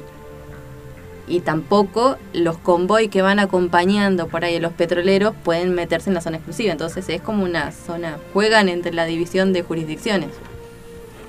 [1.29, 6.15] Y tampoco los convoy que van acompañando por ahí a los petroleros pueden meterse en
[6.15, 6.71] la zona exclusiva.
[6.71, 10.29] Entonces es como una zona, juegan entre la división de jurisdicciones.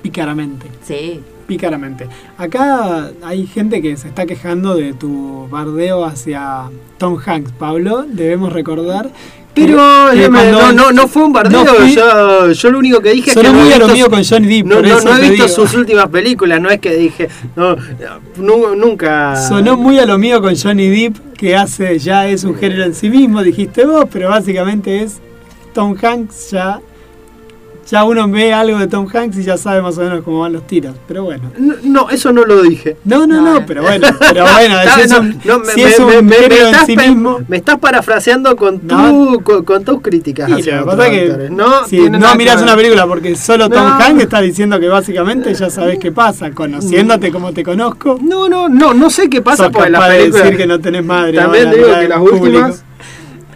[0.02, 1.20] Pícaramente, Sí.
[1.48, 2.06] pícaramente.
[2.36, 8.52] Acá hay gente que se está quejando de tu bardeo hacia Tom Hanks, Pablo, debemos
[8.52, 9.10] recordar.
[9.66, 11.64] Pero eh, me- cuando- no, no, no fue un bardeo.
[11.64, 13.78] No fui- yo, yo lo único que dije es que Sonó no he muy a
[13.78, 15.48] lo visto con Johnny Depp, No, no, no he visto digo.
[15.48, 17.28] sus últimas películas, no es que dije.
[17.56, 17.76] No,
[18.36, 19.36] nu- nunca.
[19.36, 22.94] Sonó muy a lo mío con Johnny Depp, que hace, ya es un género en
[22.94, 25.18] sí mismo, dijiste vos, pero básicamente es
[25.74, 26.80] Tom Hanks, ya,
[27.90, 30.52] ya uno ve algo de Tom Hanks y ya sabe más o menos cómo van
[30.52, 31.50] los tiros, pero bueno.
[31.58, 32.96] No, no, eso no lo dije.
[33.04, 33.66] No, no, no, No.
[33.66, 35.00] pero bueno, pero bueno, si
[35.82, 37.40] es un, me- en estás sí mismo...
[37.48, 39.40] Me estás parafraseando con, tu, No.
[39.42, 41.50] con, con tus críticas Sí, hacia lo que otros pasa es que actores.
[41.50, 42.18] No, si no
[42.60, 42.68] ver.
[42.68, 43.94] una película porque solo Tom No.
[43.94, 48.68] Hanks está diciendo que básicamente ya sabes qué pasa, conociéndote como te conozco, No, no,
[48.68, 50.44] no, no sé qué pasa capaz de películas.
[50.44, 51.38] decir que no tenés madre.
[51.38, 52.44] También digo que las público.
[52.44, 52.84] últimas.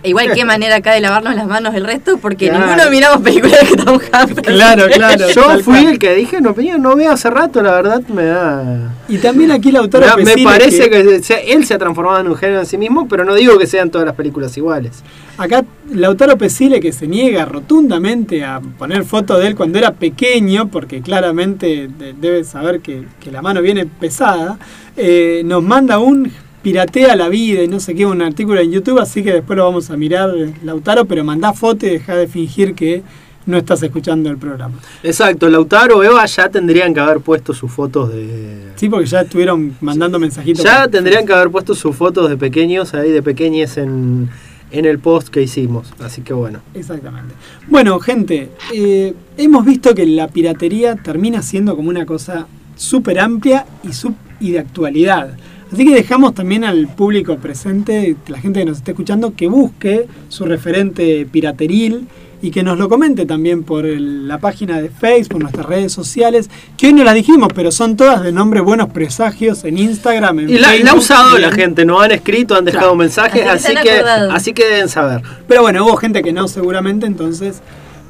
[0.05, 2.67] E igual, qué manera acá de lavarnos las manos el resto, porque Claro.
[2.67, 4.41] ninguno miramos películas de Tom Hanks.
[4.43, 5.29] Claro, claro.
[5.31, 8.93] Yo fui el que dije, no, no veo hace rato, la verdad me da...
[9.09, 12.29] Y también aquí Lautaro Me, da- me parece que, se- él se ha transformado en
[12.29, 15.03] un género en sí mismo, pero no digo que sean todas las películas iguales.
[15.39, 20.69] Acá Lautaro Pesile que se niega rotundamente a poner foto de él cuando era pequeño,
[20.69, 24.59] porque claramente de- debe saber que, que la mano viene pesada,
[24.97, 26.31] eh, nos manda un
[26.63, 29.65] piratea la vida y no sé qué, un artículo en YouTube, así que después lo
[29.65, 30.33] vamos a mirar,
[30.63, 33.03] Lautaro, pero mandá foto y deja de fingir que
[33.45, 34.77] no estás escuchando el programa.
[35.03, 38.69] Exacto, Lautaro, Eva ya tendrían que haber puesto sus fotos de...
[38.77, 40.63] Sí, porque ya estuvieron mandando mensajitos.
[40.63, 44.29] Ya tendrían que haber puesto sus fotos de pequeños ahí, de pequeñes en,
[44.71, 45.93] en el post que hicimos.
[45.99, 46.61] Así que bueno.
[46.75, 47.35] Exactamente.
[47.67, 53.67] Bueno, gente, eh, hemos visto que la piratería termina siendo como una cosa súper amplia
[53.83, 55.37] y, sub- y de actualidad.
[55.73, 60.07] Así que dejamos también al público presente, la gente que nos esté escuchando, que busque
[60.29, 62.07] su referente pirateril
[62.43, 65.93] y que nos lo comente también por el- la página de Facebook, por nuestras redes
[65.93, 70.41] sociales, que hoy no las dijimos, pero son todas de nombre Buenos Presagios en Instagram,
[70.41, 72.97] en Y la, la ha usado la en- gente, no han escrito, han dejado Claro.
[72.97, 74.33] mensajes, Así que acordado.
[74.33, 75.23] así que deben saber.
[75.47, 77.63] Pero bueno, hubo gente que no seguramente, entonces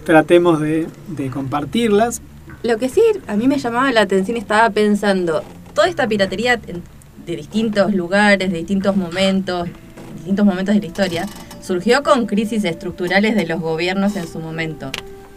[0.04, 2.22] tratemos de, de compartirlas.
[2.62, 5.42] Lo que sí a mí me llamaba la atención, estaba pensando,
[5.74, 6.58] toda esta piratería
[7.26, 9.68] de distintos lugares, de distintos momentos,
[10.16, 11.26] distintos momentos de la historia,
[11.60, 14.90] surgió con crisis estructurales de los gobiernos en su momento.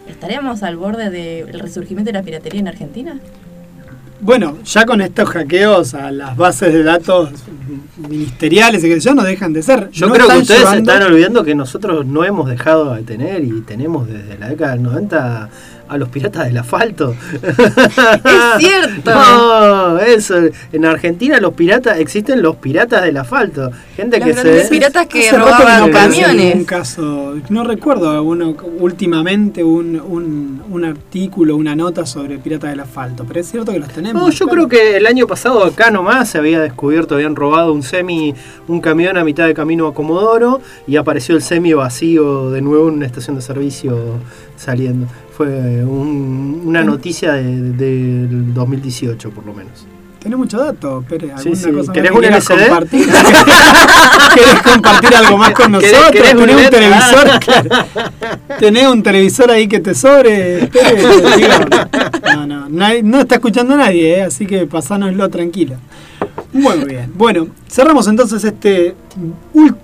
[0.08, 3.18] ¿Estaremos al borde del resurgimiento de la piratería en Argentina?
[4.20, 7.30] Bueno, ya con estos hackeos a las bases de datos
[8.08, 9.90] ministeriales y que yo no dejan de ser.
[9.90, 13.02] Yo No creo que ustedes se llevando- están olvidando que nosotros no hemos dejado de
[13.02, 15.50] tener y tenemos desde la década del 90
[15.88, 17.14] a los piratas del asfalto.
[18.26, 19.12] Es cierto.
[19.14, 20.34] No, eso.
[20.72, 23.70] En Argentina los piratas, existen los piratas del asfalto.
[23.96, 24.68] Gente Los que se...
[24.68, 26.54] piratas que Hace robaban camiones.
[26.54, 32.80] Un caso, no recuerdo alguno últimamente un, un, un artículo, una nota sobre piratas del
[32.80, 34.22] asfalto, pero es cierto que los tenemos.
[34.22, 34.68] No, yo claro.
[34.68, 38.34] creo que el año pasado acá nomás se había descubierto, habían robado un semi,
[38.68, 42.88] un camión a mitad de camino a Comodoro y apareció el semi vacío de nuevo
[42.88, 44.20] en una estación de servicio
[44.56, 45.06] saliendo.
[45.36, 49.86] Fue un- una noticia de- del 2018 por lo menos.
[50.20, 51.28] Tenés mucho dato, Pere.
[51.38, 51.70] Sí, ¿Alguna sí.
[51.70, 52.66] cosa más ¿Querés un LCD?
[52.68, 53.06] compartir?
[54.34, 56.10] ¿Querés compartir algo más con ¿Querés- nosotros?
[56.10, 57.28] querés un ¿Tenés un televisor?
[57.30, 57.40] Ah.
[57.40, 57.68] Claro.
[58.58, 60.68] ¿Tenés un televisor ahí que te sobre?
[62.34, 62.68] No, no,
[63.02, 64.22] no está escuchando nadie, ¿eh?
[64.22, 65.76] así que pasánoslo tranquilo.
[66.52, 67.12] Muy bien.
[67.14, 68.94] Bueno, cerramos entonces este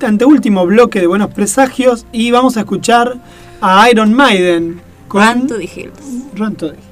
[0.04, 3.14] anteúltimo bloque de Buenos Presagios y vamos a escuchar
[3.62, 6.24] a Iron Maiden con Run to the Hills.
[6.34, 6.91] Run to the Hills.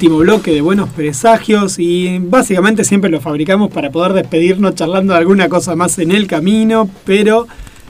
[0.00, 5.18] Último bloque de buenos presagios y básicamente siempre lo fabricamos para poder despedirnos charlando de
[5.18, 7.46] alguna cosa más en el camino, pero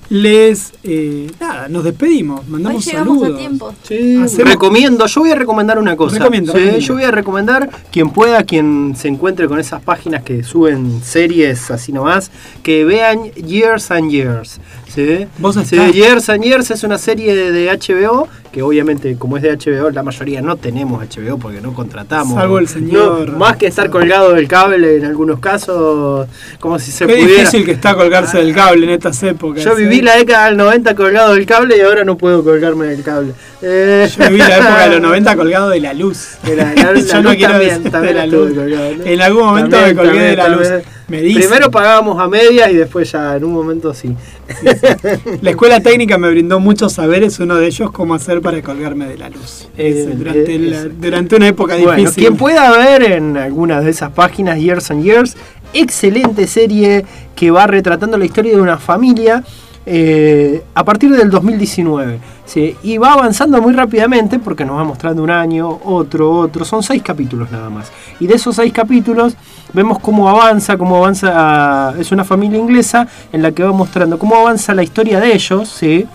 [0.08, 3.36] les eh, nada, nos despedimos, mandamos Hoy llegamos saludos.
[3.36, 3.74] a tiempo.
[3.84, 6.16] Sí, Hacemos- recomiendo, yo voy a recomendar una cosa.
[6.16, 6.78] Sí, recomienda.
[6.78, 11.70] Yo voy a recomendar, quien pueda, quien se encuentre con esas páginas que suben series
[11.70, 12.32] así nomás,
[12.64, 14.58] que vean Years and Years.
[14.94, 15.26] ¿Sí?
[15.38, 19.56] Vos Sí, and Years es una serie de, de HBO, que obviamente como es de
[19.56, 22.34] HBO, la mayoría no tenemos HBO porque no contratamos.
[22.34, 26.26] Salvo el señor- No, más que estar colgado del cable en algunos casos,
[26.58, 27.32] como si se Qué pudiera.
[27.42, 29.62] difícil que está colgarse del cable en estas épocas.
[29.64, 30.02] Yo viví ¿eh?
[30.02, 33.32] la década del 90 colgado del cable y ahora no puedo colgarme del cable.
[33.62, 36.28] Eh, Yo viví la época de los 90 colgado de la luz.
[36.44, 38.52] De la- la- la Yo no luz quiero también, decir también de la luz.
[38.54, 39.04] colgado, ¿no?
[39.04, 40.68] En algún momento También, me colgué de la luz.
[41.08, 41.18] Me.
[41.22, 44.14] Primero pagábamos a medias y después ya en un momento sí.
[45.42, 49.18] La escuela técnica me brindó muchos saberes, uno de ellos cómo hacer para colgarme de
[49.18, 49.68] la luz.
[49.76, 50.88] Durante, la- ese.
[50.90, 52.22] durante una época Bueno, difícil.
[52.22, 55.36] quien pueda ver en alguna de esas páginas Years and Years,
[55.74, 57.04] excelente serie
[57.34, 59.42] que va retratando la historia de una familia
[59.86, 62.20] eh, a partir del 2019.
[62.44, 62.76] ¿sí?
[62.82, 66.64] Y va avanzando muy rápidamente porque nos va mostrando un año, otro, otro.
[66.64, 67.90] Son seis capítulos nada más.
[68.18, 69.34] Y de esos seis capítulos
[69.72, 71.94] vemos cómo avanza, cómo avanza.
[71.98, 75.82] Es una familia inglesa en la que va mostrando cómo avanza la historia de ellos.
[75.82, 76.06] Eh,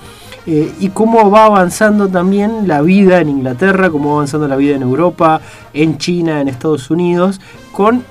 [0.80, 4.84] y cómo va avanzando también la vida en Inglaterra, cómo va avanzando la vida en
[4.84, 5.42] Europa,
[5.74, 8.04] en China, en Estados Unidos, con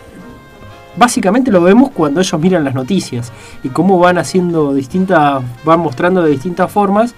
[0.96, 6.22] básicamente lo vemos cuando ellos miran las noticias y cómo van haciendo distintas, van mostrando
[6.22, 7.14] de distintas formas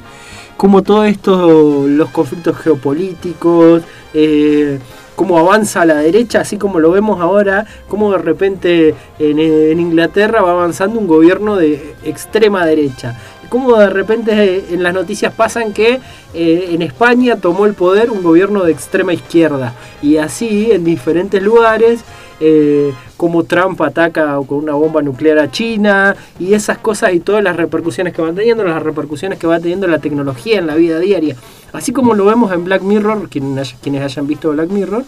[0.57, 3.83] cómo todo esto, los conflictos geopolíticos,
[4.15, 4.79] eh,
[5.15, 10.53] cómo avanza la derecha, así como lo vemos ahora, cómo de repente en, Inglaterra va
[10.53, 13.19] avanzando un gobierno de extrema derecha.
[13.49, 16.01] Cómo de repente en las noticias pasan que
[16.35, 19.73] eh, en España tomó el poder un gobierno de extrema izquierda.
[20.03, 22.01] Y así en diferentes lugares
[22.41, 27.43] eh, como Trump ataca con una bomba nuclear a China y esas cosas y todas
[27.43, 30.99] las repercusiones que van teniendo, las repercusiones que va teniendo la tecnología en la vida
[30.99, 31.37] diaria.
[31.73, 35.05] Así como lo vemos en Black Mirror, quienes hayan visto Black Mirror,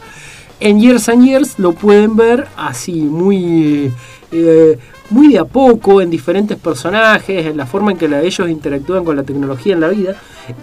[0.60, 3.92] en Years and Years lo pueden ver así, muy,
[4.32, 4.78] eh,
[5.10, 9.16] muy de a poco, en diferentes personajes, en la forma en que ellos interactúan con
[9.16, 10.16] la tecnología en la vida.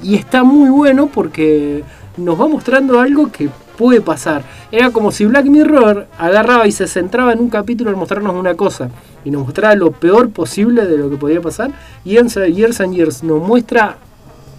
[0.04, 1.84] Y está muy bueno porque
[2.18, 4.43] nos va mostrando algo que puede pasar.
[4.72, 8.56] Era como si Black Mirror agarraba y se centraba en un capítulo en mostrarnos una
[8.56, 8.89] cosa
[9.23, 11.72] y nos mostraba lo peor posible de lo que podía pasar.
[12.03, 13.97] Y en Years and Years nos muestra,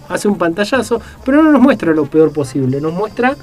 [0.09, 3.35] hace un pantallazo, pero no nos muestra lo peor posible, nos muestra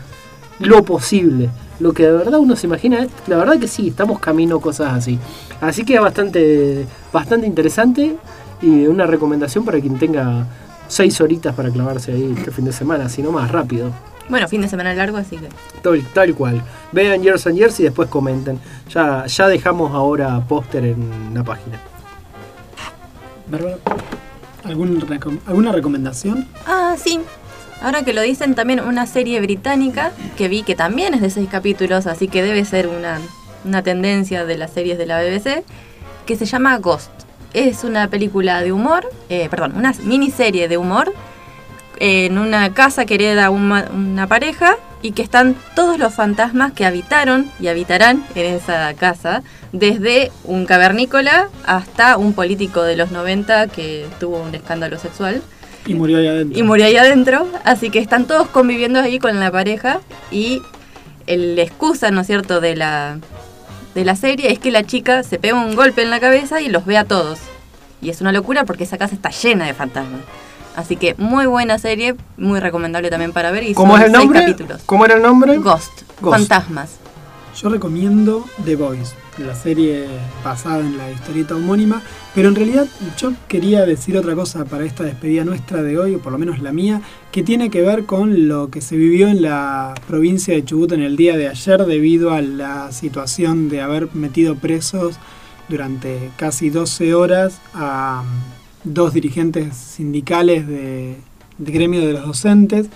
[0.60, 1.50] lo posible.
[1.80, 5.18] Lo que de verdad uno se imagina, la verdad que sí, estamos camino cosas así.
[5.60, 8.16] Así que es bastante, bastante interesante
[8.62, 10.46] y una recomendación para quien tenga
[10.86, 13.90] seis horitas para clavarse ahí este fin de semana, sino más rápido.
[14.28, 15.48] Bueno, fin de semana largo, así que.
[15.82, 16.62] Tal, tal cual.
[16.92, 18.58] Vean Years and Years y después comenten.
[18.90, 21.78] Ya, ya dejamos ahora póster en la página.
[23.46, 23.76] Bárbara,
[24.64, 26.48] ¿algún recom- ¿Alguna recomendación?
[26.66, 27.20] Ah, sí.
[27.82, 31.48] Ahora que lo dicen, también una serie británica que vi que también es de seis
[31.50, 33.20] capítulos, así que debe ser una,
[33.64, 35.64] una tendencia de las series de la BBC,
[36.24, 37.10] que se llama Ghost.
[37.52, 41.12] Es una película de humor, eh, perdón, una miniserie de humor
[41.98, 46.86] en una casa que hereda una, una pareja y que están todos los fantasmas que
[46.86, 49.42] habitaron y habitarán en esa casa,
[49.72, 55.42] desde un cavernícola hasta un político de los 90 que tuvo un escándalo sexual
[55.86, 56.58] Y murió ahí adentro.
[56.58, 57.46] y murió ahí adentro.
[57.64, 60.00] Así que están todos conviviendo ahí con la pareja
[60.30, 60.62] y
[61.26, 63.18] el excusa, ¿no es cierto?, de la,
[63.94, 66.68] de la serie es que la chica se pega un golpe en la cabeza y
[66.68, 67.38] los ve a todos.
[68.00, 70.20] Y es una locura porque esa casa está llena de fantasmas.
[70.74, 73.62] Así que muy buena serie, muy recomendable también para ver.
[73.64, 74.40] Y ¿Cómo son es el seis nombre?
[74.40, 74.82] capítulos.
[74.86, 75.58] ¿Cómo era el nombre?
[75.58, 76.36] Ghost, Ghost.
[76.38, 76.96] fantasmas.
[77.56, 80.06] Yo recomiendo The Voice, la serie
[80.42, 82.02] basada en la historieta homónima,
[82.34, 86.18] pero en realidad yo quería decir otra cosa para esta despedida nuestra de hoy, o
[86.18, 89.40] por lo menos la mía, que tiene que ver con lo que se vivió en
[89.42, 94.08] la provincia de Chubut en el día de ayer debido a la situación de haber
[94.16, 95.14] metido presos
[95.68, 98.24] durante casi 12 horas a
[98.84, 101.16] dos dirigentes sindicales de,
[101.58, 102.86] gremio de los docentes,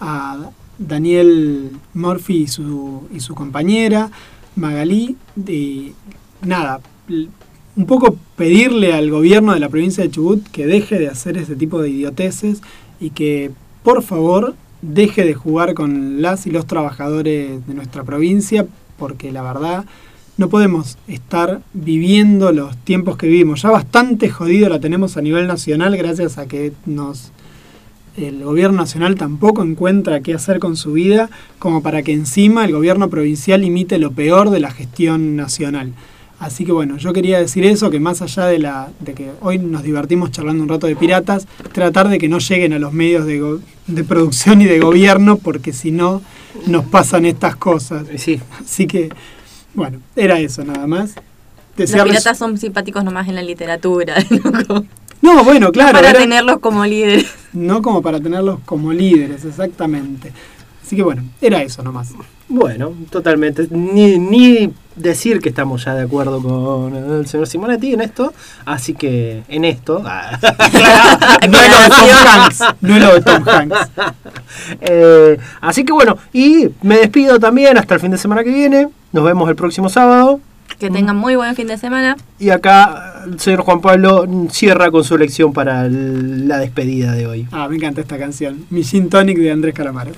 [0.00, 4.10] a Daniel Murphy y su, y su compañera,
[4.56, 5.92] Magalí, y
[6.42, 6.80] nada,
[7.76, 11.56] un poco pedirle al gobierno de la provincia de Chubut que deje de hacer ese
[11.56, 12.62] tipo de idioteces
[13.00, 13.50] y que
[13.82, 18.66] por favor deje de jugar con las y los trabajadores de nuestra provincia
[18.98, 19.84] porque la verdad
[20.40, 23.60] no podemos estar viviendo los tiempos que vivimos.
[23.60, 27.30] Ya bastante jodido la tenemos a nivel nacional gracias a que nos
[28.16, 32.72] el gobierno nacional tampoco encuentra qué hacer con su vida como para que encima el
[32.72, 35.92] gobierno provincial imite lo peor de la gestión nacional.
[36.38, 39.58] Así que bueno, yo quería decir eso, que más allá de, la, de que hoy
[39.58, 43.26] nos divertimos charlando un rato de piratas, tratar de que no lleguen a los medios
[43.26, 43.58] de,
[43.88, 46.22] de producción y de gobierno, porque si no
[46.66, 48.06] nos pasan estas cosas.
[48.16, 48.40] Sí.
[48.58, 49.10] Así que,
[49.74, 51.14] bueno, era eso nada más.
[51.76, 54.16] Los piratas son simpáticos nomás en la literatura,
[54.68, 54.84] ¿no?
[55.22, 55.92] No, bueno, claro.
[55.92, 57.26] para era- tenerlos como líderes.
[57.52, 60.32] no como para tenerlos como líderes, exactamente.
[60.82, 62.08] Así que bueno, era eso nomás.
[62.52, 63.68] Bueno, totalmente.
[63.70, 68.32] Ni, ni decir que estamos ya de acuerdo con el señor Simonetti en esto.
[68.64, 70.02] Así que en esto.
[70.04, 70.36] ah,
[71.48, 72.60] No es lo de Tom Hanks.
[72.80, 73.90] No es lo de Tom Hanks.
[74.80, 78.88] eh, así que bueno, y me despido también hasta el fin de semana que viene.
[79.12, 80.40] Nos vemos el próximo sábado.
[80.78, 82.16] Que tengan muy buen fin de semana.
[82.38, 87.46] Y acá el señor Juan Pablo cierra con su lección para la despedida de hoy.
[87.52, 88.64] Ah, me encanta esta canción.
[88.70, 90.12] Mi Gin Tonic de Andrés Calamaro.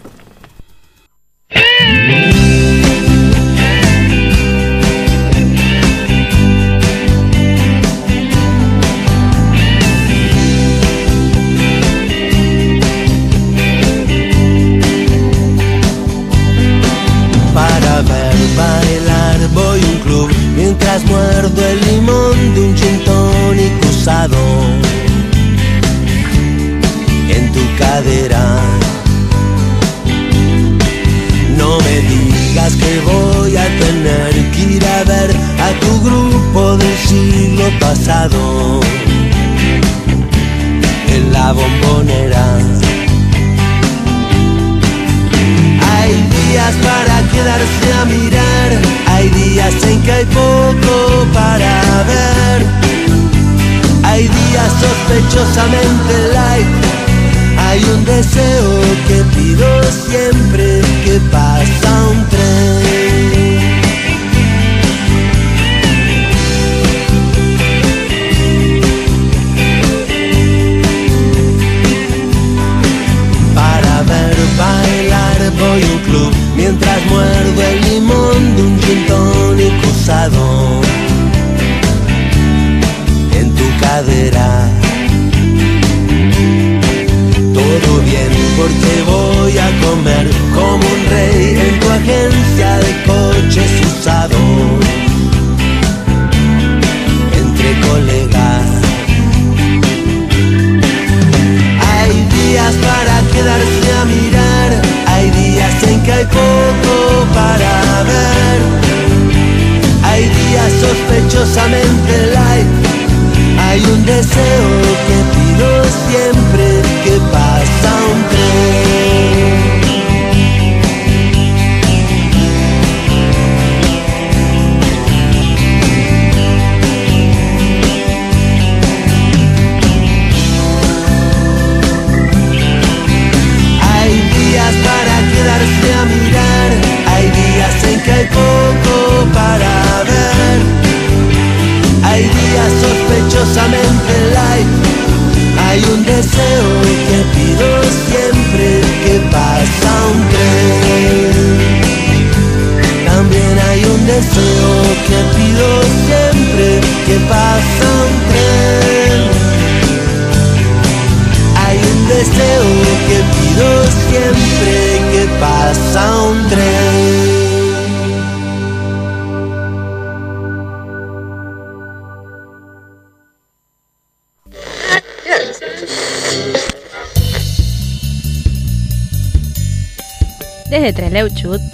[1.53, 2.42] Para